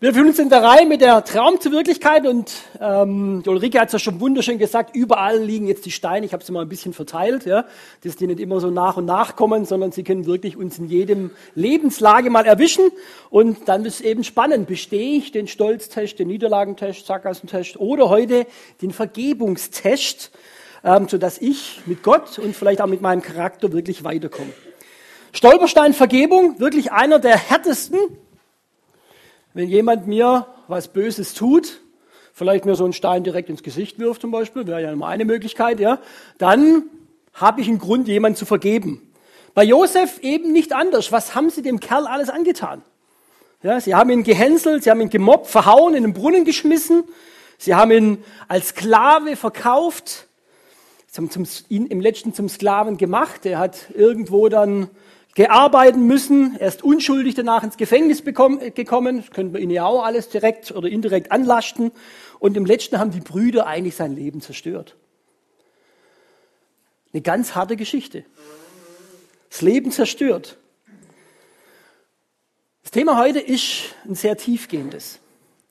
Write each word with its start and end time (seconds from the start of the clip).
Wir 0.00 0.14
fühlen 0.14 0.28
uns 0.28 0.38
in 0.38 0.48
der 0.48 0.62
Reihe 0.62 0.86
mit 0.86 1.00
der 1.00 1.24
Traum 1.24 1.60
zur 1.60 1.72
Wirklichkeit 1.72 2.24
und 2.24 2.52
ähm, 2.80 3.42
die 3.44 3.48
Ulrike 3.48 3.80
hat 3.80 3.88
es 3.88 3.94
ja 3.94 3.98
schon 3.98 4.20
wunderschön 4.20 4.56
gesagt, 4.56 4.94
überall 4.94 5.40
liegen 5.40 5.66
jetzt 5.66 5.86
die 5.86 5.90
Steine, 5.90 6.24
ich 6.24 6.32
habe 6.32 6.44
sie 6.44 6.52
mal 6.52 6.62
ein 6.62 6.68
bisschen 6.68 6.92
verteilt, 6.92 7.46
ja, 7.46 7.64
dass 8.04 8.14
die 8.14 8.28
nicht 8.28 8.38
immer 8.38 8.60
so 8.60 8.70
nach 8.70 8.96
und 8.96 9.06
nach 9.06 9.34
kommen, 9.34 9.64
sondern 9.64 9.90
sie 9.90 10.04
können 10.04 10.24
wirklich 10.26 10.56
uns 10.56 10.78
in 10.78 10.86
jedem 10.86 11.32
Lebenslage 11.56 12.30
mal 12.30 12.46
erwischen. 12.46 12.92
Und 13.28 13.68
dann 13.68 13.84
ist 13.84 13.94
es 13.94 14.00
eben 14.02 14.22
spannend, 14.22 14.68
bestehe 14.68 15.18
ich 15.18 15.32
den 15.32 15.48
Stolztest, 15.48 16.20
den 16.20 16.28
Niederlagentest, 16.28 17.04
Sackgassentest 17.04 17.80
oder 17.80 18.08
heute 18.08 18.46
den 18.80 18.92
Vergebungstest, 18.92 20.30
ähm, 20.84 21.08
sodass 21.08 21.38
ich 21.38 21.80
mit 21.86 22.04
Gott 22.04 22.38
und 22.38 22.54
vielleicht 22.54 22.80
auch 22.80 22.86
mit 22.86 23.02
meinem 23.02 23.20
Charakter 23.20 23.72
wirklich 23.72 24.04
weiterkomme. 24.04 24.52
Stolperstein 25.32 25.92
Vergebung, 25.92 26.60
wirklich 26.60 26.92
einer 26.92 27.18
der 27.18 27.36
härtesten 27.36 27.98
wenn 29.54 29.68
jemand 29.68 30.06
mir 30.06 30.46
was 30.68 30.88
Böses 30.88 31.34
tut, 31.34 31.80
vielleicht 32.32 32.64
mir 32.64 32.74
so 32.74 32.84
einen 32.84 32.92
Stein 32.92 33.24
direkt 33.24 33.48
ins 33.50 33.62
Gesicht 33.62 33.98
wirft 33.98 34.20
zum 34.20 34.30
Beispiel, 34.30 34.66
wäre 34.66 34.82
ja 34.82 34.92
immer 34.92 35.08
eine 35.08 35.24
Möglichkeit, 35.24 35.80
ja, 35.80 35.98
dann 36.38 36.84
habe 37.34 37.60
ich 37.60 37.68
einen 37.68 37.78
Grund, 37.78 38.08
jemand 38.08 38.36
zu 38.36 38.46
vergeben. 38.46 39.02
Bei 39.54 39.64
Josef 39.64 40.18
eben 40.20 40.52
nicht 40.52 40.72
anders. 40.72 41.10
Was 41.10 41.34
haben 41.34 41.50
sie 41.50 41.62
dem 41.62 41.80
Kerl 41.80 42.06
alles 42.06 42.30
angetan? 42.30 42.82
Ja, 43.62 43.80
sie 43.80 43.94
haben 43.94 44.10
ihn 44.10 44.22
gehänselt, 44.22 44.84
sie 44.84 44.90
haben 44.90 45.00
ihn 45.00 45.10
gemobbt, 45.10 45.48
verhauen, 45.48 45.94
in 45.94 46.04
den 46.04 46.12
Brunnen 46.12 46.44
geschmissen, 46.44 47.02
sie 47.58 47.74
haben 47.74 47.90
ihn 47.90 48.24
als 48.46 48.68
Sklave 48.68 49.34
verkauft, 49.34 50.28
sie 51.08 51.16
haben 51.16 51.30
zum, 51.30 51.44
ihn 51.68 51.86
im 51.86 52.00
letzten 52.00 52.32
zum 52.34 52.48
Sklaven 52.48 52.98
gemacht. 52.98 53.44
Er 53.46 53.58
hat 53.58 53.90
irgendwo 53.94 54.48
dann 54.48 54.90
gearbeiten 55.38 56.04
müssen. 56.04 56.56
Er 56.58 56.66
ist 56.66 56.82
unschuldig 56.82 57.36
danach 57.36 57.62
ins 57.62 57.76
Gefängnis 57.76 58.22
bekommen, 58.22 58.74
gekommen. 58.74 59.18
Das 59.18 59.30
könnte 59.30 59.52
man 59.52 59.62
ihn 59.62 59.70
ja 59.70 59.86
auch 59.86 60.02
alles 60.02 60.28
direkt 60.28 60.72
oder 60.72 60.88
indirekt 60.88 61.30
anlasten. 61.30 61.92
Und 62.40 62.56
im 62.56 62.66
letzten 62.66 62.98
haben 62.98 63.12
die 63.12 63.20
Brüder 63.20 63.68
eigentlich 63.68 63.94
sein 63.94 64.16
Leben 64.16 64.40
zerstört. 64.40 64.96
Eine 67.12 67.22
ganz 67.22 67.54
harte 67.54 67.76
Geschichte. 67.76 68.24
Das 69.48 69.62
Leben 69.62 69.92
zerstört. 69.92 70.58
Das 72.82 72.90
Thema 72.90 73.16
heute 73.16 73.38
ist 73.38 73.94
ein 74.08 74.16
sehr 74.16 74.36
tiefgehendes. 74.36 75.20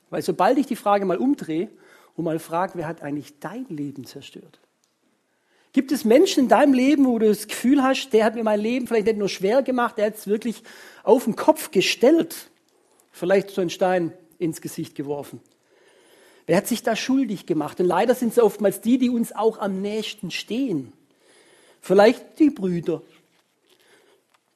Weil 0.10 0.22
sobald 0.22 0.58
ich 0.60 0.68
die 0.68 0.78
Frage 0.78 1.04
mal 1.04 1.18
umdrehe 1.18 1.70
und 2.16 2.24
mal 2.24 2.40
frage, 2.40 2.76
wer 2.76 2.88
hat 2.88 3.02
eigentlich 3.02 3.38
dein 3.42 3.66
Leben 3.68 4.06
zerstört? 4.06 4.62
Gibt 5.74 5.92
es 5.92 6.06
Menschen 6.06 6.44
in 6.44 6.50
deinem 6.50 6.74
Leben, 6.74 7.06
wo 7.06 7.20
du 7.20 7.28
das 7.28 7.48
Gefühl 7.48 7.84
hast, 7.84 8.12
der 8.12 8.26
hat 8.26 8.36
mir 8.36 8.44
mein 8.44 8.60
Leben 8.60 8.88
vielleicht 8.88 9.08
nicht 9.08 9.20
nur 9.20 9.30
schwer 9.30 9.62
gemacht, 9.62 9.98
der 9.98 10.08
hat 10.08 10.16
es 10.16 10.28
wirklich 10.28 10.64
auf 11.04 11.26
den 11.26 11.36
Kopf 11.36 11.72
gestellt, 11.72 12.50
vielleicht 13.12 13.50
so 13.52 13.62
einen 13.62 13.70
Stein 13.70 14.14
ins 14.40 14.62
Gesicht 14.62 14.96
geworfen? 14.96 15.40
Wer 16.48 16.58
hat 16.58 16.68
sich 16.68 16.82
da 16.82 16.96
schuldig 16.96 17.46
gemacht? 17.46 17.80
Und 17.80 17.88
leider 17.88 18.16
sind 18.16 18.32
es 18.32 18.40
oftmals 18.40 18.82
die, 18.82 18.98
die 18.98 19.10
uns 19.10 19.36
auch 19.36 19.60
am 19.60 19.82
nächsten 19.82 20.32
stehen. 20.32 20.94
Vielleicht 21.82 22.40
die 22.40 22.50
Brüder, 22.50 23.02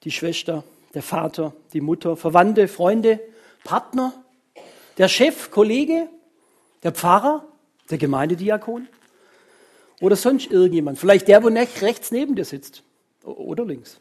die 0.04 0.10
Schwester, 0.10 0.64
der 0.94 1.02
Vater, 1.02 1.54
die 1.72 1.80
Mutter, 1.80 2.16
Verwandte, 2.16 2.66
Freunde, 2.66 3.20
Partner, 3.62 4.12
der 4.98 5.08
Chef, 5.08 5.50
Kollege, 5.50 6.08
der 6.82 6.92
Pfarrer, 6.92 7.46
der 7.90 7.98
Gemeindediakon. 7.98 8.88
Oder 10.02 10.16
sonst 10.16 10.50
irgendjemand. 10.50 10.98
Vielleicht 10.98 11.28
der, 11.28 11.44
wo 11.44 11.46
rechts 11.46 12.10
neben 12.10 12.34
dir 12.34 12.44
sitzt. 12.44 12.82
Oder 13.22 13.64
links. 13.64 14.00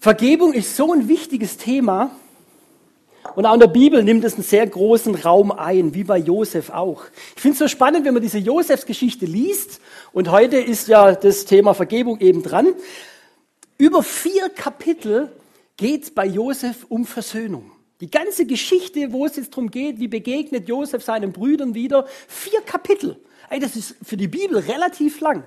Vergebung 0.00 0.52
ist 0.52 0.76
so 0.76 0.92
ein 0.92 1.08
wichtiges 1.08 1.56
Thema. 1.56 2.10
Und 3.36 3.46
auch 3.46 3.54
in 3.54 3.60
der 3.60 3.68
Bibel 3.68 4.04
nimmt 4.04 4.22
es 4.24 4.34
einen 4.34 4.42
sehr 4.42 4.66
großen 4.66 5.14
Raum 5.14 5.50
ein, 5.50 5.94
wie 5.94 6.04
bei 6.04 6.18
Josef 6.18 6.68
auch. 6.68 7.04
Ich 7.36 7.40
finde 7.40 7.54
es 7.54 7.58
so 7.60 7.68
spannend, 7.68 8.04
wenn 8.04 8.12
man 8.12 8.22
diese 8.22 8.36
Josefsgeschichte 8.36 9.24
liest. 9.24 9.80
Und 10.12 10.30
heute 10.30 10.58
ist 10.58 10.88
ja 10.88 11.14
das 11.14 11.46
Thema 11.46 11.72
Vergebung 11.72 12.20
eben 12.20 12.42
dran. 12.42 12.74
Über 13.78 14.02
vier 14.02 14.50
Kapitel 14.50 15.32
geht 15.78 16.02
es 16.02 16.10
bei 16.10 16.26
Josef 16.26 16.84
um 16.90 17.06
Versöhnung. 17.06 17.72
Die 18.02 18.10
ganze 18.10 18.44
Geschichte, 18.44 19.10
wo 19.10 19.24
es 19.24 19.36
jetzt 19.36 19.52
darum 19.52 19.70
geht, 19.70 20.00
wie 20.00 20.08
begegnet 20.08 20.68
Josef 20.68 21.02
seinen 21.02 21.32
Brüdern 21.32 21.74
wieder, 21.74 22.06
vier 22.28 22.60
Kapitel. 22.60 23.16
Ey, 23.52 23.60
das 23.60 23.76
ist 23.76 23.96
für 24.02 24.16
die 24.16 24.28
Bibel 24.28 24.56
relativ 24.56 25.20
lang. 25.20 25.44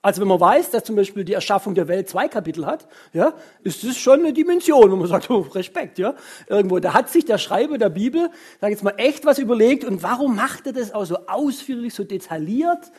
Also 0.00 0.22
wenn 0.22 0.28
man 0.28 0.40
weiß, 0.40 0.70
dass 0.70 0.84
zum 0.84 0.96
Beispiel 0.96 1.22
die 1.22 1.34
Erschaffung 1.34 1.74
der 1.74 1.86
Welt 1.86 2.08
zwei 2.08 2.28
Kapitel 2.28 2.64
hat, 2.64 2.88
ja, 3.12 3.34
ist 3.62 3.84
das 3.84 3.98
schon 3.98 4.20
eine 4.20 4.32
Dimension, 4.32 4.90
wo 4.90 4.96
man 4.96 5.06
sagt, 5.06 5.28
oh, 5.30 5.40
Respekt, 5.40 5.98
ja. 5.98 6.14
Irgendwo, 6.48 6.78
da 6.78 6.94
hat 6.94 7.10
sich 7.10 7.26
der 7.26 7.36
Schreiber 7.36 7.76
der 7.76 7.90
Bibel, 7.90 8.30
sag 8.62 8.70
jetzt 8.70 8.82
mal, 8.82 8.94
echt 8.96 9.26
was 9.26 9.38
überlegt. 9.38 9.84
Und 9.84 10.02
warum 10.02 10.34
macht 10.34 10.66
er 10.66 10.72
das 10.72 10.94
auch 10.94 11.04
so 11.04 11.26
ausführlich, 11.26 11.92
so 11.92 12.04
detailliert? 12.04 12.90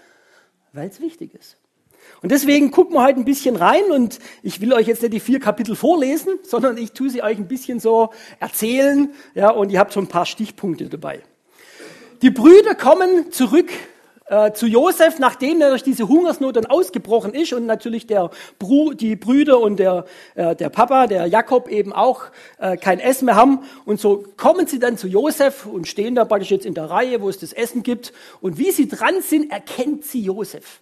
Weil 0.71 0.87
es 0.87 1.01
wichtig 1.01 1.33
ist. 1.33 1.57
Und 2.21 2.31
deswegen 2.31 2.69
gucken 2.69 2.93
wir 2.93 3.03
heute 3.03 3.19
ein 3.19 3.25
bisschen 3.25 3.55
rein 3.55 3.85
und 3.89 4.19
ich 4.43 4.61
will 4.61 4.71
euch 4.71 4.85
jetzt 4.85 5.01
nicht 5.01 5.15
die 5.15 5.19
vier 5.19 5.39
Kapitel 5.39 5.75
vorlesen, 5.75 6.33
sondern 6.43 6.77
ich 6.77 6.91
tue 6.91 7.09
sie 7.09 7.23
euch 7.23 7.39
ein 7.39 7.47
bisschen 7.47 7.79
so 7.79 8.11
erzählen, 8.39 9.11
ja, 9.33 9.49
und 9.49 9.71
ihr 9.71 9.79
habt 9.79 9.93
so 9.93 9.99
ein 9.99 10.07
paar 10.07 10.27
Stichpunkte 10.27 10.89
dabei. 10.89 11.23
Die 12.21 12.29
Brüder 12.29 12.75
kommen 12.75 13.31
zurück 13.31 13.71
äh, 14.29 14.51
zu 14.51 14.67
Josef, 14.67 15.19
nachdem 15.19 15.61
er 15.61 15.69
durch 15.69 15.83
diese 15.83 16.07
Hungersnot 16.07 16.55
dann 16.55 16.65
ausgebrochen 16.65 17.33
ist 17.33 17.53
und 17.53 17.65
natürlich 17.65 18.07
der 18.07 18.29
Bru 18.59 18.93
die 18.93 19.15
Brüder 19.15 19.59
und 19.59 19.77
der, 19.77 20.05
äh, 20.35 20.55
der 20.55 20.69
Papa, 20.69 21.07
der 21.07 21.27
Jakob 21.27 21.69
eben 21.69 21.93
auch 21.93 22.25
äh, 22.59 22.77
kein 22.77 22.99
Essen 22.99 23.25
mehr 23.25 23.35
haben. 23.35 23.63
Und 23.85 23.99
so 23.99 24.23
kommen 24.37 24.67
sie 24.67 24.79
dann 24.79 24.97
zu 24.97 25.07
Josef 25.07 25.65
und 25.65 25.87
stehen 25.87 26.15
da 26.15 26.25
praktisch 26.25 26.51
jetzt 26.51 26.65
in 26.65 26.73
der 26.73 26.89
Reihe, 26.89 27.21
wo 27.21 27.29
es 27.29 27.39
das 27.39 27.53
Essen 27.53 27.83
gibt. 27.83 28.13
Und 28.41 28.57
wie 28.57 28.71
sie 28.71 28.87
dran 28.87 29.21
sind, 29.21 29.51
erkennt 29.51 30.05
sie 30.05 30.21
Josef. 30.21 30.81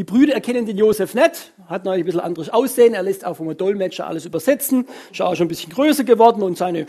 Die 0.00 0.04
Brüder 0.04 0.32
erkennen 0.32 0.64
den 0.64 0.78
Josef 0.78 1.12
nicht, 1.12 1.52
hat 1.66 1.84
noch 1.84 1.92
ein 1.92 2.02
bisschen 2.02 2.20
anderes 2.20 2.48
Aussehen, 2.48 2.94
er 2.94 3.02
lässt 3.02 3.26
auch 3.26 3.36
vom 3.36 3.54
Dolmetscher 3.54 4.06
alles 4.06 4.24
übersetzen, 4.24 4.88
ist 5.12 5.20
auch 5.20 5.36
schon 5.36 5.44
ein 5.44 5.48
bisschen 5.48 5.70
größer 5.70 6.04
geworden 6.04 6.42
und 6.42 6.56
seine, 6.56 6.86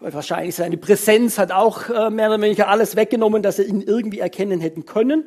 wahrscheinlich 0.00 0.56
seine 0.56 0.76
Präsenz 0.76 1.38
hat 1.38 1.52
auch 1.52 1.88
äh, 1.88 2.10
mehr 2.10 2.26
oder 2.26 2.42
weniger 2.42 2.66
alles 2.66 2.96
weggenommen, 2.96 3.44
dass 3.44 3.58
sie 3.58 3.62
ihn 3.62 3.82
irgendwie 3.82 4.18
erkennen 4.18 4.58
hätten 4.58 4.84
können. 4.84 5.26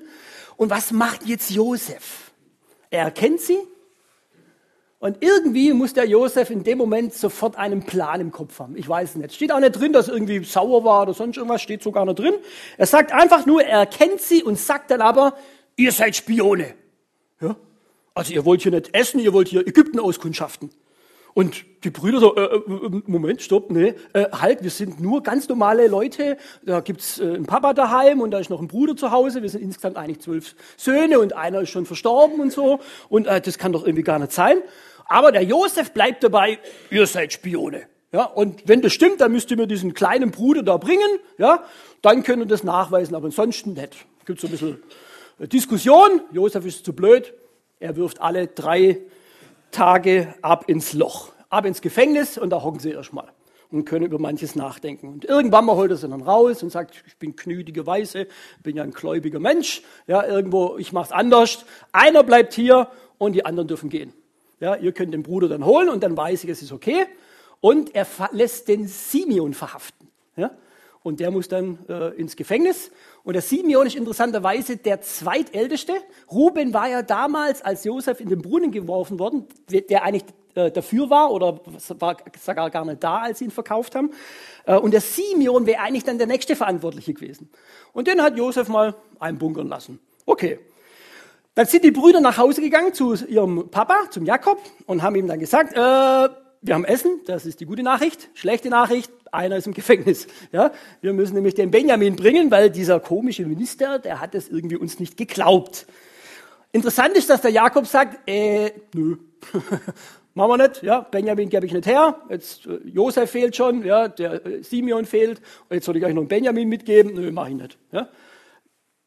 Und 0.57 0.69
was 0.69 0.91
macht 0.91 1.25
jetzt 1.25 1.50
Josef? 1.51 2.34
Er 2.89 3.06
erkennt 3.06 3.40
sie 3.40 3.57
und 5.00 5.23
irgendwie 5.23 5.72
muss 5.72 5.94
der 5.94 6.05
Josef 6.05 6.50
in 6.50 6.66
dem 6.66 6.78
Moment 6.78 7.13
sofort 7.13 7.55
einen 7.55 7.84
Plan 7.84 8.19
im 8.19 8.34
Kopf 8.34 8.59
haben. 8.59 8.75
Ich 8.75 8.90
weiß 8.90 9.16
nicht. 9.16 9.34
Steht 9.34 9.53
auch 9.53 9.61
nicht 9.61 9.79
drin, 9.79 9.94
dass 9.94 10.09
er 10.09 10.16
irgendwie 10.16 10.44
sauer 10.44 10.84
war 10.84 11.03
oder 11.03 11.13
sonst 11.13 11.38
irgendwas, 11.38 11.61
steht 11.61 11.84
sogar 11.84 12.03
nicht 12.03 12.19
drin. 12.19 12.34
Er 12.78 12.85
sagt 12.85 13.13
einfach 13.13 13.45
nur, 13.45 13.63
er 13.63 13.79
erkennt 13.79 14.19
sie 14.19 14.44
und 14.44 14.59
sagt 14.59 14.91
dann 14.91 15.00
aber, 15.00 15.38
ihr 15.78 15.94
seid 15.94 16.17
Spione. 16.17 16.83
Ja? 17.44 17.56
Also 18.16 18.34
ihr 18.34 18.46
wollt 18.46 18.62
hier 18.62 18.72
nicht 18.72 18.96
essen, 18.96 19.20
ihr 19.20 19.34
wollt 19.34 19.48
hier 19.48 19.68
Ägypten 19.68 20.00
auskundschaften. 20.00 20.70
Und 21.34 21.66
die 21.84 21.90
Brüder 21.90 22.20
so, 22.20 22.36
äh, 22.36 22.44
äh, 22.44 22.62
Moment, 23.08 23.42
stopp, 23.42 23.72
nee, 23.72 23.96
äh, 24.14 24.26
halt, 24.31 24.62
wir 24.62 24.70
sind 24.70 25.00
nur 25.00 25.24
ganz 25.24 25.50
normale 25.50 25.88
Leute. 25.88 26.38
Da 26.64 26.80
gibt's 26.80 27.20
äh, 27.20 27.24
einen 27.24 27.48
Papa 27.48 27.74
daheim 27.74 28.22
und 28.22 28.32
da 28.32 28.38
ist 28.38 28.52
noch 28.52 28.62
ein 28.62 28.68
Bruder 28.68 28.96
zu 28.96 29.09
Hause. 29.09 29.42
Wir 29.42 29.50
sind 29.50 29.64
insgesamt 29.64 29.98
eigentlich 29.98 30.20
zwölf 30.20 30.56
Söhne 30.78 31.20
und 31.20 31.34
einer 31.34 31.62
ist 31.62 31.72
schon 31.72 31.88
verstorben 31.88 32.40
und 32.40 32.53
so. 32.53 32.80
Und 33.09 33.26
äh, 33.26 33.42
das 33.42 33.58
kann 33.58 33.74
doch 33.74 33.84
irgendwie 33.84 34.03
gar 34.03 34.20
nicht 34.20 34.32
sein. 34.32 34.58
Aber 35.06 35.32
der 35.32 35.44
Josef 35.44 35.92
bleibt 35.92 36.24
dabei, 36.24 36.59
ihr 36.92 37.08
seid 37.08 37.34
Spione. 37.34 37.88
Ja, 38.12 38.26
und 38.26 38.68
wenn 38.68 38.82
das 38.82 38.94
stimmt, 38.94 39.22
dann 39.22 39.32
müsst 39.32 39.50
ihr 39.50 39.58
mir 39.58 39.66
diesen 39.66 39.96
kleinen 39.96 40.30
Bruder 40.30 40.62
da 40.62 40.78
bringen. 40.78 41.18
Ja, 41.40 41.64
dann 42.03 42.22
können 42.22 42.42
wir 42.42 42.48
das 42.48 42.64
nachweisen, 42.64 43.16
aber 43.16 43.26
ansonsten 43.26 43.74
nicht. 43.74 44.06
Gibt 44.26 44.40
so 44.40 44.48
ein 44.48 44.52
bisschen 44.52 44.84
Diskussion. 45.48 46.22
Josef 46.31 46.66
ist 46.66 46.86
zu 46.86 46.94
blöd. 46.94 47.34
Er 47.80 47.96
wirft 47.96 48.22
alle 48.22 48.48
drei 48.48 49.02
Tage 49.72 50.34
ab 50.42 50.66
ins 50.70 50.94
Loch, 50.94 51.34
ab 51.50 51.66
ins 51.66 51.81
Gefängnis 51.81 52.38
und 52.38 52.52
da 52.52 52.64
hocken 52.64 52.80
sie 52.80 52.92
erstmal 52.92 53.28
und 53.74 53.86
können 53.86 54.06
über 54.06 54.20
manches 54.20 54.56
nachdenken. 54.56 55.08
Und 55.08 55.26
irgendwann 55.26 55.66
mal 55.66 55.76
holt 55.76 55.90
er 55.90 55.97
sie 55.97 56.08
dann 56.08 56.22
raus 56.22 56.62
und 56.62 56.70
sagt, 56.70 57.03
ich 57.08 57.17
bin 57.17 57.35
knüdige 57.35 57.88
Weise, 57.88 58.28
bin 58.62 58.78
ja 58.78 58.84
ein 58.84 58.91
gläubiger 58.91 59.40
Mensch, 59.40 59.82
ja, 60.06 60.23
irgendwo, 60.23 60.78
ich 60.78 60.94
mach's 60.94 61.12
anders. 61.12 61.66
Einer 61.91 62.23
bleibt 62.23 62.53
hier 62.53 62.88
und 63.17 63.34
die 63.34 63.46
anderen 63.46 63.67
dürfen 63.67 63.90
gehen. 63.90 64.14
Ja, 64.59 64.76
ihr 64.76 64.91
könnt 64.91 65.14
den 65.14 65.23
Bruder 65.23 65.50
dann 65.50 65.66
holen 65.66 65.90
und 65.90 66.03
dann 66.03 66.16
weiß 66.16 66.44
ich, 66.44 66.52
es 66.52 66.62
ist 66.62 66.72
okay. 66.72 67.08
Und 67.62 67.96
er 67.96 68.06
lässt 68.32 68.67
den 68.67 68.88
Simeon 68.88 69.56
verhaften. 69.56 70.08
Ja? 70.35 70.52
Und 71.03 71.20
der 71.20 71.32
muss 71.32 71.50
dann 71.50 71.79
äh, 71.90 72.16
ins 72.16 72.35
Gefängnis. 72.35 72.90
Und 73.23 73.34
der 73.34 73.41
Simeon 73.41 73.85
ist 73.85 73.96
interessanterweise 73.96 74.78
der 74.78 75.02
zweitälteste. 75.02 75.94
Ruben 76.32 76.73
war 76.73 76.90
ja 76.90 77.02
damals, 77.02 77.61
als 77.61 77.84
Josef 77.84 78.22
in 78.22 78.29
den 78.29 78.41
Brunnen 78.41 78.72
geworfen 78.72 79.20
worden, 79.20 79.46
der 79.70 80.03
eigentlich 80.03 80.23
äh, 80.55 80.72
dafür 80.72 81.09
war 81.09 81.32
oder 81.32 81.59
war 81.66 82.17
sogar 82.40 82.70
gar 82.70 82.85
nicht 82.85 83.03
da, 83.03 83.20
als 83.20 83.40
sie 83.40 83.46
ihn 83.46 83.52
verkauft 83.52 83.96
haben. 83.96 84.11
Äh, 84.66 84.78
und 84.78 84.91
der 84.91 85.02
Simeon 85.02 85.66
wäre 85.66 85.82
eigentlich 85.82 86.05
dann 86.05 86.17
der 86.17 86.28
nächste 86.28 86.55
Verantwortliche 86.55 87.14
gewesen. 87.14 87.50
Und 87.91 88.08
den 88.08 88.22
hat 88.22 88.38
Josef 88.38 88.70
mal 88.70 88.96
einbunkern 89.20 89.67
lassen. 89.67 90.00
Okay. 90.26 90.59
Dann 91.55 91.67
sind 91.67 91.84
die 91.84 91.91
Brüder 91.91 92.20
nach 92.20 92.38
Hause 92.38 92.61
gegangen 92.61 92.94
zu 92.94 93.14
ihrem 93.14 93.70
Papa, 93.70 94.09
zum 94.09 94.26
Jakob, 94.26 94.59
und 94.88 95.03
haben 95.03 95.16
ihm 95.16 95.28
dann 95.28 95.40
gesagt, 95.40 95.73
äh, 95.73 95.76
wir 95.76 96.73
haben 96.73 96.85
Essen, 96.85 97.20
das 97.26 97.46
ist 97.46 97.59
die 97.59 97.66
gute 97.66 97.84
Nachricht. 97.84 98.29
Schlechte 98.34 98.70
Nachricht, 98.70 99.11
einer 99.34 99.58
ist 99.58 99.68
im 99.68 99.74
Gefängnis. 99.74 100.28
Ja? 100.52 100.72
Wir 101.02 101.14
müssen 101.14 101.35
nämlich 101.35 101.56
den 101.56 101.72
Benjamin 101.72 102.16
bringen, 102.16 102.52
weil 102.52 102.70
dieser 102.70 103.00
komische 103.00 103.46
Minister, 103.46 104.00
der 104.00 104.22
hat 104.22 104.35
es 104.35 104.50
irgendwie 104.50 104.78
uns 104.78 105.00
nicht 105.00 105.18
geglaubt. 105.18 105.88
Interessant 106.72 107.16
ist, 107.16 107.30
dass 107.30 107.41
der 107.41 107.52
Jakob 107.52 107.85
sagt, 107.85 108.28
äh, 108.28 108.72
nö, 108.94 109.18
machen 110.34 110.50
wir 110.50 110.58
nicht, 110.58 110.84
ja, 110.84 111.02
Benjamin 111.02 111.50
gebe 111.50 111.66
ich 111.66 111.74
nicht 111.74 111.85
her, 111.85 112.22
jetzt 112.30 112.66
äh, 112.66 112.80
Josef 112.85 113.30
fehlt 113.30 113.56
schon, 113.56 113.85
ja, 113.85 114.08
der 114.08 114.46
äh, 114.46 114.64
Simeon 114.64 115.06
fehlt, 115.06 115.41
jetzt 115.70 115.86
soll 115.86 115.97
ich 115.97 116.06
euch 116.06 116.14
noch 116.14 116.22
einen 116.22 116.28
Benjamin 116.28 116.68
mitgeben, 116.68 117.14
nö, 117.14 117.32
mache 117.32 117.50
ich 117.50 117.56
nicht. 117.56 117.78
Ja. 117.91 118.09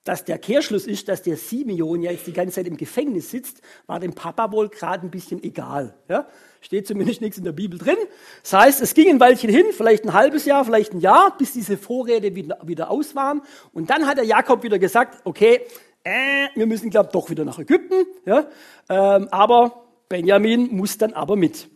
Dass 0.06 0.24
der 0.24 0.38
Kehrschluss 0.38 0.86
ist, 0.86 1.08
dass 1.08 1.22
der 1.22 1.36
Simeon 1.36 2.00
ja 2.00 2.12
jetzt 2.12 2.28
die 2.28 2.32
ganze 2.32 2.54
Zeit 2.54 2.68
im 2.68 2.76
Gefängnis 2.76 3.28
sitzt, 3.28 3.60
war 3.88 3.98
dem 3.98 4.14
Papa 4.14 4.52
wohl 4.52 4.68
gerade 4.68 5.04
ein 5.04 5.10
bisschen 5.10 5.42
egal. 5.42 5.94
Ja. 6.08 6.28
Steht 6.60 6.86
zumindest 6.86 7.20
nichts 7.20 7.38
in 7.38 7.44
der 7.44 7.50
Bibel 7.50 7.76
drin. 7.76 7.96
Das 8.40 8.52
heißt, 8.52 8.82
es 8.82 8.94
ging 8.94 9.10
ein 9.10 9.18
Weilchen 9.18 9.50
hin, 9.50 9.66
vielleicht 9.72 10.04
ein 10.04 10.12
halbes 10.12 10.44
Jahr, 10.44 10.64
vielleicht 10.64 10.92
ein 10.92 11.00
Jahr, 11.00 11.36
bis 11.36 11.54
diese 11.54 11.76
Vorräte 11.76 12.36
wieder, 12.36 12.56
wieder 12.62 12.88
aus 12.88 13.16
waren. 13.16 13.42
Und 13.72 13.90
dann 13.90 14.06
hat 14.06 14.16
der 14.16 14.24
Jakob 14.24 14.62
wieder 14.62 14.78
gesagt, 14.78 15.18
okay, 15.24 15.62
äh, 16.04 16.46
wir 16.54 16.66
müssen, 16.66 16.88
glaube 16.88 17.10
doch 17.12 17.28
wieder 17.28 17.44
nach 17.44 17.58
Ägypten. 17.58 18.06
Ja? 18.24 18.46
Ähm, 18.88 19.26
aber 19.32 19.86
Benjamin 20.08 20.68
muss 20.70 20.98
dann 20.98 21.14
aber 21.14 21.34
mit. 21.34 21.68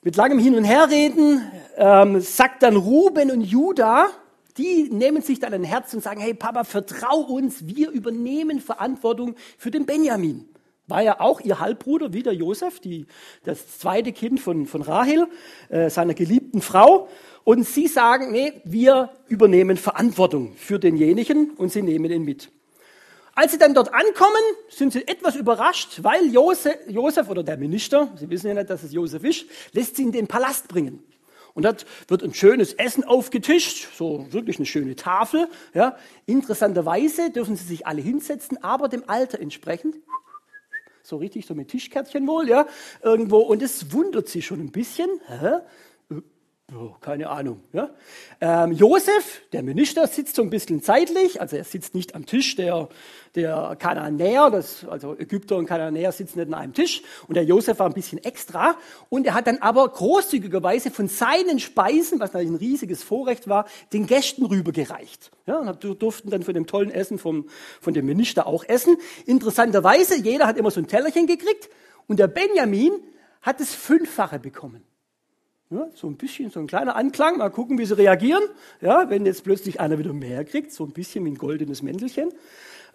Mit 0.00 0.16
langem 0.16 0.38
Hin- 0.38 0.54
und 0.54 0.64
Herreden 0.64 1.42
ähm, 1.76 2.20
sagt 2.20 2.62
dann 2.62 2.76
Ruben 2.76 3.30
und 3.30 3.42
Judah, 3.42 4.08
die 4.56 4.88
nehmen 4.90 5.22
sich 5.22 5.40
dann 5.40 5.52
ein 5.52 5.64
Herz 5.64 5.92
und 5.94 6.02
sagen, 6.02 6.20
hey 6.20 6.34
Papa, 6.34 6.64
vertrau 6.64 7.20
uns, 7.20 7.66
wir 7.66 7.90
übernehmen 7.90 8.60
Verantwortung 8.60 9.34
für 9.58 9.70
den 9.70 9.86
Benjamin. 9.86 10.48
War 10.86 11.02
ja 11.02 11.20
auch 11.20 11.40
ihr 11.40 11.60
Halbbruder, 11.60 12.12
wie 12.12 12.22
der 12.22 12.34
Josef, 12.34 12.78
die, 12.78 13.06
das 13.44 13.78
zweite 13.78 14.12
Kind 14.12 14.38
von, 14.38 14.66
von 14.66 14.82
Rahel, 14.82 15.28
äh, 15.70 15.88
seiner 15.88 16.12
geliebten 16.14 16.60
Frau. 16.60 17.08
Und 17.42 17.66
sie 17.66 17.88
sagen, 17.88 18.32
nee, 18.32 18.52
wir 18.64 19.10
übernehmen 19.28 19.76
Verantwortung 19.76 20.54
für 20.56 20.78
denjenigen 20.78 21.50
und 21.56 21.72
sie 21.72 21.82
nehmen 21.82 22.10
ihn 22.10 22.22
mit. 22.22 22.50
Als 23.34 23.52
sie 23.52 23.58
dann 23.58 23.74
dort 23.74 23.92
ankommen, 23.92 24.42
sind 24.68 24.92
sie 24.92 25.08
etwas 25.08 25.34
überrascht, 25.34 26.00
weil 26.02 26.32
Josef, 26.32 26.76
Josef 26.86 27.28
oder 27.28 27.42
der 27.42 27.56
Minister, 27.56 28.12
Sie 28.16 28.30
wissen 28.30 28.46
ja 28.48 28.54
nicht, 28.54 28.70
dass 28.70 28.84
es 28.84 28.92
Josef 28.92 29.24
ist, 29.24 29.46
lässt 29.72 29.96
sie 29.96 30.02
in 30.02 30.12
den 30.12 30.28
Palast 30.28 30.68
bringen. 30.68 31.02
Und 31.54 31.64
dort 31.64 31.86
wird 32.08 32.22
ein 32.24 32.34
schönes 32.34 32.74
Essen 32.74 33.04
aufgetischt, 33.04 33.88
so 33.96 34.26
wirklich 34.30 34.58
eine 34.58 34.66
schöne 34.66 34.96
Tafel. 34.96 35.48
Ja. 35.72 35.96
Interessanterweise 36.26 37.30
dürfen 37.30 37.56
sie 37.56 37.64
sich 37.64 37.86
alle 37.86 38.02
hinsetzen, 38.02 38.62
aber 38.62 38.88
dem 38.88 39.08
Alter 39.08 39.40
entsprechend. 39.40 39.96
So 41.02 41.18
richtig, 41.18 41.46
so 41.46 41.54
mit 41.54 41.68
Tischkärtchen 41.68 42.26
wohl, 42.26 42.48
ja, 42.48 42.66
irgendwo. 43.02 43.38
Und 43.38 43.62
es 43.62 43.92
wundert 43.92 44.28
sie 44.28 44.42
schon 44.42 44.60
ein 44.60 44.72
bisschen. 44.72 45.08
Hä? 45.26 45.60
Oh, 46.72 46.94
keine 46.98 47.28
Ahnung. 47.28 47.60
Ja? 47.74 47.90
Ähm, 48.40 48.72
Josef, 48.72 49.42
der 49.52 49.62
Minister, 49.62 50.06
sitzt 50.06 50.34
so 50.34 50.42
ein 50.42 50.48
bisschen 50.48 50.82
zeitlich, 50.82 51.40
also 51.40 51.56
er 51.56 51.64
sitzt 51.64 51.94
nicht 51.94 52.14
am 52.14 52.24
Tisch 52.24 52.56
der, 52.56 52.88
der 53.34 53.76
Kananäer, 53.78 54.48
das, 54.48 54.86
also 54.86 55.14
Ägypter 55.14 55.56
und 55.56 55.66
Kananäer 55.66 56.10
sitzen 56.10 56.38
nicht 56.38 56.48
an 56.48 56.54
einem 56.54 56.72
Tisch 56.72 57.02
und 57.28 57.34
der 57.34 57.44
Josef 57.44 57.78
war 57.80 57.86
ein 57.86 57.92
bisschen 57.92 58.16
extra 58.24 58.76
und 59.10 59.26
er 59.26 59.34
hat 59.34 59.46
dann 59.46 59.58
aber 59.58 59.86
großzügigerweise 59.86 60.90
von 60.90 61.06
seinen 61.06 61.60
Speisen, 61.60 62.18
was 62.18 62.32
natürlich 62.32 62.52
ein 62.52 62.56
riesiges 62.56 63.02
Vorrecht 63.02 63.46
war, 63.46 63.66
den 63.92 64.06
Gästen 64.06 64.46
rübergereicht. 64.46 65.32
Ja, 65.46 65.58
und 65.58 66.02
durften 66.02 66.30
dann 66.30 66.44
von 66.44 66.54
dem 66.54 66.66
tollen 66.66 66.90
Essen 66.90 67.18
vom, 67.18 67.46
von 67.82 67.92
dem 67.92 68.06
Minister 68.06 68.46
auch 68.46 68.64
essen. 68.64 68.96
Interessanterweise, 69.26 70.16
jeder 70.16 70.46
hat 70.46 70.56
immer 70.56 70.70
so 70.70 70.80
ein 70.80 70.88
Tellerchen 70.88 71.26
gekriegt 71.26 71.68
und 72.08 72.18
der 72.18 72.28
Benjamin 72.28 72.92
hat 73.42 73.60
das 73.60 73.74
Fünffache 73.74 74.38
bekommen. 74.38 74.82
Ja, 75.74 75.88
so 75.92 76.06
ein 76.06 76.14
bisschen, 76.14 76.50
so 76.50 76.60
ein 76.60 76.68
kleiner 76.68 76.94
Anklang, 76.94 77.38
mal 77.38 77.50
gucken, 77.50 77.78
wie 77.78 77.84
sie 77.84 77.96
reagieren. 77.96 78.44
Ja, 78.80 79.10
wenn 79.10 79.26
jetzt 79.26 79.42
plötzlich 79.42 79.80
einer 79.80 79.98
wieder 79.98 80.12
mehr 80.12 80.44
kriegt, 80.44 80.72
so 80.72 80.84
ein 80.84 80.92
bisschen 80.92 81.24
wie 81.24 81.30
ein 81.30 81.34
goldenes 81.36 81.82
Mäntelchen. 81.82 82.30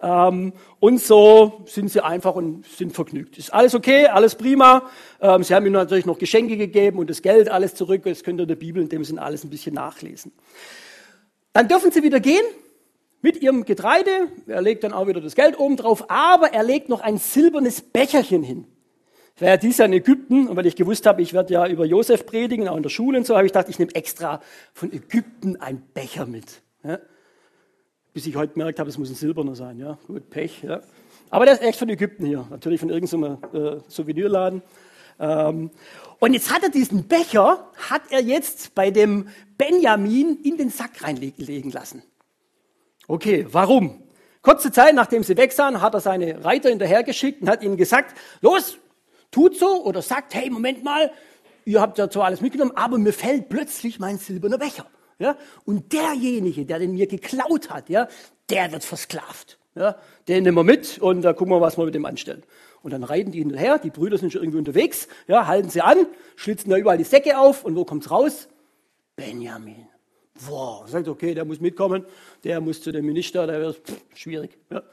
Ähm, 0.01 0.53
und 0.79 1.01
so 1.01 1.63
sind 1.65 1.91
sie 1.91 2.01
einfach 2.01 2.35
und 2.35 2.65
sind 2.65 2.93
vergnügt. 2.93 3.37
Ist 3.37 3.53
alles 3.53 3.75
okay, 3.75 4.05
alles 4.05 4.35
prima. 4.35 4.89
Ähm, 5.19 5.43
sie 5.43 5.53
haben 5.53 5.65
ihm 5.65 5.73
natürlich 5.73 6.05
noch 6.05 6.19
Geschenke 6.19 6.55
gegeben 6.55 6.99
und 6.99 7.09
das 7.09 7.21
Geld 7.21 7.49
alles 7.49 7.75
zurück. 7.75 8.03
Das 8.05 8.23
könnt 8.23 8.39
ihr 8.39 8.43
in 8.43 8.47
der 8.47 8.55
Bibel 8.55 8.81
in 8.81 8.87
dem 8.87 9.03
Sinne 9.03 9.23
alles 9.23 9.43
ein 9.43 9.49
bisschen 9.49 9.75
nachlesen. 9.75 10.31
Dann 11.51 11.67
dürfen 11.67 11.91
sie 11.91 12.01
wieder 12.01 12.21
gehen 12.21 12.45
mit 13.21 13.41
ihrem 13.41 13.65
Getreide. 13.65 14.29
Er 14.47 14.61
legt 14.61 14.85
dann 14.85 14.93
auch 14.93 15.07
wieder 15.07 15.19
das 15.19 15.35
Geld 15.35 15.59
oben 15.59 15.75
drauf, 15.75 16.09
aber 16.09 16.53
er 16.53 16.63
legt 16.63 16.87
noch 16.87 17.01
ein 17.01 17.17
silbernes 17.17 17.81
Becherchen 17.81 18.41
hin. 18.41 18.67
Ich 19.39 19.41
war 19.41 19.51
ja 19.51 19.55
dieses 19.57 19.77
Jahr 19.77 19.85
in 19.85 19.93
Ägypten 19.93 20.49
und 20.49 20.57
weil 20.57 20.65
ich 20.65 20.75
gewusst 20.75 21.05
habe, 21.05 21.21
ich 21.21 21.31
werde 21.31 21.53
ja 21.53 21.65
über 21.65 21.85
Josef 21.85 22.25
predigen, 22.25 22.67
auch 22.67 22.75
in 22.75 22.83
der 22.83 22.89
Schule 22.89 23.17
und 23.17 23.25
so, 23.25 23.37
habe 23.37 23.45
ich 23.45 23.53
gedacht, 23.53 23.69
ich 23.69 23.79
nehme 23.79 23.95
extra 23.95 24.41
von 24.73 24.91
Ägypten 24.91 25.55
einen 25.55 25.81
Becher 25.93 26.25
mit. 26.25 26.61
Ja? 26.83 26.99
Bis 28.11 28.27
ich 28.27 28.35
heute 28.35 28.51
gemerkt 28.51 28.79
habe, 28.79 28.89
es 28.89 28.97
muss 28.97 29.09
ein 29.09 29.15
silberner 29.15 29.55
sein. 29.55 29.79
Ja, 29.79 29.97
gut, 30.07 30.29
Pech. 30.29 30.61
Ja. 30.63 30.81
Aber 31.29 31.45
der 31.45 31.53
ist 31.53 31.63
echt 31.63 31.79
von 31.79 31.87
Ägypten 31.87 32.25
hier, 32.25 32.47
natürlich 32.49 32.81
von 32.81 32.89
irgendeinem 32.89 33.37
äh, 33.53 33.79
Souvenirladen. 33.87 34.61
Ähm, 35.21 35.71
und 36.19 36.33
jetzt 36.33 36.53
hat 36.53 36.63
er 36.63 36.69
diesen 36.69 37.07
Becher, 37.07 37.71
hat 37.89 38.01
er 38.09 38.21
jetzt 38.21 38.75
bei 38.75 38.91
dem 38.91 39.29
Benjamin 39.57 40.37
in 40.43 40.57
den 40.57 40.69
Sack 40.69 41.01
reinlegen 41.01 41.71
lassen. 41.71 42.03
Okay, 43.07 43.47
warum? 43.49 44.03
Kurze 44.41 44.69
Zeit, 44.73 44.95
nachdem 44.95 45.23
sie 45.23 45.37
weg 45.37 45.53
sahen, 45.53 45.81
hat 45.81 45.93
er 45.93 46.01
seine 46.01 46.43
Reiter 46.43 46.67
hinterhergeschickt 46.67 47.41
und 47.41 47.49
hat 47.49 47.63
ihnen 47.63 47.77
gesagt, 47.77 48.17
los, 48.41 48.77
tut 49.31 49.57
so 49.57 49.83
oder 49.83 50.01
sagt, 50.01 50.33
hey, 50.33 50.49
Moment 50.49 50.83
mal, 50.83 51.11
ihr 51.65 51.81
habt 51.81 51.97
ja 51.97 52.09
zwar 52.09 52.25
alles 52.25 52.41
mitgenommen, 52.41 52.71
aber 52.75 52.97
mir 52.97 53.13
fällt 53.13 53.49
plötzlich 53.49 53.99
mein 53.99 54.17
silberner 54.17 54.57
Becher. 54.57 54.87
Ja? 55.19 55.37
Und 55.65 55.93
derjenige, 55.93 56.65
der 56.65 56.79
den 56.79 56.93
mir 56.93 57.07
geklaut 57.07 57.69
hat, 57.69 57.89
ja, 57.89 58.07
der 58.49 58.71
wird 58.71 58.83
versklavt. 58.83 59.59
Ja? 59.75 59.95
Den 60.27 60.43
nehmen 60.43 60.57
wir 60.57 60.63
mit 60.63 60.99
und 60.99 61.21
da 61.21 61.33
gucken 61.33 61.53
wir, 61.53 61.61
was 61.61 61.77
wir 61.77 61.85
mit 61.85 61.95
dem 61.95 62.05
anstellen. 62.05 62.43
Und 62.81 62.91
dann 62.91 63.03
reiten 63.03 63.31
die 63.31 63.39
hinterher, 63.39 63.77
die 63.77 63.89
Brüder 63.89 64.17
sind 64.17 64.31
schon 64.31 64.41
irgendwie 64.41 64.59
unterwegs, 64.59 65.07
ja, 65.27 65.47
halten 65.47 65.69
sie 65.69 65.81
an, 65.81 66.05
schlitzen 66.35 66.69
da 66.69 66.77
überall 66.77 66.97
die 66.97 67.03
Säcke 67.03 67.37
auf 67.37 67.65
und 67.65 67.75
wo 67.75 67.83
kommt's 67.83 68.09
raus? 68.09 68.47
Benjamin. 69.15 69.87
Wow, 70.47 70.87
sagt, 70.87 71.09
okay, 71.09 71.33
der 71.33 71.43
muss 71.43 71.59
mitkommen, 71.59 72.05
der 72.45 72.61
muss 72.61 72.81
zu 72.81 72.93
dem 72.93 73.05
Minister, 73.05 73.45
der 73.45 73.59
wird 73.59 73.81
schwierig. 74.15 74.57
Ja. 74.69 74.83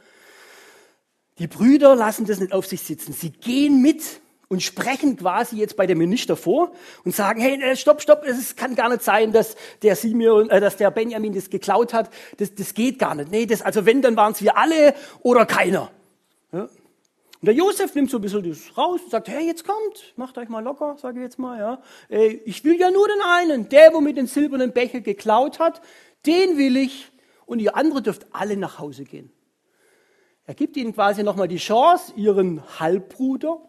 Die 1.39 1.47
Brüder 1.47 1.95
lassen 1.95 2.27
das 2.27 2.41
nicht 2.41 2.53
auf 2.53 2.67
sich 2.67 2.81
sitzen. 2.81 3.13
Sie 3.13 3.31
gehen 3.31 3.81
mit 3.83 4.21
und 4.49 4.63
sprechen 4.63 5.17
quasi 5.17 5.57
jetzt 5.57 5.77
bei 5.77 5.87
dem 5.87 5.99
Minister 5.99 6.37
vor 6.37 6.73
und 7.05 7.15
sagen, 7.15 7.41
hey, 7.41 7.61
äh, 7.61 7.77
stopp, 7.77 8.01
stopp, 8.01 8.25
es 8.25 8.55
kann 8.55 8.75
gar 8.75 8.89
nicht 8.89 9.03
sein, 9.03 9.33
dass 9.33 9.57
der 9.83 9.97
Simeon, 9.97 10.51
äh, 10.51 10.61
dass 10.61 10.77
der 10.77 10.91
Benjamin 10.91 11.35
das 11.35 11.51
geklaut 11.51 11.93
hat. 11.93 12.11
Das, 12.39 12.55
das 12.55 12.75
geht 12.75 12.99
gar 12.99 13.15
nicht. 13.15 13.31
Nee, 13.31 13.47
das, 13.47 13.63
also 13.63 13.87
wenn, 13.87 14.03
dann 14.03 14.17
waren 14.17 14.33
es 14.33 14.43
wir 14.43 14.57
alle 14.57 14.95
oder 15.23 15.47
keiner. 15.47 15.91
Ja. 16.53 16.69
Und 17.41 17.45
der 17.47 17.55
Josef 17.55 17.95
nimmt 17.95 18.11
so 18.11 18.19
ein 18.19 18.23
bisschen 18.23 18.49
das 18.49 18.79
raus 18.79 19.01
und 19.03 19.11
sagt, 19.11 19.29
hey, 19.29 19.47
jetzt 19.47 19.65
kommt, 19.65 20.15
macht 20.17 20.39
euch 20.39 20.49
mal 20.49 20.61
locker, 20.61 20.97
sage 20.99 21.19
ich 21.19 21.25
jetzt 21.25 21.39
mal, 21.39 21.59
ja. 21.59 21.83
Ey, 22.09 22.41
ich 22.45 22.65
will 22.65 22.79
ja 22.79 22.91
nur 22.91 23.07
den 23.09 23.21
einen, 23.21 23.69
der, 23.69 23.93
wo 23.93 24.01
mit 24.01 24.17
den 24.17 24.27
silbernen 24.27 24.73
Becher 24.73 25.01
geklaut 25.01 25.59
hat, 25.59 25.83
den 26.25 26.57
will 26.57 26.77
ich 26.77 27.11
und 27.45 27.59
ihr 27.59 27.77
andere 27.77 28.01
dürft 28.01 28.27
alle 28.33 28.57
nach 28.57 28.79
Hause 28.79 29.05
gehen. 29.05 29.31
Er 30.47 30.55
gibt 30.55 30.77
ihnen 30.77 30.95
quasi 30.95 31.25
nochmal 31.25 31.49
die 31.49 31.59
Chance, 31.59 32.13
ihren 32.17 32.63
Halbbruder, 32.79 33.61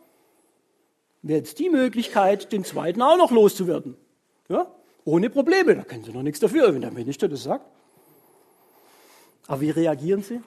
wäre 1.22 1.40
jetzt 1.40 1.60
die 1.60 1.70
Möglichkeit, 1.70 2.52
den 2.52 2.64
zweiten 2.64 3.02
auch 3.02 3.18
noch 3.18 3.32
loszuwerden. 3.32 3.96
Ja? 4.50 4.72
Ohne 5.04 5.30
Probleme, 5.30 5.76
da 5.76 5.84
können 5.84 6.04
sie 6.04 6.12
noch 6.12 6.24
nichts 6.24 6.40
dafür, 6.40 6.74
wenn 6.74 6.82
der 6.82 6.92
Minister 6.92 7.28
das 7.28 7.44
sagt. 7.44 7.66
Aber 9.48 9.62
wie 9.62 9.70
reagieren 9.70 10.24
sie? 10.24 10.42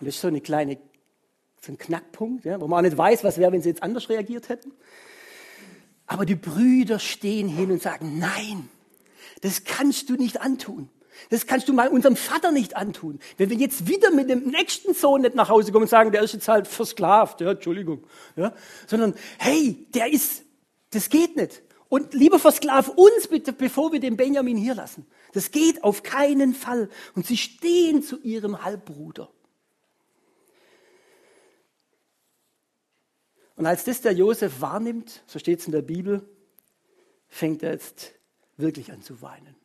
Das 0.00 0.14
ist 0.14 0.20
so 0.20 0.28
eine 0.28 0.40
kleine, 0.40 0.78
so 1.60 1.72
ein 1.72 1.78
Knackpunkt, 1.78 2.44
ja, 2.44 2.60
wo 2.60 2.68
man 2.68 2.78
auch 2.78 2.88
nicht 2.88 2.96
weiß, 2.96 3.24
was 3.24 3.38
wäre, 3.38 3.52
wenn 3.52 3.62
sie 3.62 3.68
jetzt 3.68 3.82
anders 3.82 4.08
reagiert 4.08 4.48
hätten. 4.48 4.72
Aber 6.06 6.24
die 6.24 6.36
Brüder 6.36 6.98
stehen 6.98 7.48
hin 7.48 7.70
und 7.70 7.82
sagen, 7.82 8.18
nein, 8.18 8.70
das 9.42 9.64
kannst 9.64 10.08
du 10.08 10.14
nicht 10.14 10.40
antun. 10.40 10.88
Das 11.30 11.46
kannst 11.46 11.68
du 11.68 11.72
mal 11.72 11.88
unserem 11.88 12.16
Vater 12.16 12.52
nicht 12.52 12.76
antun. 12.76 13.18
Wenn 13.36 13.50
wir 13.50 13.56
jetzt 13.56 13.86
wieder 13.88 14.10
mit 14.10 14.30
dem 14.30 14.48
nächsten 14.48 14.94
Sohn 14.94 15.22
nicht 15.22 15.34
nach 15.34 15.48
Hause 15.48 15.72
kommen 15.72 15.84
und 15.84 15.88
sagen, 15.88 16.12
der 16.12 16.22
ist 16.22 16.32
jetzt 16.32 16.48
halt 16.48 16.66
versklavt, 16.66 17.40
ja, 17.40 17.52
Entschuldigung, 17.52 18.04
ja, 18.36 18.54
sondern, 18.86 19.14
hey, 19.38 19.86
der 19.94 20.12
ist, 20.12 20.44
das 20.90 21.10
geht 21.10 21.36
nicht. 21.36 21.62
Und 21.88 22.12
lieber 22.14 22.38
versklav 22.38 22.88
uns 22.88 23.28
bitte, 23.28 23.52
bevor 23.52 23.92
wir 23.92 24.00
den 24.00 24.16
Benjamin 24.16 24.56
hier 24.56 24.74
lassen. 24.74 25.06
Das 25.32 25.50
geht 25.50 25.84
auf 25.84 26.02
keinen 26.02 26.54
Fall. 26.54 26.90
Und 27.14 27.26
sie 27.26 27.36
stehen 27.36 28.02
zu 28.02 28.20
ihrem 28.20 28.62
Halbbruder. 28.62 29.30
Und 33.56 33.66
als 33.66 33.84
das 33.84 34.02
der 34.02 34.12
Josef 34.12 34.60
wahrnimmt, 34.60 35.22
so 35.26 35.38
steht 35.38 35.60
es 35.60 35.66
in 35.66 35.72
der 35.72 35.82
Bibel, 35.82 36.28
fängt 37.26 37.62
er 37.62 37.72
jetzt 37.72 38.12
wirklich 38.56 38.92
an 38.92 39.02
zu 39.02 39.20
weinen. 39.20 39.56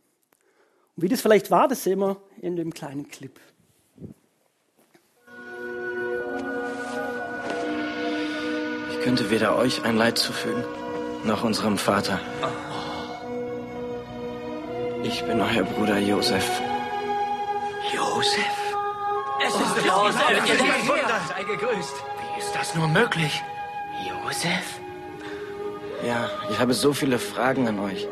Und 0.96 1.04
wie 1.04 1.08
das 1.08 1.22
vielleicht 1.22 1.50
war, 1.52 1.68
das 1.68 1.84
sehen 1.84 2.00
wir 2.00 2.18
in 2.42 2.56
dem 2.56 2.74
kleinen 2.74 3.08
Clip. 3.08 3.40
Ich 8.92 9.02
könnte 9.04 9.30
weder 9.30 9.58
euch 9.58 9.84
ein 9.84 9.98
Leid 9.98 10.18
zufügen, 10.18 10.64
noch 11.24 11.44
unserem 11.44 11.78
Vater. 11.78 12.20
Ich 15.04 15.24
bin 15.26 15.42
euer 15.42 15.64
Bruder 15.64 15.98
Josef. 16.00 16.62
Josef? 17.94 18.40
Es 19.46 19.54
ist 19.54 19.62
Oh, 19.62 20.06
Josef. 20.06 20.48
Josef, 20.48 20.88
Wunder. 20.88 21.22
Sei 21.28 21.44
gegrüßt. 21.44 21.94
Wie 22.36 22.40
ist 22.40 22.56
das 22.56 22.76
nur 22.76 22.88
möglich? 22.88 23.44
Josef? 24.08 24.80
Ja, 26.06 26.30
ich 26.50 26.60
habe 26.60 26.74
so 26.74 26.94
viele 26.94 27.20
Fragen 27.20 27.68
an 27.68 27.80
euch. 27.80 28.08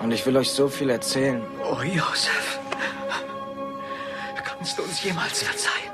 Und 0.00 0.12
ich 0.12 0.24
will 0.26 0.36
euch 0.36 0.50
so 0.50 0.68
viel 0.68 0.90
erzählen. 0.90 1.42
Oh, 1.64 1.82
Josef. 1.82 2.60
Kannst 4.44 4.78
du 4.78 4.82
uns 4.82 5.02
jemals 5.04 5.42
verzeihen? 5.42 5.92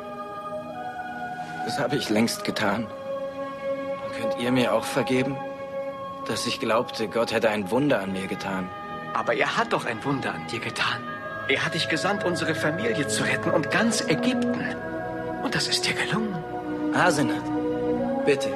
Das 1.66 1.78
habe 1.78 1.96
ich 1.96 2.08
längst 2.08 2.44
getan. 2.44 2.86
Und 2.86 4.14
könnt 4.18 4.40
ihr 4.40 4.50
mir 4.50 4.72
auch 4.72 4.84
vergeben? 4.84 5.36
Dass 6.26 6.46
ich 6.46 6.58
glaubte, 6.58 7.08
Gott 7.08 7.32
hätte 7.32 7.50
ein 7.50 7.70
Wunder 7.70 8.00
an 8.00 8.12
mir 8.12 8.26
getan. 8.26 8.68
Aber 9.14 9.34
er 9.34 9.56
hat 9.56 9.72
doch 9.72 9.84
ein 9.84 10.02
Wunder 10.04 10.32
an 10.34 10.46
dir 10.46 10.60
getan. 10.60 11.02
Er 11.48 11.64
hat 11.64 11.74
dich 11.74 11.88
gesandt, 11.88 12.24
unsere 12.24 12.54
Familie 12.54 13.06
zu 13.08 13.24
retten 13.24 13.50
und 13.50 13.70
ganz 13.70 14.00
Ägypten. 14.00 14.64
Und 15.42 15.54
das 15.54 15.66
ist 15.66 15.86
dir 15.86 15.94
gelungen. 15.94 16.34
Asenat, 16.94 17.44
bitte. 18.24 18.48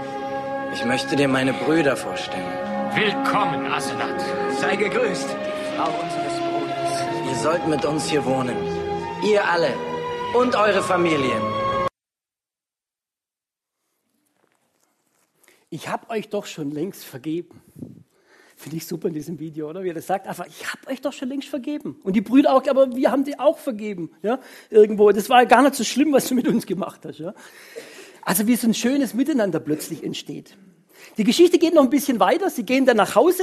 Ich 0.72 0.84
möchte 0.84 1.16
dir 1.16 1.28
meine 1.28 1.52
Brüder 1.52 1.96
vorstellen. 1.96 2.75
Willkommen, 2.96 3.66
Asenat. 3.66 4.18
Sei 4.58 4.74
gegrüßt. 4.74 5.28
Frau 5.76 6.02
unseres 6.02 6.40
Bruders. 6.40 7.28
Ihr 7.28 7.34
sollt 7.34 7.68
mit 7.68 7.84
uns 7.84 8.08
hier 8.08 8.24
wohnen. 8.24 8.56
Ihr 9.22 9.46
alle. 9.46 9.74
Und 10.32 10.56
eure 10.56 10.82
Familien. 10.82 11.42
Ich 15.68 15.90
habe 15.90 16.08
euch 16.08 16.30
doch 16.30 16.46
schon 16.46 16.70
längst 16.70 17.04
vergeben. 17.04 17.60
Finde 18.56 18.78
ich 18.78 18.86
super 18.86 19.08
in 19.08 19.14
diesem 19.14 19.38
Video, 19.38 19.68
oder? 19.68 19.84
Wie 19.84 19.90
er 19.90 19.94
das 19.94 20.06
sagt, 20.06 20.26
einfach, 20.26 20.46
ich 20.46 20.66
habe 20.72 20.86
euch 20.86 21.02
doch 21.02 21.12
schon 21.12 21.28
längst 21.28 21.50
vergeben. 21.50 22.00
Und 22.02 22.16
die 22.16 22.22
Brüder 22.22 22.54
auch, 22.54 22.66
aber 22.66 22.96
wir 22.96 23.10
haben 23.10 23.24
die 23.24 23.38
auch 23.38 23.58
vergeben, 23.58 24.10
ja? 24.22 24.40
Irgendwo. 24.70 25.12
Das 25.12 25.28
war 25.28 25.44
gar 25.44 25.60
nicht 25.60 25.74
so 25.74 25.84
schlimm, 25.84 26.14
was 26.14 26.28
du 26.28 26.34
mit 26.34 26.48
uns 26.48 26.64
gemacht 26.64 27.04
hast, 27.04 27.18
ja? 27.18 27.34
Also 28.22 28.46
wie 28.46 28.56
so 28.56 28.66
ein 28.66 28.72
schönes 28.72 29.12
Miteinander 29.12 29.60
plötzlich 29.60 30.02
entsteht. 30.02 30.56
Die 31.16 31.24
Geschichte 31.24 31.58
geht 31.58 31.74
noch 31.74 31.82
ein 31.82 31.90
bisschen 31.90 32.20
weiter. 32.20 32.50
Sie 32.50 32.64
gehen 32.64 32.86
dann 32.86 32.96
nach 32.96 33.14
Hause. 33.14 33.42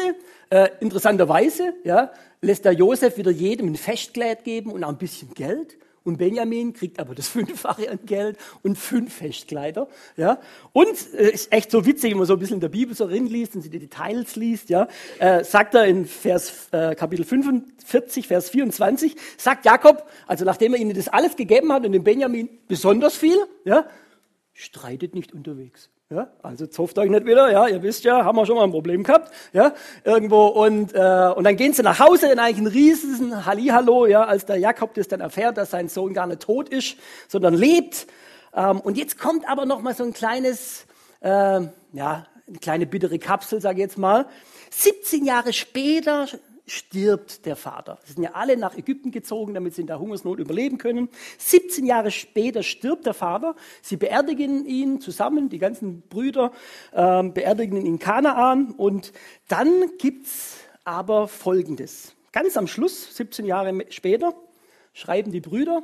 Äh, 0.49 0.69
interessanterweise 0.79 1.73
ja, 1.83 2.11
lässt 2.41 2.65
der 2.65 2.73
Josef 2.73 3.17
wieder 3.17 3.31
jedem 3.31 3.67
ein 3.67 3.75
Festkleid 3.75 4.43
geben 4.43 4.71
und 4.71 4.83
auch 4.83 4.89
ein 4.89 4.97
bisschen 4.97 5.33
Geld. 5.33 5.77
Und 6.03 6.17
Benjamin 6.17 6.73
kriegt 6.73 6.99
aber 6.99 7.15
das 7.15 7.27
Fünffache 7.29 7.89
an 7.89 7.99
Geld 8.05 8.37
und 8.61 8.77
fünf 8.77 9.13
Festkleider. 9.13 9.87
Ja. 10.17 10.39
Und 10.73 10.95
äh, 11.13 11.31
ist 11.31 11.51
echt 11.51 11.71
so 11.71 11.85
witzig, 11.85 12.11
wenn 12.11 12.17
man 12.17 12.27
so 12.27 12.33
ein 12.33 12.39
bisschen 12.39 12.55
in 12.55 12.61
der 12.61 12.69
Bibel 12.69 12.95
so 12.95 13.07
liest 13.07 13.55
und 13.55 13.61
sie 13.61 13.69
die 13.69 13.79
Details 13.79 14.35
liest. 14.35 14.69
Ja, 14.69 14.87
äh, 15.19 15.43
sagt 15.43 15.75
er 15.75 15.85
in 15.85 16.05
Vers, 16.05 16.67
äh, 16.71 16.95
Kapitel 16.95 17.25
45, 17.25 18.27
Vers 18.27 18.49
24, 18.49 19.15
sagt 19.37 19.65
Jakob, 19.65 20.07
also 20.27 20.45
nachdem 20.45 20.73
er 20.73 20.79
ihnen 20.79 20.93
das 20.93 21.07
alles 21.07 21.35
gegeben 21.35 21.71
hat 21.71 21.85
und 21.85 21.93
dem 21.93 22.03
Benjamin 22.03 22.49
besonders 22.67 23.15
viel, 23.15 23.37
ja, 23.63 23.87
streitet 24.53 25.15
nicht 25.15 25.33
unterwegs. 25.33 25.89
Ja, 26.13 26.27
also 26.43 26.67
zofft 26.67 26.99
euch 26.99 27.09
nicht 27.09 27.25
wieder, 27.25 27.51
ja, 27.51 27.67
ihr 27.67 27.81
wisst 27.81 28.03
ja, 28.03 28.23
haben 28.23 28.35
wir 28.35 28.45
schon 28.45 28.55
mal 28.55 28.65
ein 28.65 28.71
Problem 28.71 29.03
gehabt, 29.03 29.33
ja, 29.51 29.73
irgendwo 30.03 30.45
und, 30.45 30.93
äh, 30.93 31.33
und 31.35 31.43
dann 31.43 31.55
gehen 31.55 31.73
sie 31.73 31.81
nach 31.81 31.99
Hause 31.99 32.31
in 32.31 32.37
eigentlich 32.37 32.59
ein 32.59 32.67
riesen 32.67 33.47
Hallihallo, 33.47 34.05
ja, 34.05 34.23
als 34.23 34.45
der 34.45 34.57
Jakob 34.57 34.93
das 34.93 35.07
dann 35.07 35.21
erfährt, 35.21 35.57
dass 35.57 35.71
sein 35.71 35.89
Sohn 35.89 36.13
gar 36.13 36.27
nicht 36.27 36.43
tot 36.43 36.69
ist, 36.69 36.97
sondern 37.27 37.55
lebt. 37.55 38.05
Ähm, 38.55 38.79
und 38.79 38.95
jetzt 38.95 39.17
kommt 39.17 39.49
aber 39.49 39.65
noch 39.65 39.81
mal 39.81 39.95
so 39.95 40.03
ein 40.03 40.13
kleines, 40.13 40.85
äh, 41.21 41.29
ja, 41.29 42.27
eine 42.47 42.59
kleine 42.61 42.85
bittere 42.85 43.17
Kapsel, 43.17 43.59
sage 43.59 43.77
ich 43.77 43.81
jetzt 43.81 43.97
mal. 43.97 44.27
17 44.69 45.25
Jahre 45.25 45.51
später 45.51 46.27
stirbt 46.65 47.45
der 47.45 47.55
Vater. 47.55 47.99
Sie 48.05 48.13
sind 48.13 48.23
ja 48.23 48.31
alle 48.33 48.55
nach 48.57 48.77
Ägypten 48.77 49.11
gezogen, 49.11 49.53
damit 49.53 49.75
sie 49.75 49.81
in 49.81 49.87
der 49.87 49.99
Hungersnot 49.99 50.39
überleben 50.39 50.77
können. 50.77 51.09
17 51.37 51.85
Jahre 51.85 52.11
später 52.11 52.63
stirbt 52.63 53.05
der 53.05 53.13
Vater. 53.13 53.55
Sie 53.81 53.97
beerdigen 53.97 54.65
ihn 54.65 55.01
zusammen, 55.01 55.49
die 55.49 55.59
ganzen 55.59 56.01
Brüder 56.01 56.51
ähm, 56.93 57.33
beerdigen 57.33 57.77
ihn 57.77 57.85
in 57.85 57.99
Kanaan. 57.99 58.71
Und 58.71 59.11
dann 59.47 59.97
gibt's 59.97 60.57
aber 60.85 61.27
Folgendes. 61.27 62.15
Ganz 62.31 62.57
am 62.57 62.67
Schluss, 62.67 63.15
17 63.15 63.45
Jahre 63.45 63.85
später, 63.89 64.33
schreiben 64.93 65.31
die 65.31 65.41
Brüder, 65.41 65.83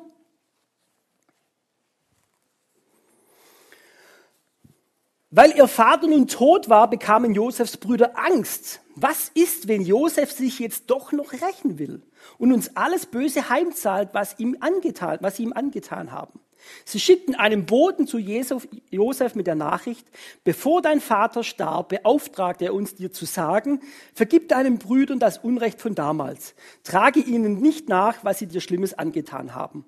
Weil 5.31 5.55
ihr 5.55 5.67
Vater 5.67 6.07
nun 6.07 6.27
tot 6.27 6.69
war, 6.69 6.89
bekamen 6.89 7.35
Josefs 7.35 7.77
Brüder 7.77 8.17
Angst. 8.17 8.81
Was 9.01 9.29
ist, 9.33 9.67
wenn 9.67 9.81
Josef 9.81 10.31
sich 10.31 10.59
jetzt 10.59 10.89
doch 10.89 11.11
noch 11.11 11.31
rächen 11.31 11.79
will 11.79 12.01
und 12.37 12.51
uns 12.51 12.75
alles 12.75 13.05
Böse 13.05 13.49
heimzahlt, 13.49 14.09
was 14.13 14.39
ihm 14.39 14.57
angetan, 14.59 15.19
was 15.21 15.37
sie 15.37 15.43
ihm 15.43 15.53
angetan 15.53 16.11
haben? 16.11 16.39
Sie 16.83 16.99
schickten 16.99 17.35
einen 17.35 17.65
Boten 17.65 18.07
zu 18.07 18.17
Josef 18.17 19.35
mit 19.35 19.47
der 19.47 19.55
Nachricht, 19.55 20.05
bevor 20.43 20.81
dein 20.81 20.99
Vater 20.99 21.43
starb, 21.43 21.89
beauftragte 21.89 22.65
er 22.65 22.73
uns 22.73 22.95
dir 22.95 23.11
zu 23.11 23.25
sagen, 23.25 23.79
vergib 24.13 24.49
deinen 24.49 24.77
Brüdern 24.77 25.19
das 25.19 25.37
Unrecht 25.37 25.81
von 25.81 25.95
damals, 25.95 26.55
trage 26.83 27.21
ihnen 27.21 27.61
nicht 27.61 27.87
nach, 27.87 28.23
was 28.23 28.39
sie 28.39 28.47
dir 28.47 28.59
Schlimmes 28.59 28.93
angetan 28.93 29.55
haben. 29.55 29.85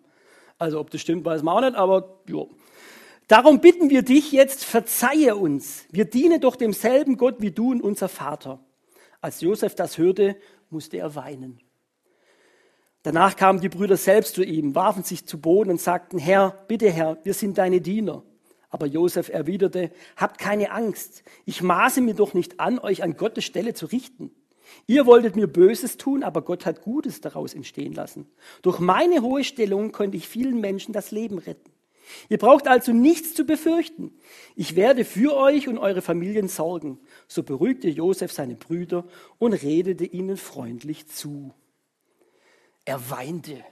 Also 0.58 0.80
ob 0.80 0.90
das 0.92 1.02
stimmt, 1.02 1.26
weiß 1.26 1.44
man 1.44 1.58
auch 1.58 1.62
nicht, 1.62 1.76
aber 1.76 2.22
jo. 2.28 2.50
Darum 3.28 3.62
bitten 3.62 3.90
wir 3.90 4.02
dich 4.02 4.32
jetzt, 4.32 4.64
verzeihe 4.64 5.36
uns. 5.36 5.86
Wir 5.90 6.06
dienen 6.06 6.42
doch 6.42 6.56
demselben 6.56 7.18
Gott 7.18 7.36
wie 7.40 7.52
du 7.52 7.72
und 7.72 7.82
unser 7.82 8.10
Vater. 8.10 8.60
Als 9.22 9.42
Josef 9.42 9.76
das 9.76 9.98
hörte, 9.98 10.36
musste 10.70 10.98
er 10.98 11.16
weinen. 11.16 11.60
Danach 13.04 13.36
kamen 13.36 13.62
die 13.62 13.70
Brüder 13.70 13.98
selbst 13.98 14.36
zu 14.36 14.44
ihm, 14.44 14.76
warfen 14.76 15.04
sich 15.04 15.26
zu 15.26 15.40
Boden 15.40 15.72
und 15.72 15.82
sagten, 15.82 16.20
Herr, 16.20 16.64
bitte 16.68 16.92
Herr, 16.92 17.18
wir 17.24 17.34
sind 17.34 17.58
deine 17.58 17.82
Diener. 17.82 18.24
Aber 18.70 18.86
Josef 18.86 19.30
erwiderte, 19.30 19.92
habt 20.16 20.40
keine 20.40 20.72
Angst. 20.72 21.24
Ich 21.46 21.62
maße 21.62 22.02
mir 22.02 22.14
doch 22.14 22.34
nicht 22.34 22.60
an, 22.60 22.80
euch 22.80 23.04
an 23.04 23.18
Gottes 23.18 23.44
Stelle 23.44 23.74
zu 23.74 23.88
richten. 23.88 24.32
Ihr 24.88 25.06
wolltet 25.06 25.36
mir 25.36 25.48
Böses 25.48 25.98
tun, 25.98 26.24
aber 26.24 26.44
Gott 26.44 26.66
hat 26.66 26.82
Gutes 26.82 27.22
daraus 27.22 27.54
entstehen 27.54 27.94
lassen. 27.94 28.28
Durch 28.62 28.80
meine 28.80 29.22
hohe 29.22 29.44
Stellung 29.44 29.92
konnte 29.92 30.18
ich 30.18 30.28
vielen 30.28 30.62
Menschen 30.62 30.94
das 30.94 31.12
Leben 31.12 31.38
retten. 31.38 31.72
Ihr 32.30 32.38
braucht 32.38 32.68
also 32.68 32.94
nichts 32.94 33.34
zu 33.34 33.46
befürchten. 33.46 34.14
Ich 34.56 34.76
werde 34.76 35.06
für 35.06 35.36
euch 35.36 35.68
und 35.68 35.78
eure 35.78 36.02
Familien 36.02 36.48
sorgen. 36.48 37.00
So 37.28 37.44
beruhigte 37.44 37.90
Josef 37.90 38.32
seine 38.32 38.56
Brüder 38.56 39.06
und 39.40 39.54
redete 39.54 40.06
ihnen 40.06 40.38
freundlich 40.38 41.08
zu. 41.08 41.54
Er 42.86 43.10
weinte. 43.10 43.64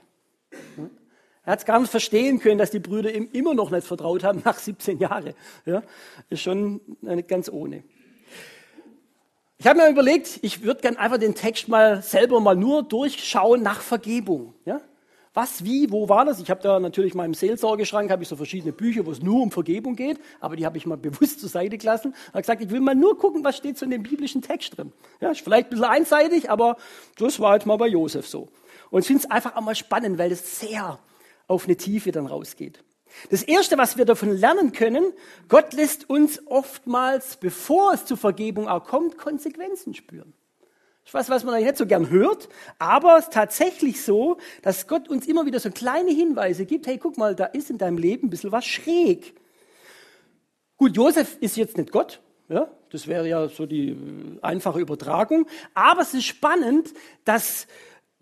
Er 1.44 1.52
hat 1.52 1.60
es 1.60 1.64
gar 1.64 1.80
nicht 1.80 1.90
verstehen 1.90 2.38
können, 2.38 2.58
dass 2.58 2.70
die 2.70 2.80
Brüder 2.80 3.12
ihm 3.14 3.28
immer 3.32 3.54
noch 3.54 3.70
nicht 3.70 3.86
vertraut 3.86 4.24
haben 4.24 4.42
nach 4.44 4.58
17 4.58 4.98
Jahren. 4.98 5.34
Ja, 5.64 5.82
ist 6.28 6.42
schon 6.42 6.80
nicht 7.00 7.28
ganz 7.28 7.48
ohne. 7.48 7.82
Ich 9.58 9.66
habe 9.66 9.78
mir 9.78 9.90
überlegt, 9.90 10.38
ich 10.40 10.62
würde 10.62 10.80
gerne 10.80 10.98
einfach 10.98 11.18
den 11.18 11.34
Text 11.34 11.68
mal 11.68 12.02
selber 12.02 12.40
mal 12.40 12.56
nur 12.56 12.82
durchschauen 12.82 13.62
nach 13.62 13.82
Vergebung. 13.82 14.54
Ja? 14.64 14.80
Was, 15.32 15.64
wie, 15.64 15.92
wo 15.92 16.08
war 16.08 16.24
das? 16.24 16.40
Ich 16.40 16.50
habe 16.50 16.60
da 16.60 16.80
natürlich 16.80 17.12
in 17.12 17.18
meinem 17.18 17.34
Seelsorgeschrank 17.34 18.10
habe 18.10 18.24
ich 18.24 18.28
so 18.28 18.34
verschiedene 18.34 18.72
Bücher, 18.72 19.06
wo 19.06 19.12
es 19.12 19.22
nur 19.22 19.40
um 19.40 19.52
Vergebung 19.52 19.94
geht, 19.94 20.18
aber 20.40 20.56
die 20.56 20.66
habe 20.66 20.76
ich 20.76 20.86
mal 20.86 20.96
bewusst 20.98 21.40
zur 21.40 21.48
Seite 21.48 21.78
gelassen. 21.78 22.14
Habe 22.28 22.40
gesagt, 22.40 22.62
ich 22.62 22.70
will 22.70 22.80
mal 22.80 22.96
nur 22.96 23.16
gucken, 23.16 23.44
was 23.44 23.56
steht 23.56 23.78
so 23.78 23.84
in 23.84 23.92
dem 23.92 24.02
biblischen 24.02 24.42
Text 24.42 24.76
drin. 24.76 24.92
Ja, 25.20 25.30
ist 25.30 25.42
vielleicht 25.42 25.68
ein 25.68 25.70
bisschen 25.70 25.84
einseitig, 25.84 26.50
aber 26.50 26.76
das 27.16 27.38
war 27.38 27.54
jetzt 27.54 27.66
mal 27.66 27.76
bei 27.76 27.86
Josef 27.86 28.26
so. 28.26 28.48
Und 28.90 29.02
ich 29.02 29.06
finde 29.06 29.22
es 29.24 29.30
einfach 29.30 29.54
auch 29.54 29.60
mal 29.60 29.76
spannend, 29.76 30.18
weil 30.18 30.32
es 30.32 30.58
sehr 30.58 30.98
auf 31.46 31.66
eine 31.66 31.76
Tiefe 31.76 32.10
dann 32.10 32.26
rausgeht. 32.26 32.82
Das 33.30 33.42
Erste, 33.42 33.78
was 33.78 33.96
wir 33.96 34.04
davon 34.04 34.30
lernen 34.30 34.72
können, 34.72 35.12
Gott 35.48 35.72
lässt 35.72 36.08
uns 36.10 36.44
oftmals, 36.46 37.36
bevor 37.36 37.92
es 37.92 38.04
zur 38.04 38.16
Vergebung 38.16 38.68
auch 38.68 38.84
kommt, 38.84 39.18
Konsequenzen 39.18 39.94
spüren. 39.94 40.32
Ich 41.10 41.14
weiß, 41.14 41.28
was 41.28 41.42
man 41.42 41.54
eigentlich 41.54 41.66
nicht 41.66 41.76
so 41.76 41.86
gern 41.86 42.08
hört, 42.08 42.48
aber 42.78 43.18
es 43.18 43.24
ist 43.24 43.32
tatsächlich 43.32 44.00
so, 44.00 44.36
dass 44.62 44.86
Gott 44.86 45.08
uns 45.08 45.26
immer 45.26 45.44
wieder 45.44 45.58
so 45.58 45.68
kleine 45.72 46.12
Hinweise 46.12 46.66
gibt. 46.66 46.86
Hey, 46.86 46.98
guck 46.98 47.18
mal, 47.18 47.34
da 47.34 47.46
ist 47.46 47.68
in 47.68 47.78
deinem 47.78 47.98
Leben 47.98 48.28
ein 48.28 48.30
bisschen 48.30 48.52
was 48.52 48.64
schräg. 48.64 49.34
Gut, 50.76 50.94
Josef 50.94 51.36
ist 51.40 51.56
jetzt 51.56 51.76
nicht 51.76 51.90
Gott. 51.90 52.20
Ja, 52.48 52.70
das 52.90 53.08
wäre 53.08 53.28
ja 53.28 53.48
so 53.48 53.66
die 53.66 53.96
einfache 54.40 54.78
Übertragung. 54.78 55.48
Aber 55.74 56.02
es 56.02 56.14
ist 56.14 56.26
spannend, 56.26 56.94
dass 57.24 57.66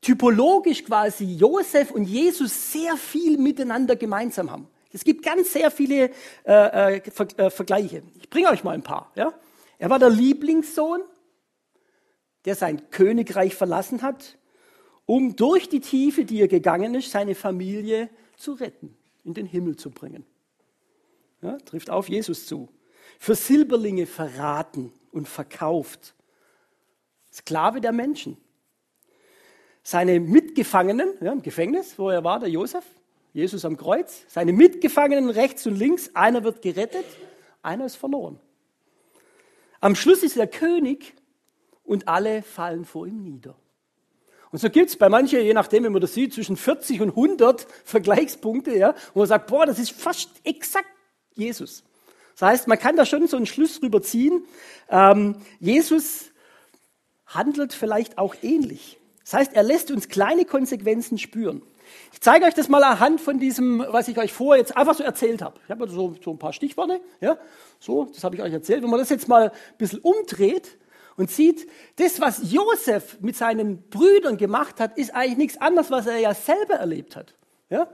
typologisch 0.00 0.82
quasi 0.82 1.26
Josef 1.26 1.90
und 1.90 2.04
Jesus 2.04 2.72
sehr 2.72 2.96
viel 2.96 3.36
miteinander 3.36 3.96
gemeinsam 3.96 4.50
haben. 4.50 4.66
Es 4.94 5.04
gibt 5.04 5.22
ganz 5.22 5.52
sehr 5.52 5.70
viele 5.70 6.10
äh, 6.46 6.96
äh, 6.96 7.02
äh, 7.36 7.50
Vergleiche. 7.50 8.02
Ich 8.18 8.30
bringe 8.30 8.48
euch 8.48 8.64
mal 8.64 8.72
ein 8.72 8.82
paar. 8.82 9.12
Ja? 9.14 9.34
Er 9.78 9.90
war 9.90 9.98
der 9.98 10.08
Lieblingssohn, 10.08 11.02
der 12.48 12.54
sein 12.54 12.88
Königreich 12.88 13.54
verlassen 13.54 14.00
hat, 14.00 14.38
um 15.04 15.36
durch 15.36 15.68
die 15.68 15.80
Tiefe, 15.80 16.24
die 16.24 16.40
er 16.40 16.48
gegangen 16.48 16.94
ist, 16.94 17.10
seine 17.10 17.34
Familie 17.34 18.08
zu 18.38 18.54
retten, 18.54 18.96
in 19.22 19.34
den 19.34 19.44
Himmel 19.44 19.76
zu 19.76 19.90
bringen. 19.90 20.24
Ja, 21.42 21.58
trifft 21.58 21.90
auf 21.90 22.08
Jesus 22.08 22.46
zu. 22.46 22.70
Für 23.18 23.34
Silberlinge 23.34 24.06
verraten 24.06 24.94
und 25.12 25.28
verkauft. 25.28 26.14
Sklave 27.30 27.82
der 27.82 27.92
Menschen. 27.92 28.38
seine 29.82 30.18
Mitgefangenen 30.18 31.12
ja, 31.20 31.32
im 31.32 31.42
Gefängnis, 31.42 31.98
wo 31.98 32.08
er 32.08 32.24
war, 32.24 32.40
der 32.40 32.48
Josef, 32.48 32.84
Jesus 33.34 33.66
am 33.66 33.76
Kreuz, 33.76 34.24
seine 34.28 34.54
Mitgefangenen 34.54 35.28
rechts 35.28 35.66
und 35.66 35.76
links, 35.76 36.12
einer 36.14 36.44
wird 36.44 36.62
gerettet, 36.62 37.04
einer 37.60 37.84
ist 37.84 37.96
verloren. 37.96 38.40
Am 39.80 39.94
Schluss 39.94 40.22
ist 40.22 40.38
er 40.38 40.46
König 40.46 41.14
und 41.88 42.06
alle 42.06 42.42
fallen 42.42 42.84
vor 42.84 43.06
ihm 43.06 43.22
nieder. 43.22 43.56
Und 44.50 44.60
so 44.60 44.70
gibt 44.70 44.90
es 44.90 44.96
bei 44.96 45.08
manchen, 45.08 45.40
je 45.40 45.52
nachdem, 45.52 45.84
wie 45.84 45.88
man 45.88 46.00
das 46.00 46.14
sieht, 46.14 46.32
zwischen 46.32 46.56
40 46.56 47.00
und 47.00 47.10
100 47.10 47.66
Vergleichspunkte, 47.84 48.76
ja, 48.76 48.94
wo 49.12 49.20
man 49.20 49.28
sagt, 49.28 49.46
boah, 49.48 49.66
das 49.66 49.78
ist 49.78 49.92
fast 49.92 50.30
exakt 50.44 50.88
Jesus. 51.34 51.84
Das 52.38 52.48
heißt, 52.48 52.68
man 52.68 52.78
kann 52.78 52.96
da 52.96 53.04
schon 53.04 53.26
so 53.26 53.36
einen 53.36 53.46
Schluss 53.46 53.80
drüber 53.80 54.00
ziehen. 54.00 54.44
Ähm, 54.88 55.36
Jesus 55.60 56.30
handelt 57.26 57.72
vielleicht 57.72 58.16
auch 58.16 58.36
ähnlich. 58.42 58.98
Das 59.24 59.34
heißt, 59.34 59.52
er 59.54 59.62
lässt 59.62 59.90
uns 59.90 60.08
kleine 60.08 60.44
Konsequenzen 60.44 61.18
spüren. 61.18 61.62
Ich 62.12 62.20
zeige 62.20 62.46
euch 62.46 62.54
das 62.54 62.68
mal 62.68 62.84
anhand 62.84 63.20
von 63.20 63.38
diesem, 63.38 63.84
was 63.90 64.08
ich 64.08 64.18
euch 64.18 64.32
vorher 64.32 64.60
jetzt 64.60 64.76
einfach 64.76 64.94
so 64.94 65.02
erzählt 65.02 65.42
habe. 65.42 65.58
Ich 65.64 65.70
habe 65.70 65.88
so, 65.88 66.14
so 66.22 66.30
ein 66.30 66.38
paar 66.38 66.52
Stichworte, 66.52 67.00
ja, 67.20 67.38
so, 67.80 68.04
das 68.04 68.24
habe 68.24 68.36
ich 68.36 68.42
euch 68.42 68.52
erzählt. 68.52 68.82
Wenn 68.82 68.90
man 68.90 68.98
das 69.00 69.08
jetzt 69.10 69.28
mal 69.28 69.50
ein 69.50 69.78
bisschen 69.78 70.00
umdreht 70.00 70.78
und 71.18 71.30
sieht, 71.30 71.68
das, 71.96 72.20
was 72.20 72.52
Josef 72.52 73.18
mit 73.20 73.36
seinen 73.36 73.82
Brüdern 73.90 74.36
gemacht 74.36 74.80
hat, 74.80 74.96
ist 74.96 75.14
eigentlich 75.14 75.36
nichts 75.36 75.60
anderes, 75.60 75.90
was 75.90 76.06
er 76.06 76.18
ja 76.18 76.32
selber 76.32 76.74
erlebt 76.74 77.16
hat. 77.16 77.34
Ja? 77.68 77.88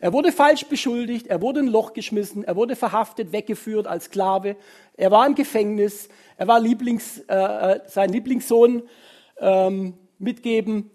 Er 0.00 0.12
wurde 0.12 0.32
falsch 0.32 0.66
beschuldigt, 0.66 1.28
er 1.28 1.40
wurde 1.40 1.60
in 1.60 1.66
ein 1.66 1.72
Loch 1.72 1.92
geschmissen, 1.92 2.42
er 2.42 2.56
wurde 2.56 2.74
verhaftet, 2.74 3.32
weggeführt 3.32 3.86
als 3.86 4.06
Sklave, 4.06 4.56
er 4.96 5.10
war 5.12 5.24
im 5.24 5.36
Gefängnis, 5.36 6.08
er 6.36 6.48
war 6.48 6.58
Lieblings, 6.58 7.20
äh, 7.28 7.34
äh 7.34 7.80
sein 7.86 8.10
Lieblingssohn 8.10 8.82
ähm, 9.38 9.94
mitgeben, 10.18 10.90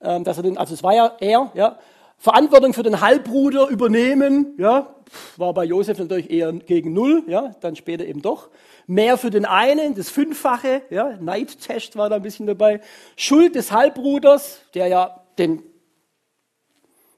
ähm, 0.00 0.24
dass 0.24 0.38
er 0.38 0.42
den, 0.42 0.56
also 0.56 0.72
es 0.72 0.82
war 0.82 0.94
ja 0.94 1.16
er, 1.20 1.52
ja, 1.54 1.78
Verantwortung 2.24 2.72
für 2.72 2.82
den 2.82 3.02
Halbbruder 3.02 3.68
übernehmen, 3.68 4.54
ja, 4.56 4.94
war 5.36 5.52
bei 5.52 5.62
Josef 5.62 5.98
natürlich 5.98 6.30
eher 6.30 6.54
gegen 6.54 6.94
null, 6.94 7.22
ja, 7.26 7.54
dann 7.60 7.76
später 7.76 8.06
eben 8.06 8.22
doch. 8.22 8.48
Mehr 8.86 9.18
für 9.18 9.28
den 9.28 9.44
einen, 9.44 9.94
das 9.94 10.08
Fünffache, 10.08 10.80
ja, 10.88 11.18
Neidtest 11.20 11.98
war 11.98 12.08
da 12.08 12.16
ein 12.16 12.22
bisschen 12.22 12.46
dabei. 12.46 12.80
Schuld 13.14 13.54
des 13.56 13.72
Halbbruders, 13.72 14.62
der 14.72 14.86
ja 14.86 15.20
den 15.36 15.62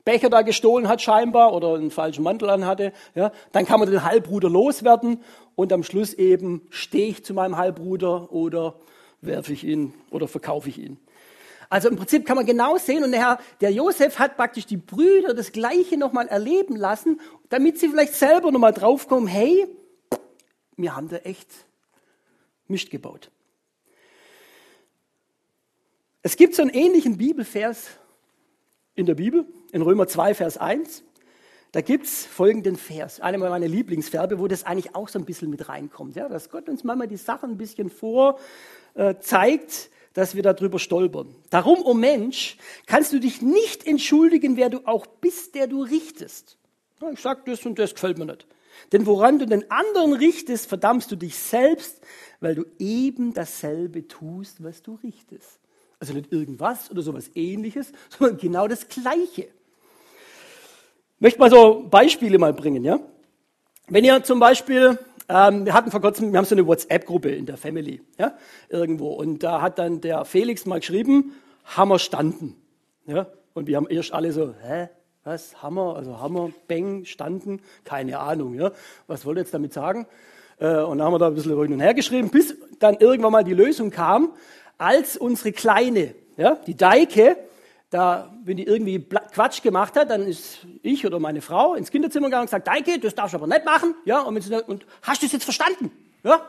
Becher 0.04 0.28
da 0.28 0.42
gestohlen 0.42 0.88
hat 0.88 1.00
scheinbar 1.00 1.52
oder 1.54 1.74
einen 1.74 1.92
falschen 1.92 2.24
Mantel 2.24 2.50
anhatte, 2.50 2.92
ja, 3.14 3.30
dann 3.52 3.64
kann 3.64 3.78
man 3.78 3.88
den 3.88 4.02
Halbbruder 4.02 4.50
loswerden 4.50 5.22
und 5.54 5.72
am 5.72 5.84
Schluss 5.84 6.14
eben 6.14 6.66
stehe 6.70 7.10
ich 7.10 7.24
zu 7.24 7.32
meinem 7.32 7.56
Halbbruder 7.56 8.32
oder 8.32 8.74
werfe 9.20 9.52
ich 9.52 9.62
ihn 9.62 9.94
oder 10.10 10.26
verkaufe 10.26 10.68
ich 10.68 10.78
ihn. 10.78 10.98
Also 11.68 11.88
im 11.88 11.96
Prinzip 11.96 12.24
kann 12.26 12.36
man 12.36 12.46
genau 12.46 12.78
sehen, 12.78 13.02
und 13.04 13.12
der, 13.12 13.20
Herr, 13.20 13.38
der 13.60 13.72
Josef 13.72 14.18
hat 14.18 14.36
praktisch 14.36 14.66
die 14.66 14.76
Brüder 14.76 15.34
das 15.34 15.52
Gleiche 15.52 15.96
nochmal 15.96 16.28
erleben 16.28 16.76
lassen, 16.76 17.20
damit 17.48 17.78
sie 17.78 17.88
vielleicht 17.88 18.14
selber 18.14 18.52
nochmal 18.52 18.72
draufkommen, 18.72 19.26
hey, 19.26 19.66
wir 20.76 20.94
haben 20.94 21.08
da 21.08 21.16
echt 21.16 21.48
Mist 22.68 22.90
gebaut. 22.90 23.30
Es 26.22 26.36
gibt 26.36 26.54
so 26.54 26.62
einen 26.62 26.72
ähnlichen 26.72 27.16
Bibelvers 27.16 27.86
in 28.94 29.06
der 29.06 29.14
Bibel, 29.14 29.46
in 29.72 29.82
Römer 29.82 30.08
2, 30.08 30.34
Vers 30.34 30.58
1. 30.58 31.04
Da 31.72 31.80
gibt 31.82 32.06
es 32.06 32.24
folgenden 32.24 32.76
Vers, 32.76 33.20
einer 33.20 33.38
meiner 33.38 33.68
Lieblingsverbe, 33.68 34.38
wo 34.38 34.48
das 34.48 34.64
eigentlich 34.64 34.94
auch 34.94 35.08
so 35.08 35.18
ein 35.18 35.24
bisschen 35.24 35.50
mit 35.50 35.68
reinkommt. 35.68 36.16
Ja, 36.16 36.28
dass 36.28 36.50
Gott 36.50 36.68
uns 36.68 36.84
manchmal 36.84 37.06
die 37.06 37.16
Sachen 37.16 37.50
ein 37.50 37.58
bisschen 37.58 37.90
vor 37.90 38.38
äh, 38.94 39.14
dass 40.16 40.34
wir 40.34 40.42
darüber 40.42 40.78
stolpern. 40.78 41.34
Darum, 41.50 41.80
o 41.80 41.90
oh 41.90 41.94
Mensch, 41.94 42.56
kannst 42.86 43.12
du 43.12 43.20
dich 43.20 43.42
nicht 43.42 43.86
entschuldigen, 43.86 44.56
wer 44.56 44.70
du 44.70 44.80
auch 44.86 45.04
bist, 45.06 45.54
der 45.54 45.66
du 45.66 45.82
richtest. 45.82 46.56
Ich 47.12 47.20
sage 47.20 47.42
das 47.44 47.66
und 47.66 47.78
das 47.78 47.92
gefällt 47.92 48.16
mir 48.16 48.24
nicht. 48.24 48.46
Denn 48.92 49.04
woran 49.04 49.38
du 49.38 49.46
den 49.46 49.70
anderen 49.70 50.14
richtest, 50.14 50.68
verdammst 50.68 51.12
du 51.12 51.16
dich 51.16 51.36
selbst, 51.36 52.00
weil 52.40 52.54
du 52.54 52.64
eben 52.78 53.34
dasselbe 53.34 54.08
tust, 54.08 54.64
was 54.64 54.82
du 54.82 54.94
richtest. 55.02 55.60
Also 56.00 56.14
nicht 56.14 56.32
irgendwas 56.32 56.90
oder 56.90 57.02
sowas 57.02 57.30
ähnliches, 57.34 57.92
sondern 58.18 58.38
genau 58.38 58.68
das 58.68 58.88
Gleiche. 58.88 59.42
Ich 59.42 61.20
möchte 61.20 61.40
mal 61.40 61.50
so 61.50 61.86
Beispiele 61.90 62.38
mal 62.38 62.54
bringen, 62.54 62.84
ja? 62.84 63.00
Wenn 63.88 64.04
ihr 64.04 64.24
zum 64.24 64.40
Beispiel 64.40 64.98
ähm, 65.28 65.66
wir 65.66 65.74
hatten 65.74 65.90
vor 65.90 66.00
kurzem, 66.00 66.32
wir 66.32 66.38
haben 66.38 66.44
so 66.44 66.54
eine 66.54 66.66
WhatsApp-Gruppe 66.66 67.30
in 67.30 67.46
der 67.46 67.56
Family, 67.56 68.00
ja, 68.18 68.34
irgendwo. 68.68 69.12
Und 69.12 69.42
da 69.42 69.60
hat 69.60 69.78
dann 69.78 70.00
der 70.00 70.24
Felix 70.24 70.66
mal 70.66 70.80
geschrieben, 70.80 71.32
Hammer 71.64 71.98
standen. 71.98 72.56
Ja, 73.06 73.26
und 73.54 73.66
wir 73.66 73.76
haben 73.76 73.88
erst 73.88 74.12
alle 74.12 74.32
so, 74.32 74.54
hä, 74.62 74.88
was, 75.24 75.62
Hammer, 75.62 75.96
also 75.96 76.20
Hammer, 76.20 76.50
Bang, 76.68 77.04
standen, 77.04 77.60
keine 77.84 78.20
Ahnung, 78.20 78.54
ja. 78.54 78.70
Was 79.06 79.26
wollt 79.26 79.38
ihr 79.38 79.42
jetzt 79.42 79.54
damit 79.54 79.72
sagen? 79.72 80.06
Äh, 80.58 80.82
und 80.82 80.98
dann 80.98 81.06
haben 81.06 81.14
wir 81.14 81.18
da 81.18 81.26
ein 81.28 81.34
bisschen 81.34 81.60
hin 81.60 81.72
und 81.72 81.80
her 81.80 81.94
geschrieben, 81.94 82.30
bis 82.30 82.54
dann 82.78 82.96
irgendwann 82.96 83.32
mal 83.32 83.44
die 83.44 83.54
Lösung 83.54 83.90
kam, 83.90 84.32
als 84.78 85.16
unsere 85.16 85.52
Kleine, 85.52 86.14
ja, 86.36 86.56
die 86.66 86.76
Deike, 86.76 87.36
da, 87.90 88.34
wenn 88.42 88.56
die 88.56 88.64
irgendwie 88.64 88.98
Quatsch 88.98 89.62
gemacht 89.62 89.96
hat, 89.96 90.10
dann 90.10 90.26
ist 90.26 90.58
ich 90.82 91.06
oder 91.06 91.20
meine 91.20 91.40
Frau 91.40 91.74
ins 91.74 91.90
Kinderzimmer 91.90 92.26
gegangen 92.26 92.42
und 92.42 92.46
gesagt, 92.46 92.66
Deike, 92.66 92.98
das 92.98 93.14
darfst 93.14 93.34
du 93.34 93.38
aber 93.38 93.46
nicht 93.46 93.64
machen, 93.64 93.94
ja, 94.04 94.20
und, 94.20 94.40
sie, 94.40 94.54
und 94.64 94.86
hast 95.02 95.22
du 95.22 95.26
es 95.26 95.32
jetzt 95.32 95.44
verstanden, 95.44 95.90
ja? 96.22 96.40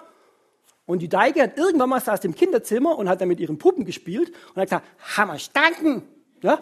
Und 0.85 0.99
die 0.99 1.09
Deike 1.09 1.43
hat 1.43 1.57
irgendwann 1.57 1.89
mal 1.89 1.99
saß 1.99 2.23
im 2.23 2.33
Kinderzimmer 2.33 2.97
und 2.97 3.09
hat 3.09 3.19
dann 3.19 3.27
mit 3.27 3.41
ihren 3.41 3.57
Puppen 3.57 3.83
gespielt 3.83 4.31
und 4.53 4.61
hat 4.61 4.69
gesagt, 4.69 4.87
Hammer 5.17 5.37
standen, 5.37 6.03
ja? 6.41 6.59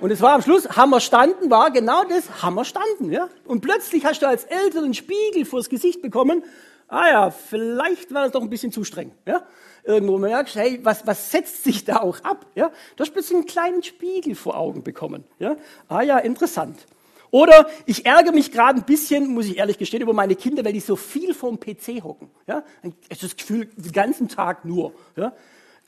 Und 0.00 0.10
es 0.10 0.22
war 0.22 0.32
am 0.32 0.40
Schluss, 0.40 0.76
Hammer 0.76 1.00
standen 1.00 1.50
war 1.50 1.70
genau 1.70 2.04
das, 2.04 2.42
Hammer 2.42 2.64
standen, 2.64 3.12
ja? 3.12 3.28
Und 3.44 3.60
plötzlich 3.60 4.06
hast 4.06 4.22
du 4.22 4.28
als 4.28 4.44
Eltern 4.44 4.84
einen 4.84 4.94
Spiegel 4.94 5.44
vors 5.44 5.68
Gesicht 5.68 6.00
bekommen, 6.00 6.42
ah 6.90 7.08
ja, 7.08 7.30
vielleicht 7.30 8.12
war 8.12 8.24
das 8.24 8.32
doch 8.32 8.42
ein 8.42 8.50
bisschen 8.50 8.72
zu 8.72 8.84
streng, 8.84 9.12
ja? 9.26 9.42
irgendwo 9.84 10.18
merkst, 10.18 10.56
hey, 10.56 10.80
was, 10.82 11.06
was 11.06 11.30
setzt 11.30 11.64
sich 11.64 11.84
da 11.84 11.96
auch 11.96 12.20
ab? 12.22 12.46
Ja? 12.54 12.70
Du 12.96 13.02
hast 13.02 13.12
plötzlich 13.12 13.36
einen 13.36 13.46
kleinen 13.46 13.82
Spiegel 13.82 14.34
vor 14.34 14.56
Augen 14.56 14.82
bekommen. 14.82 15.24
Ja? 15.38 15.56
Ah 15.88 16.02
ja, 16.02 16.18
interessant. 16.18 16.86
Oder 17.30 17.68
ich 17.86 18.06
ärgere 18.06 18.32
mich 18.32 18.50
gerade 18.50 18.80
ein 18.80 18.84
bisschen, 18.84 19.28
muss 19.28 19.46
ich 19.46 19.58
ehrlich 19.58 19.78
gestehen, 19.78 20.02
über 20.02 20.12
meine 20.12 20.34
Kinder, 20.34 20.64
weil 20.64 20.72
die 20.72 20.80
so 20.80 20.96
viel 20.96 21.32
vorm 21.32 21.60
PC 21.60 22.02
hocken. 22.02 22.30
Ja? 22.46 22.64
Das 23.08 23.36
Gefühl, 23.36 23.66
den 23.76 23.92
ganzen 23.92 24.28
Tag 24.28 24.64
nur. 24.64 24.92
Ja? 25.16 25.32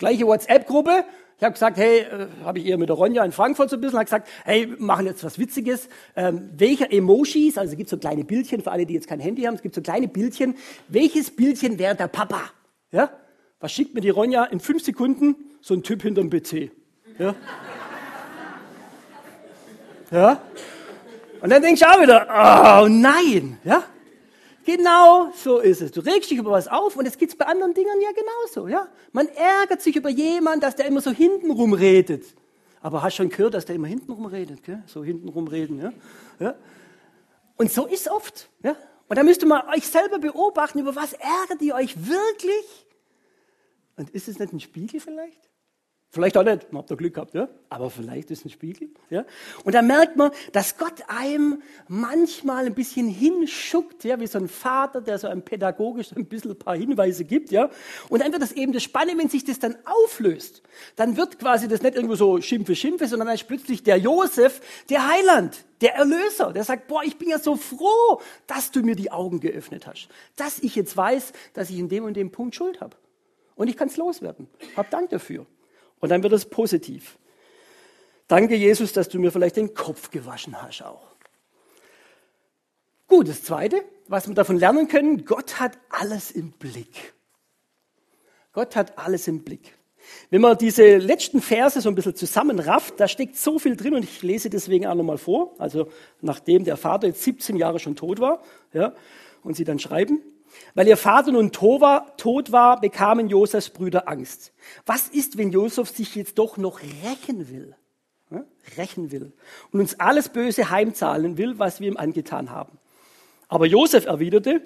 Gleiche 0.03 0.27
WhatsApp-Gruppe. 0.27 1.05
Ich 1.39 1.45
habe 1.45 1.53
gesagt, 1.53 1.77
hey, 1.77 2.01
äh, 2.01 2.27
habe 2.43 2.59
ich 2.59 2.67
eher 2.67 2.77
mit 2.77 2.89
der 2.89 2.97
Ronja 2.97 3.25
in 3.25 3.31
Frankfurt 3.31 3.71
so 3.71 3.77
ein 3.77 3.81
bisschen, 3.81 3.99
habe 3.99 4.07
gesagt, 4.07 4.29
hey, 4.45 4.67
machen 4.79 5.07
jetzt 5.07 5.23
was 5.23 5.39
Witziges. 5.39 5.89
Ähm, 6.17 6.51
welcher 6.57 6.93
Emojis, 6.93 7.57
also 7.57 7.71
es 7.71 7.79
gibt 7.79 7.89
so 7.89 7.97
kleine 7.99 8.25
Bildchen 8.25 8.63
für 8.63 8.73
alle, 8.73 8.85
die 8.85 8.95
jetzt 8.95 9.07
kein 9.07 9.21
Handy 9.21 9.43
haben, 9.43 9.55
es 9.55 9.63
gibt 9.63 9.77
so 9.77 9.81
kleine 9.81 10.09
Bildchen. 10.09 10.57
Welches 10.89 11.31
Bildchen 11.31 11.79
wäre 11.79 11.95
der 11.95 12.09
Papa? 12.09 12.51
Ja? 12.91 13.11
Was 13.61 13.71
schickt 13.71 13.95
mir 13.95 14.01
die 14.01 14.11
Ronja 14.11 14.43
in 14.47 14.59
fünf 14.59 14.83
Sekunden? 14.83 15.37
So 15.61 15.75
ein 15.75 15.85
Typ 15.85 16.03
hinterm 16.03 16.31
PC. 16.31 16.73
Ja? 17.21 17.37
ja? 20.11 20.43
Und 21.41 21.49
dann 21.49 21.63
denkst 21.63 21.81
du 21.81 21.87
auch 21.87 22.03
wieder, 22.03 22.27
oh 22.29 22.89
nein, 22.89 23.59
ja? 23.63 23.85
Genau 24.65 25.33
so 25.35 25.59
ist 25.59 25.81
es. 25.81 25.91
Du 25.91 26.01
regst 26.01 26.31
dich 26.31 26.39
über 26.39 26.53
was 26.53 26.69
auf 26.69 26.97
und 26.97 27.07
es 27.07 27.19
gibt 27.19 27.37
bei 27.37 27.47
anderen 27.47 27.75
Dingen 27.75 28.01
ja 28.01 28.11
genauso, 28.13 28.69
ja? 28.69 28.89
Man 29.13 29.29
ärgert 29.29 29.83
sich 29.83 29.97
über 29.97 30.09
jemanden, 30.09 30.61
dass 30.61 30.77
der 30.77 30.87
immer 30.87 31.01
so 31.01 31.11
hintenrum 31.11 31.73
redet. 31.73 32.25
Aber 32.81 33.03
hast 33.03 33.17
schon 33.17 33.29
gehört, 33.29 33.55
dass 33.55 33.65
der 33.65 33.77
immer 33.77 33.89
hintenrum 33.89 34.27
redet, 34.27 34.63
gell? 34.63 34.83
So 34.87 35.03
hintenrum 35.03 35.49
reden, 35.49 35.81
ja? 35.81 35.93
ja? 36.39 36.55
Und 37.57 37.71
so 37.71 37.87
ist 37.87 38.09
oft, 38.09 38.49
ja? 38.63 38.77
Und 39.09 39.17
da 39.17 39.25
müsst 39.25 39.43
ihr 39.43 39.49
mal 39.49 39.69
euch 39.75 39.87
selber 39.87 40.19
beobachten, 40.19 40.79
über 40.79 40.97
was 40.97 41.13
ärgert 41.13 41.61
ihr 41.61 41.75
euch 41.75 41.95
wirklich? 42.07 42.87
Und 43.97 44.11
ist 44.11 44.29
es 44.29 44.39
nicht 44.39 44.53
ein 44.53 44.61
Spiegel 44.61 45.01
vielleicht? 45.01 45.52
Vielleicht 46.15 46.37
auch 46.37 46.45
nicht, 46.45 46.71
man 46.71 46.81
habt 46.81 46.91
da 46.91 46.95
Glück 46.95 47.15
gehabt, 47.15 47.33
ja? 47.33 47.49
aber 47.71 47.89
vielleicht 47.89 48.31
ist 48.31 48.45
ein 48.45 48.51
Spiegel. 48.51 48.91
Ja? 49.09 49.25
Und 49.65 49.75
da 49.75 49.81
merkt 49.81 50.15
man, 50.15 50.31
dass 50.53 50.77
Gott 50.77 51.03
einem 51.09 51.63
manchmal 51.89 52.67
ein 52.67 52.75
bisschen 52.75 53.09
hinschuckt, 53.09 54.05
ja? 54.05 54.21
wie 54.21 54.27
so 54.27 54.37
ein 54.37 54.47
Vater, 54.47 55.01
der 55.01 55.19
so 55.19 55.27
einem 55.27 55.41
pädagogisch 55.41 56.13
ein 56.15 56.27
bisschen 56.27 56.51
ein 56.51 56.59
paar 56.59 56.77
Hinweise 56.77 57.25
gibt. 57.25 57.51
Ja? 57.51 57.71
Und 58.11 58.21
dann 58.21 58.31
wird 58.31 58.43
das 58.43 58.53
eben 58.53 58.75
das 58.75 58.83
Spannende, 58.83 59.23
wenn 59.23 59.31
sich 59.31 59.47
das 59.47 59.59
dann 59.59 59.75
auflöst. 59.87 60.61
Dann 60.97 61.17
wird 61.17 61.39
quasi 61.39 61.67
das 61.67 61.81
nicht 61.81 61.95
irgendwo 61.95 62.15
so 62.15 62.43
Schimpfe, 62.43 62.77
Schimpfe, 62.77 63.09
sondern 63.09 63.29
dann 63.29 63.37
ist 63.37 63.49
plötzlich 63.49 63.83
der 63.83 63.97
Josef, 63.97 64.61
der 64.91 65.09
Heiland, 65.09 65.65
der 65.81 65.95
Erlöser, 65.95 66.53
der 66.53 66.65
sagt, 66.65 66.89
boah, 66.89 67.03
ich 67.03 67.17
bin 67.17 67.31
ja 67.31 67.39
so 67.39 67.57
froh, 67.57 68.21
dass 68.47 68.71
du 68.71 68.83
mir 68.83 68.97
die 68.97 69.11
Augen 69.11 69.41
geöffnet 69.41 69.87
hast. 69.87 70.09
Dass 70.37 70.59
ich 70.59 70.77
jetzt 70.77 70.95
weiß, 70.95 71.33
dass 71.55 71.71
ich 71.71 71.79
in 71.79 71.89
dem 71.89 72.05
und 72.05 72.19
dem 72.19 72.31
Punkt 72.31 72.55
Schuld 72.55 72.83
habe. 72.83 72.99
Und 73.55 73.69
ich 73.69 73.79
kann 73.79 73.89
es 73.89 73.97
loswerden. 73.97 74.47
Hab 74.77 74.91
Dank 74.91 75.09
dafür. 75.09 75.47
Und 76.03 76.09
dann 76.09 76.23
wird 76.23 76.33
es 76.33 76.45
positiv. 76.45 77.17
Danke, 78.27 78.57
Jesus, 78.57 78.93
dass 78.93 79.09
du 79.09 79.21
mir 79.21 79.31
vielleicht 79.31 79.57
den 79.57 79.73
Kopf 79.73 80.11
gewaschen 80.11 80.61
hast 80.61 80.83
auch. 80.83 81.07
Gut, 83.07 83.29
das 83.29 83.45
Zweite, 83.45 83.85
was 84.09 84.27
wir 84.27 84.35
davon 84.35 84.57
lernen 84.57 84.89
können, 84.89 85.25
Gott 85.25 85.61
hat 85.61 85.79
alles 85.91 86.33
im 86.33 86.51
Blick. 86.51 87.15
Gott 88.53 88.75
hat 88.75 88.99
alles 88.99 89.29
im 89.29 89.45
Blick. 89.45 89.79
Wenn 90.31 90.41
man 90.41 90.59
diese 90.59 90.97
letzten 90.97 91.41
Verse 91.41 91.81
so 91.81 91.89
ein 91.89 91.95
bisschen 91.95 92.17
zusammenrafft, 92.17 92.99
da 92.99 93.07
steckt 93.07 93.37
so 93.37 93.61
viel 93.61 93.77
drin 93.77 93.95
und 93.95 94.03
ich 94.03 94.23
lese 94.23 94.51
deswegen 94.51 94.87
auch 94.89 94.97
nochmal 94.97 95.19
vor. 95.19 95.55
Also 95.59 95.89
nachdem 96.21 96.65
der 96.65 96.77
Vater 96.77 97.07
jetzt 97.07 97.23
17 97.23 97.55
Jahre 97.57 97.79
schon 97.79 97.95
tot 97.95 98.19
war, 98.19 98.43
ja, 98.73 98.93
und 99.45 99.55
sie 99.57 99.65
dann 99.65 99.79
schreiben, 99.79 100.21
weil 100.75 100.89
ihr 100.89 100.97
Vater 100.97 101.33
nun 101.33 101.53
tot 101.53 101.81
war, 101.83 102.81
bekamen 102.81 103.29
Josefs 103.29 103.71
Brüder 103.71 104.09
Angst. 104.09 104.53
Was 104.87 105.09
ist, 105.09 105.39
wenn 105.39 105.51
Josef 105.51 105.91
sich 105.91 106.15
jetzt 106.15 106.39
doch 106.39 106.57
noch 106.57 106.81
rächen 107.05 107.49
will? 107.51 107.77
Rächen 108.77 109.11
will 109.11 109.33
und 109.73 109.81
uns 109.81 110.01
alles 110.01 110.29
Böse 110.31 110.71
heimzahlen 110.71 111.37
will, 111.37 111.59
was 111.59 111.81
wir 111.81 111.89
ihm 111.89 111.97
angetan 111.97 112.51
haben. 112.51 112.79
Aber 113.49 113.67
Josef 113.67 114.07
erwiderte, 114.07 114.63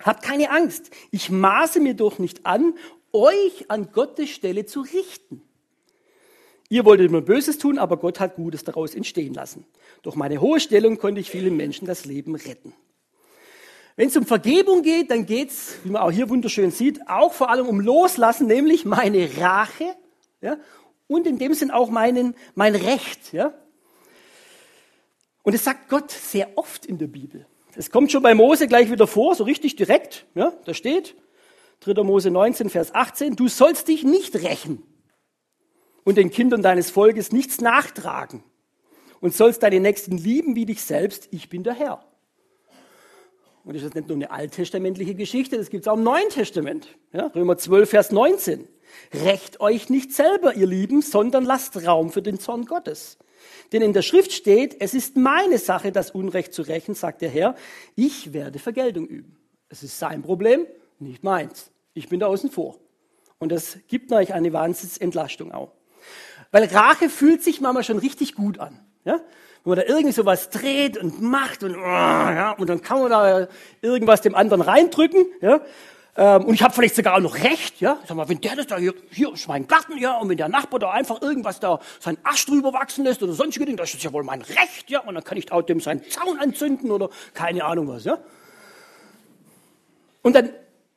habt 0.00 0.22
keine 0.22 0.50
Angst, 0.50 0.90
ich 1.10 1.30
maße 1.30 1.80
mir 1.80 1.94
doch 1.94 2.18
nicht 2.18 2.46
an, 2.46 2.74
euch 3.12 3.68
an 3.68 3.90
Gottes 3.92 4.30
Stelle 4.30 4.66
zu 4.66 4.82
richten. 4.82 5.42
Ihr 6.68 6.84
wolltet 6.84 7.10
mir 7.10 7.20
Böses 7.22 7.58
tun, 7.58 7.78
aber 7.78 7.98
Gott 7.98 8.20
hat 8.20 8.36
Gutes 8.36 8.64
daraus 8.64 8.94
entstehen 8.94 9.34
lassen. 9.34 9.66
Durch 10.02 10.16
meine 10.16 10.40
hohe 10.40 10.58
Stellung 10.58 10.96
konnte 10.96 11.20
ich 11.20 11.30
vielen 11.30 11.56
Menschen 11.56 11.86
das 11.86 12.06
Leben 12.06 12.34
retten. 12.34 12.72
Wenn 13.96 14.08
es 14.08 14.16
um 14.16 14.24
Vergebung 14.24 14.82
geht, 14.82 15.10
dann 15.10 15.26
geht 15.26 15.50
es, 15.50 15.76
wie 15.84 15.90
man 15.90 16.02
auch 16.02 16.10
hier 16.10 16.28
wunderschön 16.30 16.70
sieht, 16.70 17.08
auch 17.08 17.32
vor 17.32 17.50
allem 17.50 17.66
um 17.66 17.80
Loslassen, 17.80 18.46
nämlich 18.46 18.84
meine 18.84 19.28
Rache 19.38 19.94
ja, 20.40 20.56
und 21.06 21.26
in 21.26 21.38
dem 21.38 21.52
Sinn 21.54 21.70
auch 21.70 21.90
meinen, 21.90 22.34
mein 22.54 22.74
Recht. 22.74 23.32
Ja. 23.32 23.52
Und 25.42 25.54
es 25.54 25.64
sagt 25.64 25.88
Gott 25.88 26.10
sehr 26.10 26.56
oft 26.56 26.86
in 26.86 26.98
der 26.98 27.06
Bibel. 27.06 27.46
Es 27.74 27.90
kommt 27.90 28.12
schon 28.12 28.22
bei 28.22 28.34
Mose 28.34 28.66
gleich 28.66 28.90
wieder 28.90 29.06
vor, 29.06 29.34
so 29.34 29.44
richtig 29.44 29.76
direkt. 29.76 30.26
Ja, 30.34 30.52
da 30.64 30.74
steht, 30.74 31.14
3. 31.80 32.02
Mose 32.02 32.30
19, 32.30 32.70
Vers 32.70 32.94
18, 32.94 33.36
du 33.36 33.48
sollst 33.48 33.88
dich 33.88 34.04
nicht 34.04 34.34
rächen 34.36 34.82
und 36.04 36.16
den 36.16 36.30
Kindern 36.30 36.62
deines 36.62 36.90
Volkes 36.90 37.32
nichts 37.32 37.60
nachtragen 37.60 38.42
und 39.20 39.34
sollst 39.34 39.62
deine 39.62 39.80
Nächsten 39.80 40.16
lieben 40.16 40.54
wie 40.54 40.66
dich 40.66 40.82
selbst. 40.82 41.28
Ich 41.30 41.48
bin 41.48 41.62
der 41.62 41.74
Herr. 41.74 42.04
Und 43.64 43.76
das 43.76 43.82
ist 43.82 43.94
nicht 43.94 44.08
nur 44.08 44.16
eine 44.16 44.30
alttestamentliche 44.30 45.14
Geschichte, 45.14 45.56
das 45.56 45.70
gibt 45.70 45.84
es 45.84 45.88
auch 45.88 45.96
im 45.96 46.02
Neuen 46.02 46.28
Testament. 46.30 46.88
Ja, 47.12 47.26
Römer 47.26 47.56
12, 47.56 47.88
Vers 47.88 48.10
19. 48.10 48.66
Recht 49.24 49.60
euch 49.60 49.88
nicht 49.88 50.12
selber, 50.12 50.54
ihr 50.54 50.66
Lieben, 50.66 51.00
sondern 51.00 51.44
lasst 51.44 51.86
Raum 51.86 52.10
für 52.10 52.22
den 52.22 52.38
Zorn 52.38 52.66
Gottes. 52.66 53.18
Denn 53.72 53.82
in 53.82 53.92
der 53.92 54.02
Schrift 54.02 54.32
steht, 54.32 54.76
es 54.80 54.94
ist 54.94 55.16
meine 55.16 55.58
Sache, 55.58 55.92
das 55.92 56.10
Unrecht 56.10 56.52
zu 56.52 56.62
rächen, 56.62 56.94
sagt 56.94 57.22
der 57.22 57.30
Herr, 57.30 57.54
ich 57.94 58.32
werde 58.32 58.58
Vergeltung 58.58 59.06
üben. 59.06 59.36
Es 59.68 59.82
ist 59.82 59.98
sein 59.98 60.22
Problem, 60.22 60.66
nicht 60.98 61.22
meins. 61.22 61.70
Ich 61.94 62.08
bin 62.08 62.20
da 62.20 62.26
außen 62.26 62.50
vor. 62.50 62.78
Und 63.38 63.50
das 63.50 63.78
gibt 63.88 64.12
euch 64.12 64.34
eine 64.34 64.52
Wahnsinnsentlastung 64.52 65.52
auch. 65.52 65.72
Weil 66.50 66.64
Rache 66.64 67.08
fühlt 67.08 67.42
sich 67.42 67.60
manchmal 67.60 67.84
schon 67.84 67.98
richtig 67.98 68.34
gut 68.34 68.58
an. 68.58 68.78
Ja? 69.04 69.20
Wenn 69.64 69.70
man 69.70 69.78
da 69.78 69.84
irgendwie 69.84 70.12
sowas 70.12 70.50
dreht 70.50 70.98
und 70.98 71.22
macht 71.22 71.62
und, 71.62 71.76
oh, 71.76 71.80
ja, 71.80 72.52
und 72.58 72.68
dann 72.68 72.82
kann 72.82 73.00
man 73.00 73.10
da 73.10 73.48
irgendwas 73.80 74.20
dem 74.20 74.34
anderen 74.34 74.60
reindrücken. 74.60 75.26
Ja? 75.40 75.60
Ähm, 76.14 76.44
und 76.44 76.54
ich 76.54 76.62
habe 76.62 76.74
vielleicht 76.74 76.96
sogar 76.96 77.14
auch 77.16 77.20
noch 77.20 77.36
recht, 77.36 77.80
ja. 77.80 77.98
Sag 78.06 78.16
mal, 78.16 78.28
wenn 78.28 78.40
der 78.40 78.56
das 78.56 78.66
da 78.66 78.76
hier, 78.76 78.92
hier 79.10 79.32
ist 79.32 79.48
mein 79.48 79.66
Garten, 79.66 79.96
ja, 79.96 80.18
und 80.18 80.28
wenn 80.28 80.36
der 80.36 80.48
Nachbar 80.48 80.78
da 80.78 80.90
einfach 80.90 81.22
irgendwas 81.22 81.58
da 81.58 81.80
seinen 82.00 82.18
Ast 82.22 82.48
drüber 82.48 82.72
wachsen 82.72 83.04
lässt 83.04 83.22
oder 83.22 83.32
sonstige 83.32 83.64
Dinge, 83.64 83.76
das 83.76 83.94
ist 83.94 84.02
ja 84.02 84.12
wohl 84.12 84.24
mein 84.24 84.42
Recht, 84.42 84.90
ja. 84.90 85.00
Und 85.00 85.14
dann 85.14 85.24
kann 85.24 85.38
ich 85.38 85.50
auch 85.52 85.62
dem 85.62 85.80
seinen 85.80 86.02
Zaun 86.10 86.38
anzünden 86.38 86.90
oder 86.90 87.08
keine 87.32 87.64
Ahnung 87.64 87.88
was, 87.88 88.04
ja. 88.04 88.18
Und 90.22 90.36
dann 90.36 90.50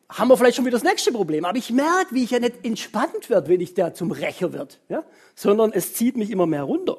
haben 0.10 0.28
wir 0.28 0.38
vielleicht 0.38 0.58
schon 0.58 0.66
wieder 0.66 0.78
das 0.78 0.84
nächste 0.84 1.12
Problem. 1.12 1.46
Aber 1.46 1.58
ich 1.58 1.72
merke, 1.72 2.14
wie 2.14 2.24
ich 2.24 2.32
ja 2.32 2.40
nicht 2.40 2.66
entspannt 2.66 3.30
werde, 3.30 3.48
wenn 3.48 3.62
ich 3.62 3.74
da 3.74 3.94
zum 3.94 4.12
Rächer 4.12 4.52
wird, 4.52 4.80
ja. 4.90 5.04
Sondern 5.34 5.72
es 5.72 5.94
zieht 5.94 6.18
mich 6.18 6.30
immer 6.30 6.46
mehr 6.46 6.64
runter. 6.64 6.98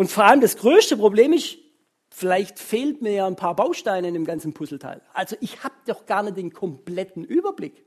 Und 0.00 0.10
vor 0.10 0.24
allem 0.24 0.40
das 0.40 0.56
größte 0.56 0.96
Problem 0.96 1.34
ist, 1.34 1.58
Vielleicht 2.12 2.58
fehlt 2.58 3.02
mir 3.02 3.12
ja 3.12 3.26
ein 3.26 3.36
paar 3.36 3.54
Bausteine 3.54 4.08
in 4.08 4.14
dem 4.14 4.24
ganzen 4.24 4.52
Puzzleteil. 4.52 5.00
Also 5.14 5.36
ich 5.40 5.62
habe 5.62 5.74
doch 5.86 6.06
gar 6.06 6.24
nicht 6.24 6.36
den 6.36 6.52
kompletten 6.52 7.24
Überblick. 7.24 7.84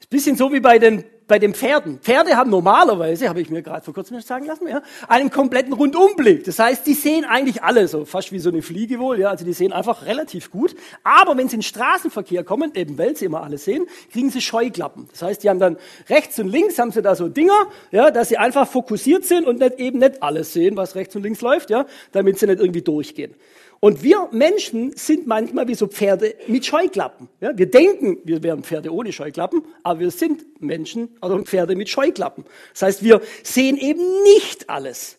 Ist 0.00 0.06
ein 0.06 0.08
bisschen 0.08 0.36
so 0.36 0.52
wie 0.52 0.60
bei 0.60 0.78
den 0.78 1.04
bei 1.28 1.38
den 1.38 1.54
Pferden. 1.54 1.98
Pferde 2.00 2.36
haben 2.36 2.50
normalerweise, 2.50 3.28
habe 3.28 3.40
ich 3.40 3.50
mir 3.50 3.62
gerade 3.62 3.84
vor 3.84 3.94
kurzem 3.94 4.20
sagen 4.20 4.46
lassen, 4.46 4.68
ja, 4.68 4.82
einen 5.08 5.30
kompletten 5.30 5.72
Rundumblick. 5.72 6.44
Das 6.44 6.58
heißt, 6.58 6.86
die 6.86 6.94
sehen 6.94 7.24
eigentlich 7.24 7.62
alle 7.62 7.88
so, 7.88 8.04
fast 8.04 8.32
wie 8.32 8.38
so 8.38 8.50
eine 8.50 8.62
Fliege 8.62 8.98
wohl, 8.98 9.18
ja, 9.18 9.30
also 9.30 9.44
die 9.44 9.52
sehen 9.52 9.72
einfach 9.72 10.06
relativ 10.06 10.50
gut. 10.50 10.76
Aber 11.02 11.36
wenn 11.36 11.48
sie 11.48 11.56
in 11.56 11.60
den 11.60 11.64
Straßenverkehr 11.64 12.44
kommen, 12.44 12.72
eben 12.74 12.96
weil 12.98 13.16
sie 13.16 13.24
immer 13.24 13.42
alles 13.42 13.64
sehen, 13.64 13.86
kriegen 14.12 14.30
sie 14.30 14.40
Scheuklappen. 14.40 15.08
Das 15.10 15.22
heißt, 15.22 15.42
die 15.42 15.50
haben 15.50 15.58
dann 15.58 15.76
rechts 16.08 16.38
und 16.38 16.48
links 16.48 16.78
haben 16.78 16.92
sie 16.92 17.02
da 17.02 17.16
so 17.16 17.28
Dinger, 17.28 17.66
ja, 17.90 18.10
dass 18.10 18.28
sie 18.28 18.38
einfach 18.38 18.68
fokussiert 18.68 19.24
sind 19.24 19.46
und 19.46 19.58
nicht 19.58 19.78
eben 19.78 19.98
nicht 19.98 20.22
alles 20.22 20.52
sehen, 20.52 20.76
was 20.76 20.94
rechts 20.94 21.16
und 21.16 21.22
links 21.22 21.40
läuft, 21.40 21.70
ja, 21.70 21.86
damit 22.12 22.38
sie 22.38 22.46
nicht 22.46 22.60
irgendwie 22.60 22.82
durchgehen. 22.82 23.34
Und 23.80 24.02
wir 24.02 24.28
Menschen 24.32 24.96
sind 24.96 25.26
manchmal 25.26 25.68
wie 25.68 25.74
so 25.74 25.86
Pferde 25.86 26.34
mit 26.46 26.64
Scheuklappen. 26.64 27.28
Ja, 27.40 27.56
wir 27.56 27.70
denken, 27.70 28.18
wir 28.24 28.42
wären 28.42 28.62
Pferde 28.62 28.92
ohne 28.92 29.12
Scheuklappen, 29.12 29.62
aber 29.82 30.00
wir 30.00 30.10
sind 30.10 30.60
Menschen, 30.62 31.16
also 31.20 31.38
Pferde 31.42 31.76
mit 31.76 31.88
Scheuklappen. 31.88 32.44
Das 32.72 32.82
heißt, 32.82 33.02
wir 33.04 33.20
sehen 33.42 33.76
eben 33.76 34.22
nicht 34.22 34.70
alles 34.70 35.18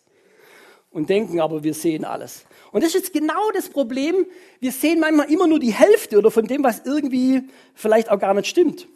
und 0.90 1.08
denken 1.08 1.40
aber, 1.40 1.62
wir 1.62 1.74
sehen 1.74 2.04
alles. 2.04 2.44
Und 2.72 2.84
das 2.84 2.94
ist 2.94 3.12
genau 3.12 3.50
das 3.54 3.68
Problem. 3.68 4.26
Wir 4.60 4.72
sehen 4.72 5.00
manchmal 5.00 5.30
immer 5.30 5.46
nur 5.46 5.58
die 5.58 5.72
Hälfte 5.72 6.18
oder 6.18 6.30
von 6.30 6.46
dem, 6.46 6.64
was 6.64 6.82
irgendwie 6.84 7.42
vielleicht 7.74 8.10
auch 8.10 8.18
gar 8.18 8.34
nicht 8.34 8.48
stimmt. 8.48 8.88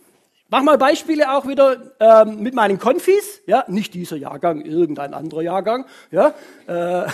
Mach 0.50 0.62
mal 0.62 0.76
Beispiele 0.76 1.32
auch 1.32 1.46
wieder 1.46 1.94
ähm, 1.98 2.42
mit 2.42 2.54
meinen 2.54 2.78
Konfis. 2.78 3.40
Ja, 3.46 3.64
nicht 3.68 3.94
dieser 3.94 4.16
Jahrgang, 4.16 4.60
irgendein 4.60 5.14
anderer 5.14 5.40
Jahrgang. 5.40 5.86
Ja, 6.10 6.34
äh, 6.66 7.06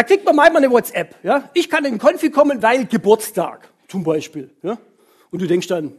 da 0.00 0.04
kriegt 0.04 0.24
man 0.24 0.34
manchmal 0.34 0.64
eine 0.64 0.72
WhatsApp. 0.72 1.14
Ja? 1.22 1.50
Ich 1.52 1.68
kann 1.68 1.84
in 1.84 1.92
den 1.92 1.98
Konfi 1.98 2.30
kommen, 2.30 2.62
weil 2.62 2.86
Geburtstag 2.86 3.68
zum 3.86 4.02
Beispiel. 4.02 4.48
Ja? 4.62 4.78
Und 5.30 5.42
du 5.42 5.46
denkst 5.46 5.66
dann, 5.66 5.92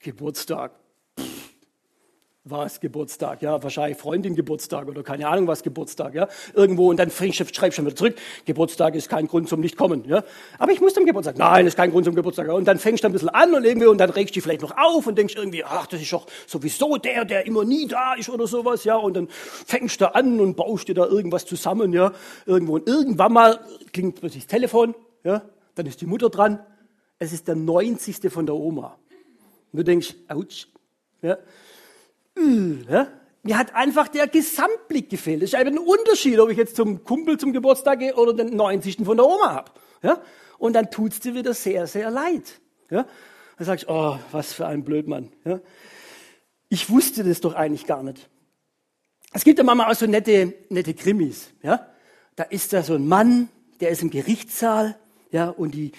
Geburtstag. 0.00 0.72
Was 2.48 2.80
Geburtstag? 2.80 3.42
Ja, 3.42 3.62
wahrscheinlich 3.62 3.98
Freundin 3.98 4.34
Geburtstag 4.34 4.88
oder 4.88 5.02
keine 5.02 5.28
Ahnung 5.28 5.46
was 5.46 5.62
Geburtstag. 5.62 6.14
Ja, 6.14 6.28
irgendwo 6.54 6.90
und 6.90 6.96
dann 6.98 7.10
schreibst 7.10 7.40
du 7.40 7.70
schon 7.72 7.86
wieder 7.86 7.96
zurück. 7.96 8.14
Geburtstag 8.44 8.94
ist 8.94 9.08
kein 9.08 9.26
Grund 9.26 9.48
zum 9.48 9.60
nicht 9.60 9.76
kommen. 9.76 10.04
Ja, 10.06 10.22
aber 10.58 10.72
ich 10.72 10.80
muss 10.80 10.94
zum 10.94 11.04
Geburtstag. 11.04 11.38
Nein, 11.38 11.66
ist 11.66 11.76
kein 11.76 11.90
Grund 11.90 12.04
zum 12.04 12.14
Geburtstag. 12.14 12.48
Und 12.48 12.66
dann 12.66 12.78
fängst 12.78 13.02
du 13.02 13.08
ein 13.08 13.12
bisschen 13.12 13.28
an 13.28 13.54
und 13.54 13.64
irgendwie 13.64 13.86
und 13.86 13.98
dann 13.98 14.10
regst 14.10 14.34
du 14.34 14.34
dich 14.34 14.44
vielleicht 14.44 14.62
noch 14.62 14.76
auf 14.76 15.06
und 15.06 15.18
denkst 15.18 15.34
irgendwie, 15.36 15.64
ach, 15.64 15.86
das 15.86 16.00
ist 16.00 16.12
doch 16.12 16.26
sowieso 16.46 16.96
der, 16.96 17.24
der 17.24 17.46
immer 17.46 17.64
nie 17.64 17.88
da 17.88 18.14
ist 18.14 18.28
oder 18.28 18.46
sowas. 18.46 18.84
Ja, 18.84 18.96
und 18.96 19.16
dann 19.16 19.28
fängst 19.28 20.00
du 20.00 20.14
an 20.14 20.40
und 20.40 20.56
baust 20.56 20.88
dir 20.88 20.94
da 20.94 21.06
irgendwas 21.06 21.46
zusammen. 21.46 21.92
Ja, 21.92 22.12
irgendwo 22.46 22.74
und 22.74 22.88
irgendwann 22.88 23.32
mal 23.32 23.60
klingt 23.92 24.20
plötzlich 24.20 24.44
das 24.44 24.50
Telefon. 24.50 24.94
Ja, 25.24 25.42
dann 25.74 25.86
ist 25.86 26.00
die 26.00 26.06
Mutter 26.06 26.30
dran. 26.30 26.60
Es 27.18 27.32
ist 27.32 27.48
der 27.48 27.56
90. 27.56 28.30
von 28.30 28.46
der 28.46 28.54
Oma. 28.54 28.98
Und 29.72 29.78
du 29.78 29.82
denkst, 29.82 30.14
ouch. 30.28 30.68
Ja, 31.22 31.38
ja? 32.36 33.08
Mir 33.42 33.58
hat 33.58 33.74
einfach 33.74 34.08
der 34.08 34.26
Gesamtblick 34.26 35.08
gefehlt. 35.08 35.42
Es 35.42 35.50
ist 35.50 35.54
einfach 35.54 35.72
ein 35.72 35.78
Unterschied, 35.78 36.38
ob 36.40 36.50
ich 36.50 36.56
jetzt 36.56 36.74
zum 36.74 37.04
Kumpel 37.04 37.38
zum 37.38 37.52
Geburtstag 37.52 38.00
gehe 38.00 38.14
oder 38.16 38.34
den 38.34 38.56
90. 38.56 39.04
von 39.04 39.16
der 39.16 39.26
Oma 39.26 39.54
habe. 39.54 39.70
Ja? 40.02 40.20
Und 40.58 40.72
dann 40.72 40.90
tut's 40.90 41.20
dir 41.20 41.34
wieder 41.34 41.54
sehr, 41.54 41.86
sehr 41.86 42.10
leid. 42.10 42.60
Ja? 42.90 43.06
Dann 43.56 43.66
sagst 43.66 43.84
du, 43.84 43.92
oh, 43.92 44.18
was 44.32 44.52
für 44.52 44.66
ein 44.66 44.82
Blödmann. 44.82 45.30
Ja? 45.44 45.60
Ich 46.68 46.90
wusste 46.90 47.22
das 47.22 47.40
doch 47.40 47.54
eigentlich 47.54 47.86
gar 47.86 48.02
nicht. 48.02 48.28
Es 49.32 49.44
gibt 49.44 49.58
ja 49.58 49.64
manchmal 49.64 49.92
auch 49.92 49.96
so 49.96 50.06
nette, 50.06 50.54
nette 50.68 50.94
Krimis. 50.94 51.50
Ja? 51.62 51.86
Da 52.34 52.42
ist 52.44 52.72
da 52.72 52.82
so 52.82 52.94
ein 52.94 53.06
Mann, 53.06 53.48
der 53.80 53.90
ist 53.90 54.02
im 54.02 54.10
Gerichtssaal, 54.10 54.98
ja, 55.30 55.50
und 55.50 55.74
die, 55.74 55.92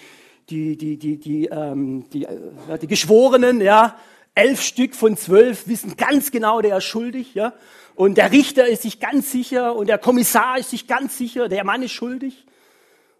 die, 0.50 0.76
die, 0.76 0.98
die, 0.98 1.18
die, 1.18 1.46
ähm, 1.46 2.08
die, 2.10 2.24
äh, 2.24 2.78
die 2.80 2.86
Geschworenen, 2.86 3.60
ja, 3.60 3.96
elf 4.38 4.62
Stück 4.62 4.94
von 4.94 5.16
zwölf 5.16 5.66
wissen 5.66 5.96
ganz 5.96 6.30
genau, 6.30 6.60
der 6.60 6.78
ist 6.78 6.84
schuldig, 6.84 7.34
ja. 7.34 7.52
Und 7.96 8.16
der 8.16 8.30
Richter 8.30 8.68
ist 8.68 8.82
sich 8.82 9.00
ganz 9.00 9.32
sicher 9.32 9.74
und 9.74 9.88
der 9.88 9.98
Kommissar 9.98 10.58
ist 10.58 10.70
sich 10.70 10.86
ganz 10.86 11.18
sicher, 11.18 11.48
der 11.48 11.64
Mann 11.64 11.82
ist 11.82 11.90
schuldig. 11.90 12.46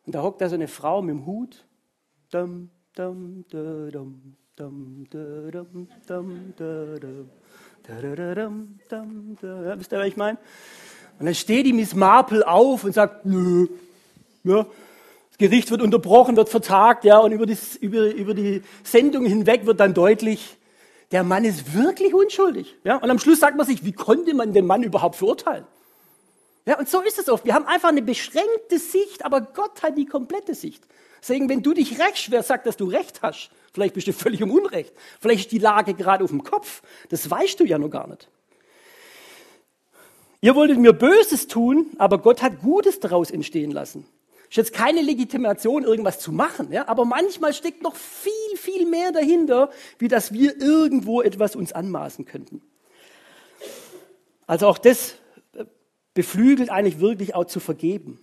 Und 0.06 0.14
da 0.14 0.22
hockt 0.22 0.40
da 0.40 0.48
so 0.48 0.54
eine 0.54 0.68
Frau 0.68 1.02
mit 1.02 1.16
dem 1.16 1.26
Hut. 1.26 1.66
Dum, 2.30 2.70
dum, 2.94 3.44
dum, 3.50 4.36
wisst 9.78 9.92
ihr, 9.92 9.98
was 9.98 10.06
ich 10.06 10.16
meine? 10.16 10.38
Und 11.18 11.26
dann 11.26 11.34
steht 11.34 11.66
die 11.66 11.72
Miss 11.72 11.94
Marple 11.94 12.46
auf 12.46 12.84
und 12.84 12.92
sagt, 12.92 13.26
nö, 13.26 13.66
ja, 14.44 14.66
das 15.30 15.38
Gericht 15.38 15.70
wird 15.72 15.82
unterbrochen, 15.82 16.36
wird 16.36 16.48
vertagt, 16.48 17.04
ja, 17.04 17.18
und 17.18 17.32
über, 17.32 17.46
das, 17.46 17.74
über, 17.76 18.14
über 18.14 18.34
die 18.34 18.62
Sendung 18.84 19.24
hinweg 19.24 19.66
wird 19.66 19.80
dann 19.80 19.94
deutlich, 19.94 20.57
der 21.10 21.24
Mann 21.24 21.44
ist 21.44 21.74
wirklich 21.74 22.14
unschuldig. 22.14 22.76
Ja? 22.84 22.96
Und 22.96 23.10
am 23.10 23.18
Schluss 23.18 23.40
sagt 23.40 23.56
man 23.56 23.66
sich, 23.66 23.84
wie 23.84 23.92
konnte 23.92 24.34
man 24.34 24.52
den 24.52 24.66
Mann 24.66 24.82
überhaupt 24.82 25.16
verurteilen? 25.16 25.66
Ja, 26.66 26.78
und 26.78 26.88
so 26.88 27.00
ist 27.00 27.18
es 27.18 27.30
oft. 27.30 27.46
Wir 27.46 27.54
haben 27.54 27.64
einfach 27.64 27.88
eine 27.88 28.02
beschränkte 28.02 28.78
Sicht, 28.78 29.24
aber 29.24 29.40
Gott 29.40 29.82
hat 29.82 29.96
die 29.96 30.04
komplette 30.04 30.54
Sicht. 30.54 30.84
Deswegen, 31.20 31.48
wenn 31.48 31.62
du 31.62 31.72
dich 31.72 31.98
rächst, 31.98 32.30
wer 32.30 32.42
sagt, 32.42 32.66
dass 32.66 32.76
du 32.76 32.86
Recht 32.86 33.22
hast? 33.22 33.50
Vielleicht 33.72 33.94
bist 33.94 34.06
du 34.06 34.12
völlig 34.12 34.42
im 34.42 34.50
Unrecht. 34.50 34.92
Vielleicht 35.18 35.46
ist 35.46 35.52
die 35.52 35.58
Lage 35.58 35.94
gerade 35.94 36.24
auf 36.24 36.30
dem 36.30 36.44
Kopf. 36.44 36.82
Das 37.08 37.30
weißt 37.30 37.58
du 37.60 37.64
ja 37.64 37.78
noch 37.78 37.88
gar 37.88 38.06
nicht. 38.06 38.28
Ihr 40.40 40.54
wolltet 40.54 40.78
mir 40.78 40.92
Böses 40.92 41.48
tun, 41.48 41.86
aber 41.98 42.18
Gott 42.18 42.42
hat 42.42 42.60
Gutes 42.60 43.00
daraus 43.00 43.30
entstehen 43.30 43.70
lassen. 43.70 44.06
Ist 44.48 44.56
jetzt 44.56 44.72
keine 44.72 45.02
Legitimation, 45.02 45.84
irgendwas 45.84 46.20
zu 46.20 46.32
machen, 46.32 46.72
ja? 46.72 46.88
aber 46.88 47.04
manchmal 47.04 47.52
steckt 47.52 47.82
noch 47.82 47.96
viel, 47.96 48.56
viel 48.56 48.86
mehr 48.86 49.12
dahinter, 49.12 49.70
wie 49.98 50.08
dass 50.08 50.32
wir 50.32 50.58
irgendwo 50.60 51.20
etwas 51.20 51.54
uns 51.54 51.72
anmaßen 51.72 52.24
könnten. 52.24 52.62
Also 54.46 54.66
auch 54.66 54.78
das 54.78 55.16
äh, 55.52 55.64
beflügelt 56.14 56.70
eigentlich 56.70 56.98
wirklich 56.98 57.34
auch 57.34 57.44
zu 57.44 57.60
vergeben. 57.60 58.18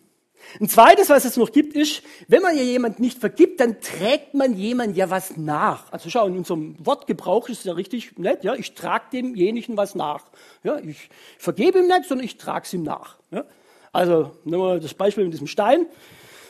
Ein 0.60 0.70
zweites, 0.70 1.10
was 1.10 1.26
es 1.26 1.38
noch 1.38 1.52
gibt, 1.52 1.76
ist, 1.76 2.02
wenn 2.28 2.42
man 2.42 2.56
ja 2.56 2.64
jemand 2.64 3.00
nicht 3.00 3.20
vergibt, 3.20 3.60
dann 3.60 3.82
trägt 3.82 4.34
man 4.34 4.54
jemand 4.54 4.96
ja 4.96 5.10
was 5.10 5.38
nach. 5.38 5.92
Also 5.92 6.10
schau, 6.10 6.26
in 6.28 6.38
unserem 6.38 6.76
Wortgebrauch 6.84 7.50
ist 7.50 7.60
es 7.60 7.64
ja 7.66 7.74
richtig 7.74 8.18
nett, 8.18 8.44
ja, 8.44 8.56
ich 8.56 8.74
trage 8.74 9.06
demjenigen 9.14 9.78
was 9.78 9.96
nach. 9.96 10.24
Ja, 10.64 10.78
ich 10.80 11.10
vergebe 11.38 11.80
ihm 11.80 11.88
nicht, 11.88 12.06
sondern 12.06 12.26
ich 12.26 12.38
trage 12.38 12.66
es 12.66 12.74
ihm 12.74 12.84
nach. 12.84 13.18
Ja. 13.32 13.46
Also, 13.96 14.32
nehmen 14.44 14.62
wir 14.62 14.80
das 14.82 14.94
Beispiel 14.94 15.24
mit 15.24 15.32
diesem 15.32 15.48
Stein. 15.48 15.86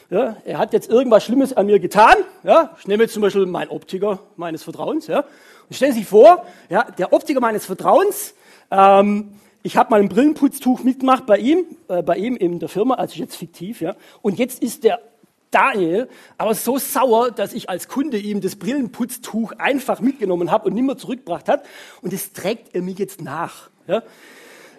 Ja, 0.09 0.35
er 0.45 0.57
hat 0.57 0.73
jetzt 0.73 0.89
irgendwas 0.89 1.23
Schlimmes 1.23 1.53
an 1.53 1.67
mir 1.67 1.79
getan. 1.79 2.15
Ja, 2.43 2.75
ich 2.79 2.87
nehme 2.87 3.03
jetzt 3.03 3.13
zum 3.13 3.21
Beispiel 3.21 3.45
meinen 3.45 3.69
Optiker 3.69 4.17
meines 4.35 4.63
Vertrauens. 4.63 5.05
Ja, 5.05 5.25
und 5.69 5.75
stellen 5.75 5.93
Sie 5.93 5.99
sich 5.99 6.07
vor, 6.07 6.43
ja, 6.69 6.85
der 6.97 7.13
Optiker 7.13 7.39
meines 7.41 7.63
Vertrauens, 7.67 8.33
ähm, 8.71 9.35
ich 9.61 9.77
habe 9.77 9.91
mal 9.91 9.99
ein 9.99 10.09
Brillenputztuch 10.09 10.83
mitgemacht 10.83 11.27
bei 11.27 11.37
ihm, 11.37 11.65
äh, 11.87 12.01
bei 12.01 12.17
ihm 12.17 12.35
in 12.35 12.57
der 12.57 12.67
Firma, 12.67 12.95
also 12.95 13.19
jetzt 13.19 13.35
fiktiv, 13.35 13.79
ja. 13.79 13.95
Und 14.23 14.39
jetzt 14.39 14.63
ist 14.63 14.83
der 14.83 14.99
Daniel 15.51 16.09
aber 16.39 16.55
so 16.55 16.79
sauer, 16.79 17.29
dass 17.29 17.53
ich 17.53 17.69
als 17.69 17.87
Kunde 17.87 18.17
ihm 18.17 18.41
das 18.41 18.55
Brillenputztuch 18.55 19.51
einfach 19.59 19.99
mitgenommen 19.99 20.49
habe 20.49 20.65
und 20.67 20.73
nicht 20.73 20.83
mehr 20.83 20.97
zurückgebracht 20.97 21.47
hat. 21.47 21.63
Und 22.01 22.11
das 22.11 22.33
trägt 22.33 22.73
er 22.73 22.81
mir 22.81 22.95
jetzt 22.95 23.21
nach. 23.21 23.69
Ja. 23.85 24.01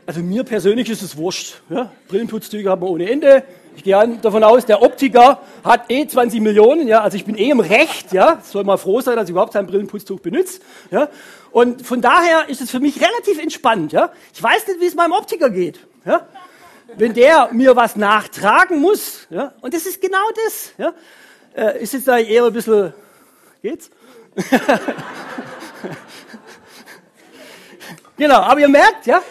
Also 0.06 0.20
mir 0.20 0.44
persönlich 0.44 0.88
ist 0.88 1.02
es 1.02 1.16
wurscht. 1.16 1.56
Ja. 1.68 1.90
Brillenputztücher 2.08 2.70
haben 2.70 2.82
wir 2.82 2.88
ohne 2.88 3.10
Ende. 3.10 3.42
Ich 3.74 3.82
gehe 3.82 4.18
davon 4.22 4.44
aus, 4.44 4.64
der 4.64 4.80
Optiker 4.80 5.40
hat 5.64 5.90
eh 5.90 6.06
20 6.06 6.40
Millionen, 6.40 6.86
ja, 6.86 7.02
also 7.02 7.16
ich 7.16 7.26
bin 7.26 7.36
eh 7.36 7.50
im 7.50 7.60
Recht, 7.60 8.12
ja, 8.12 8.40
soll 8.42 8.64
mal 8.64 8.78
froh 8.78 9.02
sein, 9.02 9.16
dass 9.16 9.24
ich 9.24 9.32
überhaupt 9.32 9.52
sein 9.52 9.66
Brillenputztuch 9.66 10.20
benutze, 10.20 10.60
ja. 10.90 11.10
Und 11.50 11.86
von 11.86 12.00
daher 12.00 12.48
ist 12.48 12.62
es 12.62 12.70
für 12.70 12.80
mich 12.80 13.00
relativ 13.00 13.38
entspannt. 13.38 13.92
Ja? 13.92 14.12
Ich 14.34 14.42
weiß 14.42 14.66
nicht, 14.68 14.80
wie 14.80 14.86
es 14.86 14.94
meinem 14.94 15.12
Optiker 15.12 15.50
geht. 15.50 15.80
Ja? 16.04 16.26
Wenn 16.96 17.14
der 17.14 17.48
mir 17.52 17.74
was 17.74 17.96
nachtragen 17.96 18.78
muss. 18.78 19.26
Ja? 19.30 19.54
Und 19.62 19.72
das 19.72 19.86
ist 19.86 20.02
genau 20.02 20.28
das. 20.44 20.72
Ja? 20.76 20.92
Äh, 21.54 21.82
ist 21.82 21.94
jetzt 21.94 22.08
da 22.08 22.18
eher 22.18 22.44
ein 22.44 22.52
bisschen. 22.52 22.92
Geht's? 23.62 23.90
genau, 28.18 28.40
aber 28.40 28.60
ihr 28.60 28.68
merkt, 28.68 29.06
ja, 29.06 29.22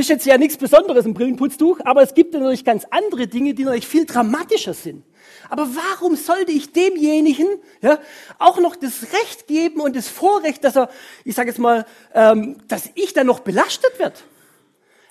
ist 0.00 0.08
jetzt 0.08 0.26
ja 0.26 0.38
nichts 0.38 0.56
Besonderes 0.56 1.06
im 1.06 1.14
Brillenputztuch, 1.14 1.80
aber 1.84 2.02
es 2.02 2.14
gibt 2.14 2.34
natürlich 2.34 2.64
ganz 2.64 2.86
andere 2.90 3.28
Dinge, 3.28 3.54
die 3.54 3.64
natürlich 3.64 3.86
viel 3.86 4.06
dramatischer 4.06 4.74
sind. 4.74 5.04
Aber 5.48 5.68
warum 5.74 6.16
sollte 6.16 6.52
ich 6.52 6.72
demjenigen 6.72 7.46
ja, 7.82 7.98
auch 8.38 8.58
noch 8.58 8.76
das 8.76 9.02
Recht 9.12 9.46
geben 9.46 9.80
und 9.80 9.96
das 9.96 10.08
Vorrecht, 10.08 10.64
dass 10.64 10.76
er, 10.76 10.90
ich 11.24 11.34
sage 11.34 11.50
jetzt 11.50 11.58
mal, 11.58 11.86
ähm, 12.14 12.56
dass 12.68 12.90
ich 12.94 13.12
dann 13.12 13.26
noch 13.26 13.40
belastet 13.40 13.98
wird? 13.98 14.24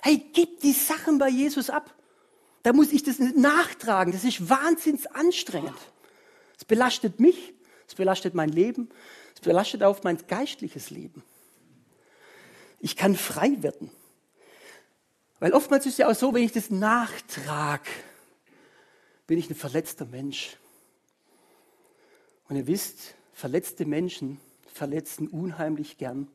Hey, 0.02 0.22
gib 0.32 0.60
die 0.60 0.72
Sachen 0.72 1.18
bei 1.18 1.28
Jesus 1.28 1.70
ab. 1.70 1.94
Da 2.62 2.72
muss 2.72 2.92
ich 2.92 3.02
das 3.02 3.18
nachtragen. 3.18 4.12
Das 4.12 4.24
ist 4.24 4.48
wahnsinns 4.48 5.06
anstrengend. 5.06 5.76
Es 6.58 6.64
belastet 6.64 7.20
mich, 7.20 7.54
es 7.86 7.94
belastet 7.94 8.34
mein 8.34 8.50
Leben, 8.50 8.88
es 9.34 9.40
belastet 9.40 9.82
auch 9.82 10.02
mein 10.02 10.18
geistliches 10.26 10.90
Leben. 10.90 11.22
Ich 12.80 12.96
kann 12.96 13.14
frei 13.14 13.56
werden. 13.60 13.90
Weil 15.40 15.52
oftmals 15.52 15.86
ist 15.86 15.92
es 15.92 15.98
ja 15.98 16.08
auch 16.08 16.14
so, 16.14 16.34
wenn 16.34 16.44
ich 16.44 16.52
das 16.52 16.70
nachtrage, 16.70 17.88
bin 19.26 19.38
ich 19.38 19.48
ein 19.48 19.56
verletzter 19.56 20.04
Mensch. 20.04 20.56
Und 22.48 22.56
ihr 22.56 22.66
wisst, 22.66 23.14
verletzte 23.32 23.86
Menschen 23.86 24.38
verletzen 24.72 25.28
unheimlich 25.28 25.96
gern 25.98 26.28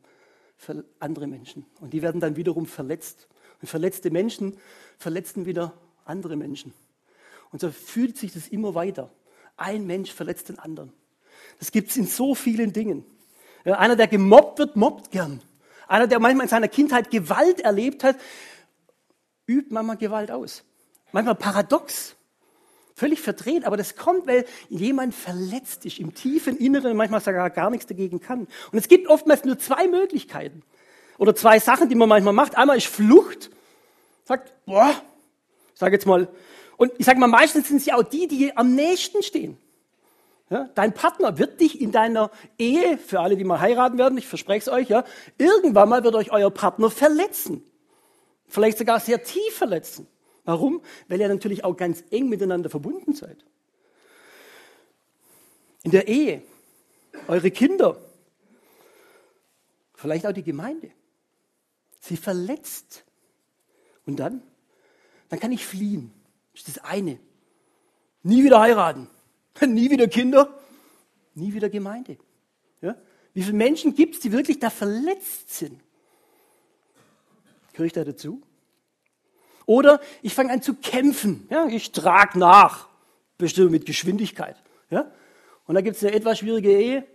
andere 0.98 1.26
Menschen. 1.26 1.64
Und 1.80 1.92
die 1.92 2.02
werden 2.02 2.20
dann 2.20 2.36
wiederum 2.36 2.66
verletzt. 2.66 3.28
Und 3.62 3.68
verletzte 3.68 4.10
Menschen 4.10 4.58
verletzen 4.98 5.46
wieder 5.46 5.72
andere 6.04 6.36
Menschen. 6.36 6.74
Und 7.52 7.60
so 7.60 7.70
fühlt 7.70 8.16
sich 8.16 8.32
das 8.32 8.48
immer 8.48 8.74
weiter. 8.74 9.10
Ein 9.56 9.86
Mensch 9.86 10.12
verletzt 10.12 10.48
den 10.48 10.58
anderen. 10.58 10.92
Das 11.58 11.70
gibt 11.70 11.90
es 11.90 11.96
in 11.96 12.06
so 12.06 12.34
vielen 12.34 12.72
Dingen. 12.72 13.04
Einer, 13.64 13.96
der 13.96 14.08
gemobbt 14.08 14.58
wird, 14.58 14.76
mobbt 14.76 15.10
gern. 15.10 15.40
Einer, 15.86 16.06
der 16.06 16.18
manchmal 16.18 16.46
in 16.46 16.50
seiner 16.50 16.68
Kindheit 16.68 17.10
Gewalt 17.10 17.60
erlebt 17.60 18.02
hat, 18.04 18.16
übt 19.46 19.72
manchmal 19.72 19.96
Gewalt 19.96 20.30
aus. 20.30 20.64
Manchmal 21.12 21.34
paradox. 21.34 22.16
Völlig 22.94 23.20
verdreht, 23.20 23.66
aber 23.66 23.76
das 23.76 23.94
kommt, 23.94 24.26
weil 24.26 24.46
jemand 24.70 25.14
verletzt 25.14 25.84
ist 25.84 25.98
im 25.98 26.14
tiefen 26.14 26.56
Inneren 26.56 26.92
und 26.92 26.96
manchmal 26.96 27.20
sogar 27.20 27.50
gar 27.50 27.68
nichts 27.68 27.86
dagegen 27.86 28.20
kann. 28.20 28.48
Und 28.72 28.78
es 28.78 28.88
gibt 28.88 29.08
oftmals 29.08 29.44
nur 29.44 29.58
zwei 29.58 29.86
Möglichkeiten 29.86 30.62
oder 31.18 31.34
zwei 31.34 31.58
Sachen, 31.58 31.90
die 31.90 31.94
man 31.94 32.08
manchmal 32.08 32.32
macht. 32.32 32.56
Einmal 32.56 32.78
ist 32.78 32.86
Flucht, 32.86 33.50
sagt, 34.24 34.54
boah, 34.64 34.94
ich 35.74 35.78
sage 35.78 35.94
jetzt 35.94 36.06
mal, 36.06 36.28
und 36.78 36.92
ich 36.96 37.04
sage 37.04 37.18
mal, 37.18 37.26
meistens 37.26 37.68
sind 37.68 37.78
es 37.78 37.86
ja 37.86 37.96
auch 37.96 38.02
die, 38.02 38.28
die 38.28 38.56
am 38.56 38.74
nächsten 38.74 39.22
stehen. 39.22 39.58
Ja, 40.48 40.70
dein 40.74 40.94
Partner 40.94 41.38
wird 41.38 41.60
dich 41.60 41.80
in 41.80 41.90
deiner 41.90 42.30
Ehe, 42.56 42.98
für 42.98 43.20
alle, 43.20 43.36
die 43.36 43.44
mal 43.44 43.60
heiraten 43.60 43.98
werden, 43.98 44.16
ich 44.16 44.28
verspreche 44.28 44.60
es 44.60 44.68
euch, 44.68 44.88
ja, 44.88 45.04
irgendwann 45.38 45.88
mal 45.88 46.04
wird 46.04 46.14
euch 46.14 46.30
euer 46.30 46.50
Partner 46.50 46.88
verletzen. 46.88 47.64
Vielleicht 48.48 48.78
sogar 48.78 49.00
sehr 49.00 49.22
tief 49.22 49.54
verletzen. 49.54 50.06
Warum? 50.44 50.82
Weil 51.08 51.20
ihr 51.20 51.28
natürlich 51.28 51.64
auch 51.64 51.76
ganz 51.76 52.04
eng 52.10 52.28
miteinander 52.28 52.70
verbunden 52.70 53.14
seid. 53.14 53.44
In 55.82 55.90
der 55.90 56.08
Ehe, 56.08 56.42
eure 57.28 57.50
Kinder, 57.50 57.96
vielleicht 59.94 60.26
auch 60.26 60.32
die 60.32 60.42
Gemeinde. 60.42 60.90
Sie 62.00 62.16
verletzt. 62.16 63.04
Und 64.04 64.16
dann? 64.20 64.42
Dann 65.28 65.40
kann 65.40 65.52
ich 65.52 65.66
fliehen. 65.66 66.12
Das 66.52 66.66
ist 66.66 66.76
das 66.76 66.84
eine. 66.84 67.18
Nie 68.22 68.44
wieder 68.44 68.60
heiraten. 68.60 69.08
Nie 69.60 69.90
wieder 69.90 70.06
Kinder. 70.06 70.60
Nie 71.34 71.52
wieder 71.52 71.68
Gemeinde. 71.68 72.16
Ja? 72.80 72.96
Wie 73.34 73.42
viele 73.42 73.56
Menschen 73.56 73.94
gibt 73.94 74.14
es, 74.14 74.20
die 74.20 74.32
wirklich 74.32 74.58
da 74.58 74.70
verletzt 74.70 75.54
sind? 75.54 75.80
Gehöre 77.76 77.88
ich 77.88 77.92
da 77.92 78.04
dazu? 78.04 78.40
Oder 79.66 80.00
ich 80.22 80.32
fange 80.32 80.50
an 80.50 80.62
zu 80.62 80.72
kämpfen. 80.72 81.46
Ja, 81.50 81.66
ich 81.66 81.92
trage 81.92 82.38
nach, 82.38 82.88
bestimmt 83.36 83.70
mit 83.70 83.84
Geschwindigkeit. 83.84 84.56
Ja? 84.88 85.12
Und 85.66 85.74
da 85.74 85.82
gibt 85.82 85.96
es 85.96 86.02
eine 86.02 86.14
etwas 86.14 86.38
schwierige 86.38 86.70
Ehe, 86.70 87.06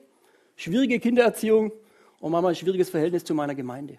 schwierige 0.55 0.99
Kindererziehung 0.99 1.71
und 2.19 2.31
manchmal 2.31 2.51
ein 2.51 2.55
schwieriges 2.55 2.91
Verhältnis 2.91 3.23
zu 3.23 3.33
meiner 3.33 3.55
Gemeinde. 3.55 3.97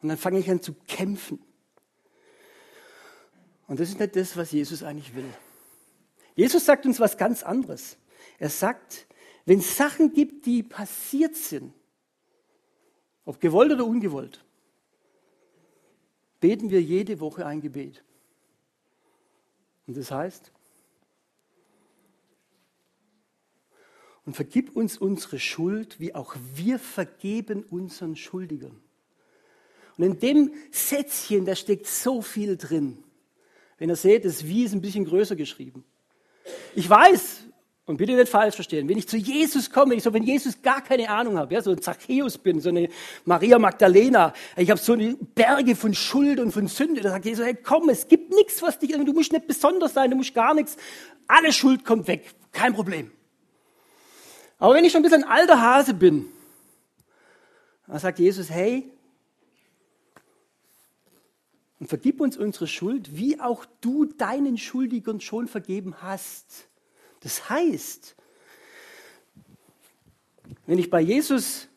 Und 0.00 0.10
dann 0.10 0.16
fange 0.16 0.38
ich 0.38 0.48
an 0.48 0.62
zu 0.62 0.74
kämpfen. 0.86 1.42
Und 3.66 3.80
das 3.80 3.88
ist 3.88 3.98
nicht 3.98 4.14
das, 4.14 4.36
was 4.36 4.52
Jesus 4.52 4.84
eigentlich 4.84 5.12
will. 5.16 5.28
Jesus 6.36 6.64
sagt 6.64 6.86
uns 6.86 7.00
was 7.00 7.16
ganz 7.16 7.42
anderes. 7.42 7.96
Er 8.38 8.48
sagt, 8.48 9.08
wenn 9.44 9.58
es 9.58 9.76
Sachen 9.76 10.12
gibt, 10.12 10.46
die 10.46 10.62
passiert 10.62 11.34
sind, 11.34 11.72
ob 13.24 13.40
gewollt 13.40 13.72
oder 13.72 13.84
ungewollt, 13.84 14.44
beten 16.40 16.70
wir 16.70 16.82
jede 16.82 17.20
Woche 17.20 17.46
ein 17.46 17.60
Gebet. 17.60 18.02
Und 19.86 19.96
das 19.96 20.10
heißt, 20.10 20.52
und 24.24 24.34
vergib 24.34 24.76
uns 24.76 24.98
unsere 24.98 25.38
Schuld, 25.38 25.98
wie 25.98 26.14
auch 26.14 26.36
wir 26.54 26.78
vergeben 26.78 27.64
unseren 27.64 28.16
Schuldigern. 28.16 28.80
Und 29.96 30.04
in 30.04 30.18
dem 30.18 30.54
Sätzchen, 30.70 31.44
da 31.44 31.54
steckt 31.56 31.86
so 31.86 32.22
viel 32.22 32.56
drin. 32.56 33.02
Wenn 33.78 33.90
ihr 33.90 33.96
seht, 33.96 34.24
das 34.24 34.46
Wie 34.46 34.64
ist 34.64 34.72
ein 34.72 34.80
bisschen 34.80 35.04
größer 35.04 35.36
geschrieben. 35.36 35.84
Ich 36.74 36.88
weiß, 36.88 37.44
und 37.90 37.96
bitte 37.96 38.14
nicht 38.14 38.28
falsch 38.28 38.54
verstehen, 38.54 38.88
wenn 38.88 38.96
ich 38.96 39.08
zu 39.08 39.16
Jesus 39.16 39.70
komme, 39.70 39.94
ich 39.94 40.02
so, 40.02 40.14
wenn 40.14 40.22
Jesus 40.22 40.62
gar 40.62 40.80
keine 40.80 41.10
Ahnung 41.10 41.36
habe, 41.36 41.52
ja, 41.52 41.60
so 41.60 41.72
ein 41.72 41.82
Zachäus 41.82 42.38
bin, 42.38 42.60
so 42.60 42.68
eine 42.68 42.88
Maria 43.24 43.58
Magdalena, 43.58 44.32
ich 44.56 44.70
habe 44.70 44.80
so 44.80 44.92
eine 44.92 45.16
Berge 45.16 45.76
von 45.76 45.92
Schuld 45.92 46.40
und 46.40 46.52
von 46.52 46.68
Sünde, 46.68 47.00
da 47.00 47.10
sagt 47.10 47.24
Jesus, 47.24 47.44
hey, 47.44 47.54
komm, 47.54 47.88
es 47.88 48.08
gibt 48.08 48.32
nichts, 48.32 48.62
was 48.62 48.78
dich, 48.78 48.92
du 48.92 49.12
musst 49.12 49.32
nicht 49.32 49.46
besonders 49.46 49.92
sein, 49.92 50.10
du 50.10 50.16
musst 50.16 50.32
gar 50.32 50.54
nichts, 50.54 50.76
alle 51.26 51.52
Schuld 51.52 51.84
kommt 51.84 52.06
weg, 52.06 52.30
kein 52.52 52.72
Problem. 52.72 53.10
Aber 54.58 54.74
wenn 54.74 54.84
ich 54.84 54.92
schon 54.92 55.00
ein 55.00 55.04
bisschen 55.04 55.24
ein 55.24 55.30
alter 55.30 55.60
Hase 55.60 55.94
bin, 55.94 56.26
dann 57.86 57.98
sagt 57.98 58.20
Jesus, 58.20 58.50
hey, 58.50 58.90
und 61.80 61.88
vergib 61.88 62.20
uns 62.20 62.36
unsere 62.36 62.66
Schuld, 62.66 63.16
wie 63.16 63.40
auch 63.40 63.64
du 63.80 64.04
deinen 64.04 64.58
Schuldigern 64.58 65.20
schon 65.20 65.48
vergeben 65.48 65.96
hast. 66.02 66.69
Das 67.20 67.50
heißt, 67.50 68.16
wenn 70.66 70.78
ich 70.78 70.90
bei 70.90 71.00
Jesus, 71.00 71.68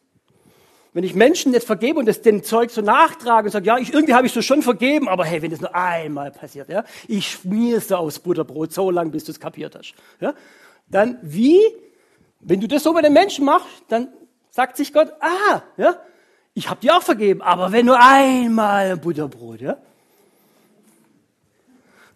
wenn 0.94 1.04
ich 1.04 1.16
Menschen 1.16 1.52
nicht 1.52 1.66
vergebe 1.66 2.00
und 2.00 2.06
das 2.06 2.22
dem 2.22 2.44
Zeug 2.44 2.72
so 2.72 2.82
nachtrage 2.82 3.48
und 3.48 3.52
sage, 3.52 3.66
ja, 3.66 3.78
ich, 3.78 3.94
irgendwie 3.94 4.14
habe 4.14 4.28
ich 4.28 4.34
so 4.34 4.42
schon 4.42 4.62
vergeben, 4.62 5.10
aber 5.10 5.26
hey, 5.26 5.42
wenn 5.42 5.52
das 5.52 5.62
nur 5.62 5.76
einmal 5.76 6.32
passiert, 6.32 6.70
ja, 6.70 6.84
ich 7.08 7.32
schmier 7.32 7.78
es 7.78 7.92
aufs 7.92 8.20
Butterbrot 8.20 8.72
so 8.72 8.92
lange, 8.92 9.10
bis 9.10 9.26
du 9.26 9.32
es 9.32 9.40
kapiert 9.40 9.76
hast, 9.76 9.96
ja, 10.20 10.34
dann 10.88 11.18
wie, 11.22 11.60
wenn 12.40 12.62
du 12.62 12.68
das 12.68 12.84
so 12.84 12.94
bei 12.94 13.02
den 13.02 13.14
Menschen 13.14 13.46
machst, 13.46 13.84
dann 13.90 14.10
sagt 14.50 14.78
sich 14.78 14.94
Gott, 14.94 15.12
ah, 15.20 15.62
ja, 15.78 15.98
ich 16.54 16.70
habe 16.70 16.80
dir 16.80 16.96
auch 16.96 17.04
vergeben, 17.04 17.42
aber 17.42 17.72
wenn 17.72 17.88
nur 17.88 18.00
einmal 18.00 18.92
ein 18.92 19.02
Butterbrot, 19.02 19.62
ja. 19.62 19.78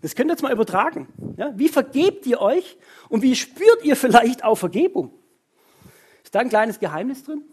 Das 0.01 0.15
könnt 0.15 0.29
ihr 0.29 0.33
jetzt 0.33 0.41
mal 0.41 0.51
übertragen. 0.51 1.07
Ja? 1.37 1.53
Wie 1.57 1.69
vergebt 1.69 2.25
ihr 2.25 2.39
euch 2.39 2.77
und 3.09 3.21
wie 3.21 3.35
spürt 3.35 3.83
ihr 3.83 3.95
vielleicht 3.95 4.43
auch 4.43 4.55
Vergebung? 4.55 5.11
Ist 6.23 6.35
da 6.35 6.39
ein 6.39 6.49
kleines 6.49 6.79
Geheimnis 6.79 7.23
drin? 7.23 7.43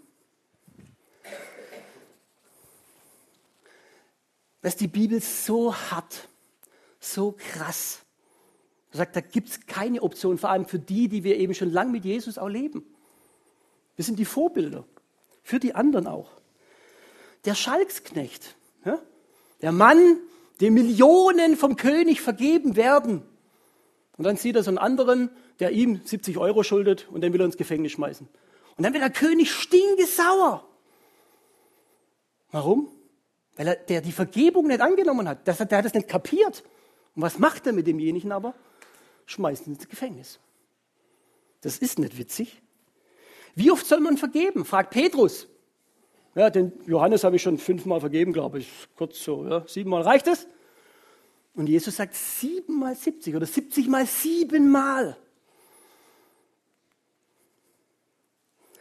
Dass 4.63 4.77
die 4.77 4.89
Bibel 4.89 5.21
so 5.21 5.75
hart, 5.75 6.29
so 7.01 7.37
krass 7.37 8.05
er 8.95 8.99
sagt, 8.99 9.17
da 9.17 9.21
gibt 9.21 9.49
es 9.49 9.67
keine 9.67 10.03
Option, 10.03 10.39
vor 10.39 10.51
allem 10.51 10.67
für 10.67 10.79
die, 10.79 11.09
die 11.09 11.25
wir 11.25 11.37
eben 11.37 11.53
schon 11.53 11.69
lang 11.69 11.91
mit 11.91 12.05
Jesus 12.05 12.39
auch 12.39 12.49
leben. 12.49 12.87
Wir 13.97 14.05
sind 14.05 14.21
die 14.21 14.25
Vorbilder, 14.25 14.85
für 15.43 15.59
die 15.59 15.75
anderen 15.75 16.07
auch. 16.07 16.31
Der 17.45 17.57
Schalksknecht, 17.57 18.55
ja? 18.85 19.01
der 19.63 19.73
Mann, 19.73 20.19
dem 20.61 20.75
Millionen 20.75 21.57
vom 21.57 21.77
König 21.77 22.21
vergeben 22.21 22.77
werden. 22.77 23.23
Und 24.17 24.25
dann 24.25 24.37
sieht 24.37 24.57
er 24.57 24.63
so 24.63 24.71
einen 24.71 24.79
anderen, 24.79 25.31
der 25.59 25.73
ihm 25.73 26.01
70 26.05 26.39
Euro 26.39 26.63
schuldet 26.63 27.09
und 27.11 27.21
den 27.21 27.33
will 27.33 27.41
er 27.41 27.47
ins 27.47 27.57
Gefängnis 27.57 27.93
schmeißen. 27.93 28.29
Und 28.77 28.83
dann 28.85 28.93
wird 28.93 29.03
der 29.03 29.11
König 29.11 29.53
stingesauer. 29.53 30.67
Warum? 32.51 32.89
Weil 33.57 33.69
er 33.69 33.77
der 33.77 34.01
die 34.01 34.13
Vergebung 34.13 34.67
nicht 34.67 34.81
angenommen 34.81 35.29
hat. 35.29 35.47
Der, 35.47 35.55
der 35.55 35.79
hat 35.79 35.85
es 35.85 35.95
nicht 35.95 36.09
kapiert. 36.09 36.65
Und 37.15 37.23
was 37.23 37.39
macht 37.39 37.67
er 37.67 37.73
mit 37.73 37.87
demjenigen 37.87 38.33
aber? 38.33 38.55
Schmeißt 39.27 39.67
ihn 39.67 39.75
ins 39.75 39.89
Gefängnis. 39.89 40.39
Das 41.61 41.79
ist 41.79 41.99
nicht 41.99 42.19
witzig. 42.19 42.61
Wie 43.55 43.71
oft 43.71 43.87
soll 43.87 44.01
man 44.01 44.19
vergeben? 44.19 44.65
fragt 44.65 44.91
Petrus. 44.91 45.49
Ja, 46.35 46.51
den 46.51 46.73
Johannes 46.87 47.25
habe 47.25 47.37
ich 47.37 47.43
schon 47.43 47.59
fünfmal 47.59 48.01
vergeben, 48.01 48.33
glaube 48.33 48.59
ich. 48.59 48.69
Kurz 48.97 49.23
so, 49.23 49.47
ja. 49.47 49.65
Siebenmal 49.69 50.03
reicht 50.03 50.27
es. 50.27 50.47
Und 51.55 51.69
Jesus 51.69 51.97
sagt 51.97 52.15
siebenmal 52.15 52.97
siebzig 52.97 53.37
oder 53.37 53.47
siebzig 53.47 53.87
mal 53.87 54.07
siebenmal. 54.07 55.17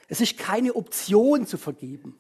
Es 0.08 0.22
ist 0.22 0.38
keine 0.38 0.76
Option 0.76 1.46
zu 1.46 1.58
vergeben, 1.58 2.20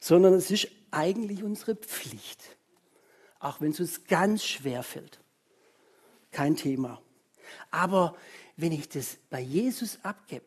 sondern 0.00 0.34
es 0.34 0.50
ist 0.50 0.68
eigentlich 0.90 1.42
unsere 1.42 1.76
Pflicht. 1.76 2.42
Auch 3.38 3.60
wenn 3.60 3.72
es 3.72 3.80
uns 3.80 4.04
ganz 4.04 4.44
schwer 4.44 4.82
fällt. 4.82 5.20
Kein 6.30 6.56
Thema. 6.56 7.02
Aber 7.70 8.16
wenn 8.56 8.72
ich 8.72 8.88
das 8.88 9.18
bei 9.28 9.40
Jesus 9.40 9.98
abgebe, 10.02 10.46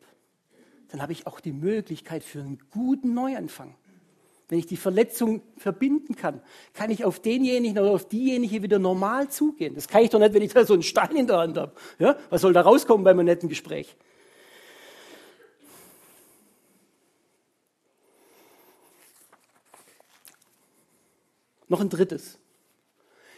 dann 0.90 1.02
habe 1.02 1.12
ich 1.12 1.28
auch 1.28 1.40
die 1.40 1.52
Möglichkeit 1.52 2.24
für 2.24 2.40
einen 2.40 2.60
guten 2.72 3.14
Neuanfang. 3.14 3.76
Wenn 4.50 4.60
ich 4.60 4.66
die 4.66 4.78
Verletzung 4.78 5.42
verbinden 5.58 6.16
kann, 6.16 6.42
kann 6.74 6.90
ich 6.90 7.04
auf 7.04 7.20
denjenigen 7.20 7.78
oder 7.80 7.92
auf 7.92 8.08
diejenige 8.08 8.64
wieder 8.64 8.80
normal 8.80 9.30
zugehen. 9.30 9.76
Das 9.76 9.90
kann 9.90 10.04
ich 10.04 10.10
doch 10.10 10.20
nicht, 10.20 10.34
wenn 10.34 10.42
ich 10.42 10.54
da 10.54 10.66
so 10.66 10.74
einen 10.74 10.84
Stein 10.84 11.18
in 11.18 11.28
der 11.28 11.40
Hand 11.40 11.58
habe. 11.58 11.74
Ja? 12.00 12.18
Was 12.30 12.42
soll 12.42 12.54
da 12.54 12.62
rauskommen 12.62 13.04
bei 13.04 13.12
einem 13.12 13.26
netten 13.26 13.50
Gespräch? 13.50 13.98
Noch 21.68 21.82
ein 21.82 21.90
drittes. 21.90 22.40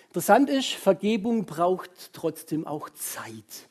Interessant 0.09 0.49
ist, 0.49 0.73
Vergebung 0.73 1.45
braucht 1.45 2.13
trotzdem 2.13 2.67
auch 2.67 2.89
Zeit. 2.91 3.68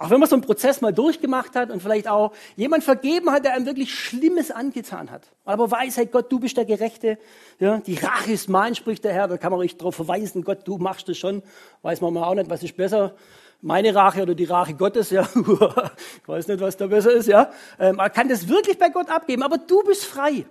Auch 0.00 0.08
wenn 0.08 0.18
man 0.18 0.30
so 0.30 0.34
einen 0.34 0.42
Prozess 0.42 0.80
mal 0.80 0.94
durchgemacht 0.94 1.54
hat 1.54 1.70
und 1.70 1.82
vielleicht 1.82 2.08
auch 2.08 2.32
jemand 2.56 2.84
vergeben 2.84 3.30
hat, 3.30 3.44
der 3.44 3.52
einem 3.52 3.66
wirklich 3.66 3.94
Schlimmes 3.94 4.50
angetan 4.50 5.10
hat. 5.10 5.28
Aber 5.44 5.70
weiß, 5.70 5.98
hey 5.98 6.06
Gott, 6.06 6.32
du 6.32 6.40
bist 6.40 6.56
der 6.56 6.64
Gerechte. 6.64 7.18
Ja, 7.58 7.76
die 7.80 7.96
Rache 7.96 8.32
ist 8.32 8.48
mein, 8.48 8.74
spricht 8.74 9.04
der 9.04 9.12
Herr. 9.12 9.28
Da 9.28 9.36
kann 9.36 9.52
man 9.52 9.60
euch 9.60 9.76
darauf 9.76 9.96
verweisen, 9.96 10.42
Gott, 10.42 10.66
du 10.66 10.78
machst 10.78 11.10
es 11.10 11.18
schon. 11.18 11.42
Weiß 11.82 12.00
man 12.00 12.14
mal 12.14 12.24
auch 12.24 12.34
nicht, 12.34 12.48
was 12.48 12.62
ist 12.62 12.78
besser. 12.78 13.14
Meine 13.60 13.94
Rache 13.94 14.22
oder 14.22 14.34
die 14.34 14.46
Rache 14.46 14.72
Gottes, 14.72 15.10
ja. 15.10 15.28
ich 15.34 16.28
weiß 16.28 16.48
nicht, 16.48 16.60
was 16.60 16.78
da 16.78 16.86
besser 16.86 17.12
ist, 17.12 17.26
ja. 17.26 17.50
Ähm, 17.78 17.96
man 17.96 18.10
kann 18.10 18.26
das 18.26 18.48
wirklich 18.48 18.78
bei 18.78 18.88
Gott 18.88 19.10
abgeben, 19.10 19.42
aber 19.42 19.58
du 19.58 19.82
bist 19.82 20.06
frei. 20.06 20.46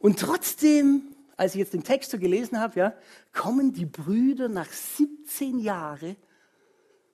Und 0.00 0.20
trotzdem, 0.20 1.14
als 1.38 1.54
ich 1.54 1.60
jetzt 1.60 1.72
den 1.72 1.82
Text 1.82 2.10
so 2.10 2.18
gelesen 2.18 2.60
habe, 2.60 2.78
ja, 2.78 2.92
kommen 3.32 3.72
die 3.72 3.86
Brüder 3.86 4.50
nach 4.50 4.68
17 4.68 5.60
Jahren 5.60 6.16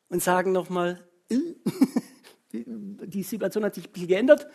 und 0.08 0.24
sagen 0.24 0.50
nochmal, 0.50 1.00
die 2.52 3.22
Situation 3.22 3.64
hat 3.64 3.74
sich 3.74 3.86
ein 3.86 3.92
bisschen 3.92 4.08
geändert. 4.08 4.46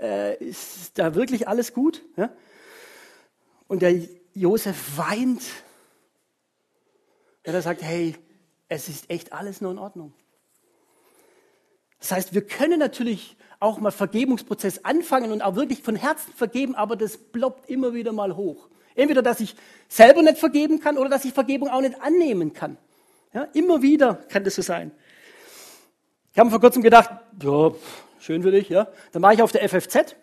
Äh, 0.00 0.42
ist 0.42 0.98
da 0.98 1.14
wirklich 1.14 1.48
alles 1.48 1.74
gut? 1.74 2.02
Und 3.68 3.82
der 3.82 4.00
Josef 4.34 4.96
weint. 4.96 5.42
Er 7.42 7.62
sagt, 7.62 7.82
hey, 7.82 8.14
es 8.68 8.88
ist 8.88 9.10
echt 9.10 9.32
alles 9.32 9.60
nur 9.60 9.72
in 9.72 9.78
Ordnung. 9.78 10.12
Das 11.98 12.12
heißt, 12.12 12.34
wir 12.34 12.42
können 12.42 12.78
natürlich 12.78 13.36
auch 13.58 13.78
mal 13.78 13.90
Vergebungsprozess 13.90 14.84
anfangen 14.84 15.32
und 15.32 15.42
auch 15.42 15.54
wirklich 15.54 15.82
von 15.82 15.96
Herzen 15.96 16.32
vergeben, 16.32 16.74
aber 16.74 16.96
das 16.96 17.18
ploppt 17.18 17.68
immer 17.68 17.92
wieder 17.92 18.12
mal 18.12 18.36
hoch. 18.36 18.68
Entweder, 18.94 19.22
dass 19.22 19.40
ich 19.40 19.54
selber 19.88 20.22
nicht 20.22 20.38
vergeben 20.38 20.80
kann 20.80 20.96
oder 20.96 21.10
dass 21.10 21.24
ich 21.24 21.32
Vergebung 21.32 21.68
auch 21.68 21.80
nicht 21.80 22.00
annehmen 22.00 22.52
kann. 22.52 22.78
Ja, 23.32 23.44
immer 23.52 23.82
wieder 23.82 24.14
kann 24.14 24.44
das 24.44 24.56
so 24.56 24.62
sein. 24.62 24.90
Ich 26.32 26.38
habe 26.38 26.48
vor 26.48 26.60
kurzem 26.60 26.82
gedacht, 26.82 27.10
ja, 27.42 27.72
schön 28.20 28.42
für 28.42 28.52
dich, 28.52 28.68
ja. 28.68 28.86
Dann 29.10 29.20
war 29.22 29.32
ich 29.32 29.42
auf 29.42 29.50
der 29.50 29.68
FFZ 29.68 30.14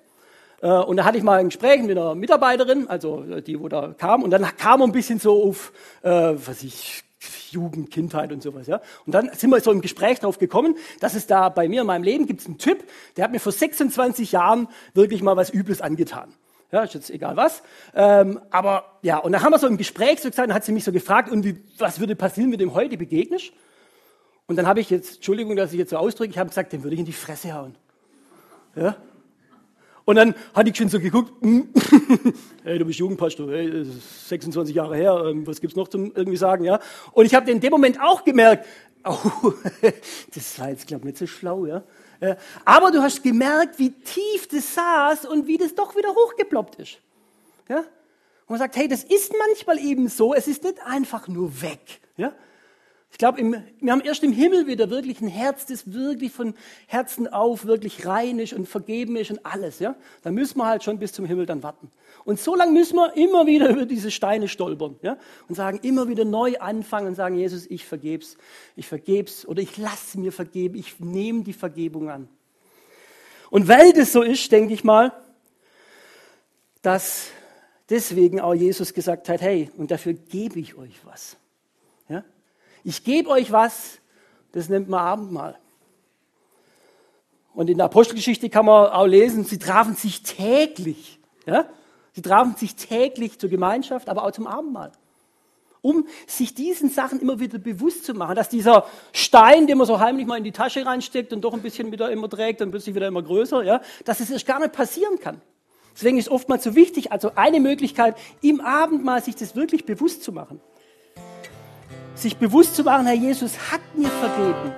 äh, 0.62 0.70
und 0.70 0.96
da 0.98 1.04
hatte 1.04 1.18
ich 1.18 1.24
mal 1.24 1.40
ein 1.40 1.50
Gespräch 1.50 1.82
mit 1.82 1.92
einer 1.92 2.16
Mitarbeiterin, 2.16 2.88
also 2.88 3.24
äh, 3.24 3.42
die, 3.42 3.60
wo 3.60 3.68
da 3.68 3.94
kam, 3.98 4.24
und 4.24 4.32
dann 4.32 4.44
kam 4.56 4.82
ein 4.82 4.94
bisschen 4.94 5.20
so 5.20 5.44
auf, 5.44 5.74
äh, 6.04 6.10
was 6.10 6.64
ich, 6.64 7.04
Jugend, 7.52 7.92
Kindheit 7.92 8.32
und 8.32 8.42
sowas, 8.42 8.68
ja. 8.68 8.80
Und 9.06 9.14
dann 9.14 9.32
sind 9.34 9.50
wir 9.50 9.60
so 9.60 9.72
im 9.72 9.82
Gespräch 9.82 10.20
drauf 10.20 10.38
gekommen, 10.38 10.76
dass 11.02 11.14
es 11.14 11.28
da 11.28 11.50
bei 11.50 11.68
mir 11.68 11.82
in 11.82 11.88
meinem 11.88 12.04
Leben 12.04 12.26
gibt 12.26 12.46
einen 12.46 12.58
Typ, 12.58 12.86
der 13.18 13.26
hat 13.26 13.32
mir 13.32 13.40
vor 13.40 13.52
26 13.52 14.32
Jahren 14.32 14.70
wirklich 14.94 15.22
mal 15.22 15.36
was 15.36 15.54
Übles 15.54 15.82
angetan. 15.82 16.34
Ja, 16.72 16.84
ist 16.84 16.94
jetzt 16.94 17.10
egal 17.10 17.36
was. 17.36 17.64
Ähm, 17.96 18.40
aber 18.50 19.00
ja, 19.02 19.18
und 19.18 19.32
dann 19.32 19.42
haben 19.42 19.52
wir 19.52 19.60
so 19.60 19.68
im 19.68 19.78
Gespräch 19.78 20.22
so 20.22 20.30
gesagt, 20.30 20.50
dann 20.50 20.54
hat 20.54 20.64
sie 20.64 20.74
mich 20.74 20.84
so 20.84 20.92
gefragt, 20.92 21.30
und 21.30 21.44
wie, 21.44 21.62
was 21.80 22.00
würde 22.00 22.16
passieren, 22.16 22.52
wenn 22.52 22.60
du 22.60 22.66
ihm 22.66 22.74
heute 22.74 22.98
begegnest? 22.98 23.52
Und 24.48 24.56
dann 24.56 24.66
habe 24.66 24.80
ich 24.80 24.90
jetzt, 24.90 25.16
Entschuldigung, 25.16 25.56
dass 25.56 25.74
ich 25.74 25.80
jetzt 25.80 25.90
so 25.90 25.98
ausdrücke, 25.98 26.32
ich 26.32 26.38
habe 26.38 26.50
gesagt, 26.50 26.74
den 26.74 26.84
würde 26.84 26.96
ich 26.96 27.00
in 27.00 27.06
die 27.06 27.14
Fresse 27.14 27.54
hauen. 27.54 27.76
Ja? 28.76 28.96
Und 30.06 30.16
dann 30.16 30.36
hatte 30.54 30.70
ich 30.70 30.78
schon 30.78 30.88
so 30.88 31.00
geguckt, 31.00 31.34
hey, 32.64 32.80
du 32.80 32.86
bist 32.86 32.98
Jugendpastor, 32.98 33.52
hey, 33.52 33.84
26 33.84 34.74
Jahre 34.74 34.96
her, 34.96 35.26
ähm, 35.26 35.46
was 35.46 35.60
gibt's 35.60 35.76
noch 35.76 35.90
zum 35.90 36.14
irgendwie 36.16 36.38
sagen, 36.38 36.64
ja? 36.64 36.80
Und 37.12 37.26
ich 37.26 37.36
habe 37.36 37.52
in 37.52 37.60
dem 37.60 37.72
Moment 37.72 38.00
auch 38.00 38.24
gemerkt, 38.24 38.66
oh, 39.04 39.54
das 40.34 40.60
war 40.60 40.70
jetzt, 40.70 40.88
glaube 40.88 41.02
ich, 41.02 41.06
nicht 41.06 41.18
so 41.18 41.28
schlau, 41.28 41.66
ja? 41.66 41.84
Aber 42.66 42.92
du 42.92 43.02
hast 43.02 43.22
gemerkt, 43.22 43.78
wie 43.80 43.92
tief 43.92 44.48
das 44.48 44.74
saß 44.74 45.26
und 45.26 45.46
wie 45.48 45.58
das 45.58 45.76
doch 45.76 45.96
wieder 45.96 46.10
hochgeploppt 46.10 46.76
ist. 46.76 47.00
Ja? 47.70 47.80
Und 47.80 47.86
man 48.50 48.60
sagt, 48.60 48.76
hey, 48.76 48.88
das 48.88 49.04
ist 49.04 49.34
manchmal 49.38 49.78
eben 49.80 50.08
so, 50.08 50.34
es 50.34 50.48
ist 50.48 50.64
nicht 50.64 50.82
einfach 50.86 51.28
nur 51.28 51.62
weg. 51.62 52.00
Ja? 52.16 52.34
Ich 53.12 53.18
glaube, 53.18 53.42
wir 53.42 53.92
haben 53.92 54.02
erst 54.02 54.24
im 54.24 54.34
Himmel 54.34 54.68
wieder 54.68 54.90
wirklich 54.90 55.22
ein 55.22 55.28
Herz, 55.28 55.66
das 55.66 55.92
wirklich 55.92 56.32
von 56.32 56.54
Herzen 56.88 57.28
auf 57.28 57.66
wirklich 57.66 58.06
rein 58.06 58.38
ist 58.38 58.54
und 58.54 58.68
vergeben 58.68 59.16
ist 59.16 59.32
und 59.32 59.46
alles. 59.46 59.80
Ja? 59.80 59.96
Da 60.24 60.32
müssen 60.32 60.58
wir 60.60 60.66
halt 60.66 60.84
schon 60.84 61.00
bis 61.00 61.14
zum 61.14 61.26
Himmel 61.26 61.46
dann 61.46 61.64
warten. 61.64 61.90
Und 62.26 62.40
so 62.40 62.54
lange 62.56 62.74
müssen 62.74 62.96
wir 62.96 63.16
immer 63.16 63.48
wieder 63.48 63.70
über 63.72 63.86
diese 63.86 64.12
Steine 64.12 64.48
stolpern 64.48 64.98
ja? 65.02 65.18
und 65.48 65.56
sagen, 65.56 65.80
immer 65.84 66.08
wieder 66.10 66.26
neu 66.26 66.58
anfangen 66.60 67.08
und 67.08 67.16
sagen, 67.16 67.38
Jesus, 67.38 67.66
ich 67.68 67.86
vergeb's, 67.86 68.38
ich 68.76 68.88
vergeb's 68.88 69.48
oder 69.48 69.62
ich 69.62 69.78
lasse 69.78 70.20
mir 70.20 70.32
vergeben, 70.32 70.76
ich 70.76 71.00
nehme 71.00 71.44
die 71.44 71.54
Vergebung 71.54 72.10
an. 72.10 72.28
Und 73.50 73.68
weil 73.68 73.94
das 73.94 74.12
so 74.12 74.22
ist, 74.22 74.52
denke 74.52 74.74
ich 74.74 74.84
mal, 74.84 75.14
dass 76.82 77.30
deswegen 77.90 78.40
auch 78.42 78.54
Jesus 78.54 78.94
gesagt 78.94 79.30
hat, 79.30 79.42
hey, 79.42 79.72
und 79.78 79.92
dafür 79.92 80.14
gebe 80.14 80.60
ich 80.60 80.76
euch 80.76 81.00
was. 81.06 81.38
Ja? 82.10 82.24
Ich 82.88 83.04
gebe 83.04 83.30
euch 83.30 83.52
was, 83.52 84.00
das 84.54 84.70
nennt 84.70 84.88
man 84.88 85.02
Abendmahl. 85.02 85.58
Und 87.54 87.70
in 87.70 87.76
der 87.76 87.88
Apostelgeschichte 87.88 88.50
kann 88.50 88.66
man 88.66 88.92
auch 88.92 89.06
lesen, 89.06 89.44
sie 89.44 89.60
trafen 89.60 89.98
sich 89.98 90.24
täglich. 90.24 91.20
Ja? 91.46 91.66
Sie 92.14 92.22
trafen 92.22 92.56
sich 92.56 92.76
täglich 92.76 93.40
zur 93.40 93.50
Gemeinschaft, 93.50 94.08
aber 94.08 94.24
auch 94.24 94.32
zum 94.32 94.48
Abendmahl. 94.48 94.94
um 95.82 96.08
sich 96.28 96.56
diesen 96.56 96.90
Sachen 96.90 97.20
immer 97.20 97.42
wieder 97.42 97.60
bewusst 97.60 98.06
zu 98.06 98.14
machen, 98.14 98.36
dass 98.36 98.48
dieser 98.48 98.86
Stein, 99.12 99.68
den 99.68 99.78
man 99.78 99.86
so 99.86 100.00
heimlich 100.00 100.26
mal 100.26 100.38
in 100.38 100.46
die 100.46 100.54
Tasche 100.54 100.86
reinsteckt 100.86 101.34
und 101.34 101.42
doch 101.42 101.54
ein 101.54 101.62
bisschen 101.62 101.92
wieder 101.92 102.10
immer 102.10 102.30
trägt 102.30 102.62
und 102.62 102.72
plötzlich 102.72 102.96
wieder 102.96 103.08
immer 103.08 103.22
größer, 103.22 103.64
ja, 103.64 103.82
dass 104.06 104.22
es 104.22 104.30
erst 104.30 104.46
gar 104.46 104.60
nicht 104.60 104.72
passieren 104.72 105.20
kann. 105.20 105.42
Deswegen 105.94 106.18
ist 106.18 106.30
oftmals 106.30 106.64
so 106.64 106.76
wichtig, 106.76 107.12
also 107.12 107.32
eine 107.36 107.60
Möglichkeit, 107.60 108.16
im 108.42 108.62
Abendmahl 108.62 109.22
sich 109.22 109.36
das 109.36 109.58
wirklich 109.58 109.86
bewusst 109.86 110.24
zu 110.24 110.32
machen. 110.32 110.62
Sich 112.18 112.38
bewusst 112.38 112.76
zu 112.76 112.84
machen, 112.84 113.06
Herr 113.06 113.16
Jesus 113.16 113.54
hat 113.72 113.82
mir 113.96 114.10
vergeben, 114.10 114.74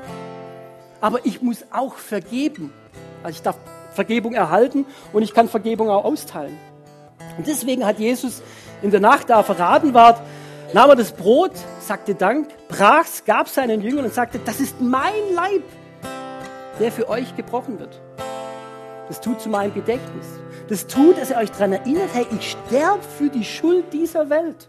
aber 0.99 1.25
ich 1.25 1.41
muss 1.41 1.63
auch 1.71 1.95
vergeben. 1.95 2.73
Also 3.23 3.37
ich 3.37 3.41
darf 3.41 3.57
Vergebung 3.93 4.33
erhalten 4.33 4.85
und 5.13 5.23
ich 5.23 5.33
kann 5.33 5.47
Vergebung 5.47 5.89
auch 5.89 6.03
austeilen. 6.03 6.57
Und 7.37 7.47
deswegen 7.47 7.85
hat 7.85 7.97
Jesus 7.97 8.41
in 8.81 8.91
der 8.91 8.99
Nacht, 8.99 9.29
da 9.29 9.37
er 9.37 9.43
verraten 9.45 9.93
ward, 9.93 10.21
nahm 10.73 10.89
er 10.89 10.97
das 10.97 11.13
Brot, 11.13 11.53
sagte 11.79 12.13
Dank, 12.13 12.49
brach's, 12.67 13.23
gab 13.23 13.47
seinen 13.47 13.81
Jüngern 13.81 14.05
und 14.05 14.13
sagte, 14.13 14.39
das 14.43 14.59
ist 14.59 14.81
mein 14.81 15.33
Leib, 15.33 15.63
der 16.79 16.91
für 16.91 17.07
euch 17.07 17.35
gebrochen 17.37 17.79
wird. 17.79 18.01
Das 19.07 19.21
tut 19.21 19.39
zu 19.39 19.47
meinem 19.47 19.73
Gedächtnis. 19.73 20.27
Das 20.67 20.87
tut, 20.87 21.17
dass 21.17 21.31
ihr 21.31 21.37
euch 21.37 21.51
daran 21.51 21.71
erinnert, 21.71 22.09
hey, 22.13 22.27
ich 22.37 22.51
sterbe 22.51 23.01
für 23.01 23.29
die 23.29 23.45
Schuld 23.45 23.91
dieser 23.93 24.29
Welt. 24.29 24.67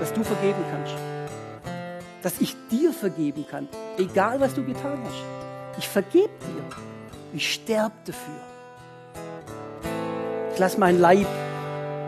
Dass 0.00 0.12
du 0.12 0.22
vergeben 0.22 0.62
kannst. 0.70 0.94
Dass 2.22 2.40
ich 2.40 2.56
dir 2.70 2.92
vergeben 2.92 3.44
kann. 3.50 3.68
Egal, 3.96 4.40
was 4.40 4.54
du 4.54 4.64
getan 4.64 4.98
hast. 5.04 5.78
Ich 5.78 5.88
vergebe 5.88 6.28
dir. 6.28 6.76
Ich 7.32 7.52
sterbe 7.52 7.94
dafür. 8.04 8.40
Ich 10.52 10.58
lasse 10.58 10.80
mein 10.80 11.00
Leib 11.00 11.26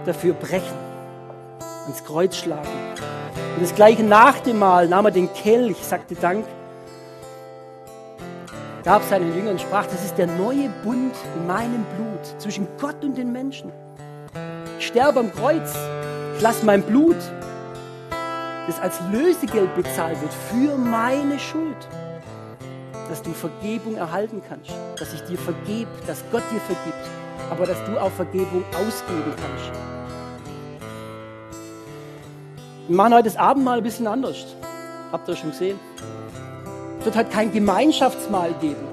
dafür 0.05 0.35
brechen. 0.35 0.77
Ans 1.85 2.05
Kreuz 2.05 2.37
schlagen. 2.37 2.69
Und 3.57 3.63
das 3.63 3.75
gleiche 3.75 4.03
nach 4.03 4.41
dem 4.41 4.59
Mahl 4.59 4.89
nahm 4.89 5.07
er 5.07 5.11
den 5.11 5.33
Kelch, 5.33 5.77
sagte 5.85 6.15
Dank 6.15 6.45
gab 8.85 9.03
seinen 9.05 9.35
Jüngern 9.35 9.53
und 9.53 9.61
sprach, 9.61 9.87
das 9.87 10.05
ist 10.05 10.17
der 10.17 10.27
neue 10.27 10.69
Bund 10.83 11.15
in 11.37 11.47
meinem 11.47 11.85
Blut 11.97 12.41
zwischen 12.41 12.67
Gott 12.81 13.05
und 13.05 13.17
den 13.17 13.33
Menschen. 13.33 13.71
Ich 14.79 14.87
sterbe 14.87 15.21
am 15.21 15.33
Kreuz, 15.33 15.75
ich 16.37 16.43
lasse 16.43 16.65
mein 16.65 16.83
Blut, 16.83 17.17
das 18.67 18.81
als 18.81 19.01
Lösegeld 19.13 19.75
bezahlt 19.75 20.21
wird 20.21 20.33
für 20.33 20.77
meine 20.77 21.39
Schuld, 21.39 21.89
dass 23.09 23.23
du 23.23 23.33
Vergebung 23.33 23.97
erhalten 23.97 24.41
kannst, 24.49 24.71
dass 24.99 25.13
ich 25.13 25.21
dir 25.23 25.39
vergebe, 25.39 25.91
dass 26.07 26.23
Gott 26.31 26.43
dir 26.53 26.61
vergibt, 26.61 27.09
aber 27.51 27.67
dass 27.67 27.85
du 27.85 28.01
auch 28.01 28.13
Vergebung 28.13 28.65
ausgeben 28.75 29.35
kannst. 29.37 29.73
Wir 32.87 32.97
machen 32.97 33.15
heute 33.15 33.25
das 33.25 33.37
Abendmahl 33.37 33.79
ein 33.79 33.85
bisschen 33.85 34.07
anders. 34.07 34.47
Habt 35.13 35.29
ihr 35.29 35.37
schon 35.37 35.51
gesehen? 35.51 35.79
Es 37.01 37.05
wird 37.05 37.17
halt 37.17 37.31
kein 37.31 37.53
Gemeinschaftsmahl 37.53 38.53
geben, 38.61 38.87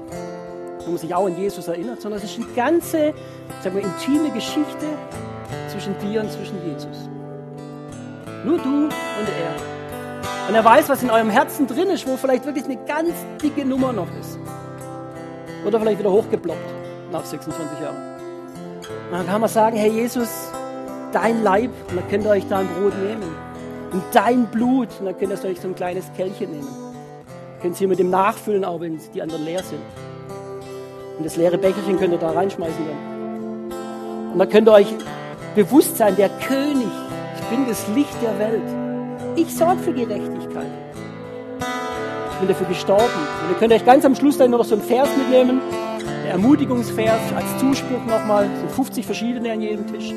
wo 0.84 0.90
man 0.90 0.98
sich 0.98 1.14
auch 1.14 1.26
an 1.26 1.36
Jesus 1.36 1.68
erinnert, 1.68 2.00
sondern 2.00 2.20
es 2.20 2.30
ist 2.30 2.38
eine 2.38 2.46
ganze, 2.54 3.12
sagen 3.62 3.76
wir, 3.76 3.82
intime 3.82 4.30
Geschichte 4.30 4.86
zwischen 5.68 5.98
dir 5.98 6.22
und 6.22 6.32
zwischen 6.32 6.56
Jesus. 6.64 7.07
Nur 8.48 8.56
du 8.56 8.84
und 8.84 8.90
er. 8.90 10.48
Und 10.48 10.54
er 10.54 10.64
weiß, 10.64 10.88
was 10.88 11.02
in 11.02 11.10
eurem 11.10 11.28
Herzen 11.28 11.66
drin 11.66 11.90
ist, 11.90 12.06
wo 12.06 12.16
vielleicht 12.16 12.46
wirklich 12.46 12.64
eine 12.64 12.78
ganz 12.86 13.12
dicke 13.42 13.62
Nummer 13.62 13.92
noch 13.92 14.08
ist. 14.18 14.38
Oder 15.66 15.78
vielleicht 15.78 15.98
wieder 15.98 16.10
hochgeploppt 16.10 16.58
nach 17.12 17.26
26 17.26 17.78
Jahren. 17.78 17.96
Und 19.10 19.18
dann 19.18 19.26
kann 19.26 19.42
man 19.42 19.50
sagen, 19.50 19.76
Herr 19.76 19.90
Jesus, 19.90 20.30
dein 21.12 21.42
Leib, 21.42 21.70
und 21.90 21.96
dann 21.96 22.08
könnt 22.08 22.24
ihr 22.24 22.30
euch 22.30 22.48
da 22.48 22.60
ein 22.60 22.68
Brot 22.68 22.94
nehmen. 22.98 23.22
Und 23.92 24.02
dein 24.14 24.46
Blut, 24.46 24.88
und 24.98 25.04
dann 25.04 25.18
könnt 25.18 25.30
ihr 25.30 25.50
euch 25.50 25.60
so 25.60 25.68
ein 25.68 25.74
kleines 25.74 26.10
Kelchchen 26.16 26.50
nehmen. 26.50 26.68
Könnt 27.60 27.74
ihr 27.74 27.78
hier 27.80 27.88
mit 27.88 27.98
dem 27.98 28.08
nachfüllen, 28.08 28.64
auch 28.64 28.80
wenn 28.80 28.98
die 29.12 29.20
anderen 29.20 29.44
leer 29.44 29.62
sind. 29.62 29.82
Und 31.18 31.26
das 31.26 31.36
leere 31.36 31.58
Becherchen 31.58 31.98
könnt 31.98 32.14
ihr 32.14 32.18
da 32.18 32.30
reinschmeißen 32.30 32.82
dann. 32.86 34.32
Und 34.32 34.38
da 34.38 34.46
könnt 34.46 34.66
ihr 34.68 34.72
euch 34.72 34.94
bewusst 35.54 35.98
sein, 35.98 36.16
der 36.16 36.30
König, 36.30 36.88
bin 37.50 37.66
das 37.66 37.86
Licht 37.94 38.16
der 38.22 38.38
Welt. 38.38 38.62
Ich 39.36 39.54
sorge 39.54 39.80
für 39.82 39.92
Gerechtigkeit. 39.92 40.66
Ich 42.32 42.38
bin 42.38 42.48
dafür 42.48 42.66
gestorben. 42.66 43.04
Und 43.04 43.50
ihr 43.50 43.58
könnt 43.58 43.72
euch 43.72 43.84
ganz 43.84 44.04
am 44.04 44.14
Schluss 44.14 44.38
dann 44.38 44.50
noch 44.50 44.64
so 44.64 44.74
einen 44.74 44.84
Vers 44.84 45.08
mitnehmen, 45.16 45.60
der 46.24 46.32
Ermutigungsvers 46.32 47.32
als 47.34 47.58
Zuspruch 47.58 48.04
nochmal. 48.06 48.44
Es 48.44 48.60
sind 48.60 48.70
50 48.72 49.06
verschiedene 49.06 49.52
an 49.52 49.60
jedem 49.60 49.86
Tisch. 49.86 50.12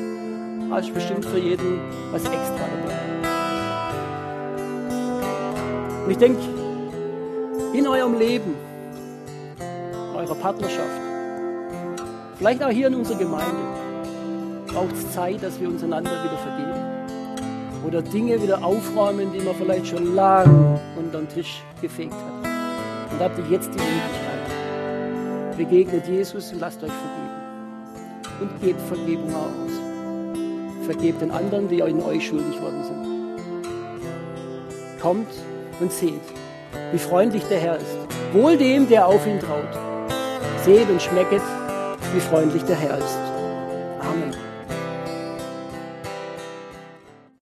Also 0.70 0.92
bestimmt 0.92 1.24
für 1.24 1.38
jeden 1.38 1.80
was 2.10 2.22
extra 2.22 2.64
dabei. 2.82 2.94
Und 6.04 6.10
ich 6.10 6.18
denke, 6.18 6.40
in 7.72 7.86
eurem 7.86 8.18
Leben, 8.18 8.54
eurer 10.14 10.34
Partnerschaft, 10.34 11.00
vielleicht 12.38 12.62
auch 12.62 12.70
hier 12.70 12.88
in 12.88 12.94
unserer 12.94 13.18
Gemeinde, 13.18 13.62
braucht 14.66 14.94
es 14.94 15.12
Zeit, 15.12 15.42
dass 15.42 15.60
wir 15.60 15.68
uns 15.68 15.82
einander 15.82 16.10
wieder 16.24 16.38
vergeben. 16.38 16.91
Oder 17.86 18.00
Dinge 18.02 18.40
wieder 18.40 18.64
aufräumen, 18.64 19.32
die 19.32 19.40
man 19.40 19.54
vielleicht 19.54 19.88
schon 19.88 20.14
lange 20.14 20.80
unter 20.96 21.18
den 21.18 21.28
Tisch 21.28 21.62
gefegt 21.80 22.12
hat. 22.12 23.12
Und 23.12 23.20
habt 23.20 23.38
ihr 23.38 23.46
jetzt 23.50 23.70
die 23.74 23.78
Möglichkeit. 23.78 25.56
Begegnet 25.56 26.06
Jesus 26.08 26.52
und 26.52 26.60
lasst 26.60 26.82
euch 26.82 26.90
vergeben. 26.90 27.30
Und 28.40 28.62
gebt 28.62 28.80
Vergebung 28.82 29.34
aus. 29.34 29.72
Vergebt 30.86 31.20
den 31.22 31.30
anderen, 31.30 31.68
die 31.68 31.80
in 31.80 32.02
euch 32.02 32.26
schuldig 32.26 32.60
worden 32.60 32.84
sind. 32.84 33.06
Kommt 35.00 35.32
und 35.80 35.92
seht, 35.92 36.22
wie 36.92 36.98
freundlich 36.98 37.44
der 37.44 37.58
Herr 37.58 37.76
ist. 37.76 37.96
Wohl 38.32 38.56
dem, 38.56 38.88
der 38.88 39.06
auf 39.06 39.26
ihn 39.26 39.40
traut. 39.40 39.78
Seht 40.64 40.88
und 40.88 41.02
schmecket, 41.02 41.42
wie 42.14 42.20
freundlich 42.20 42.62
der 42.64 42.76
Herr 42.76 42.98
ist. 42.98 43.31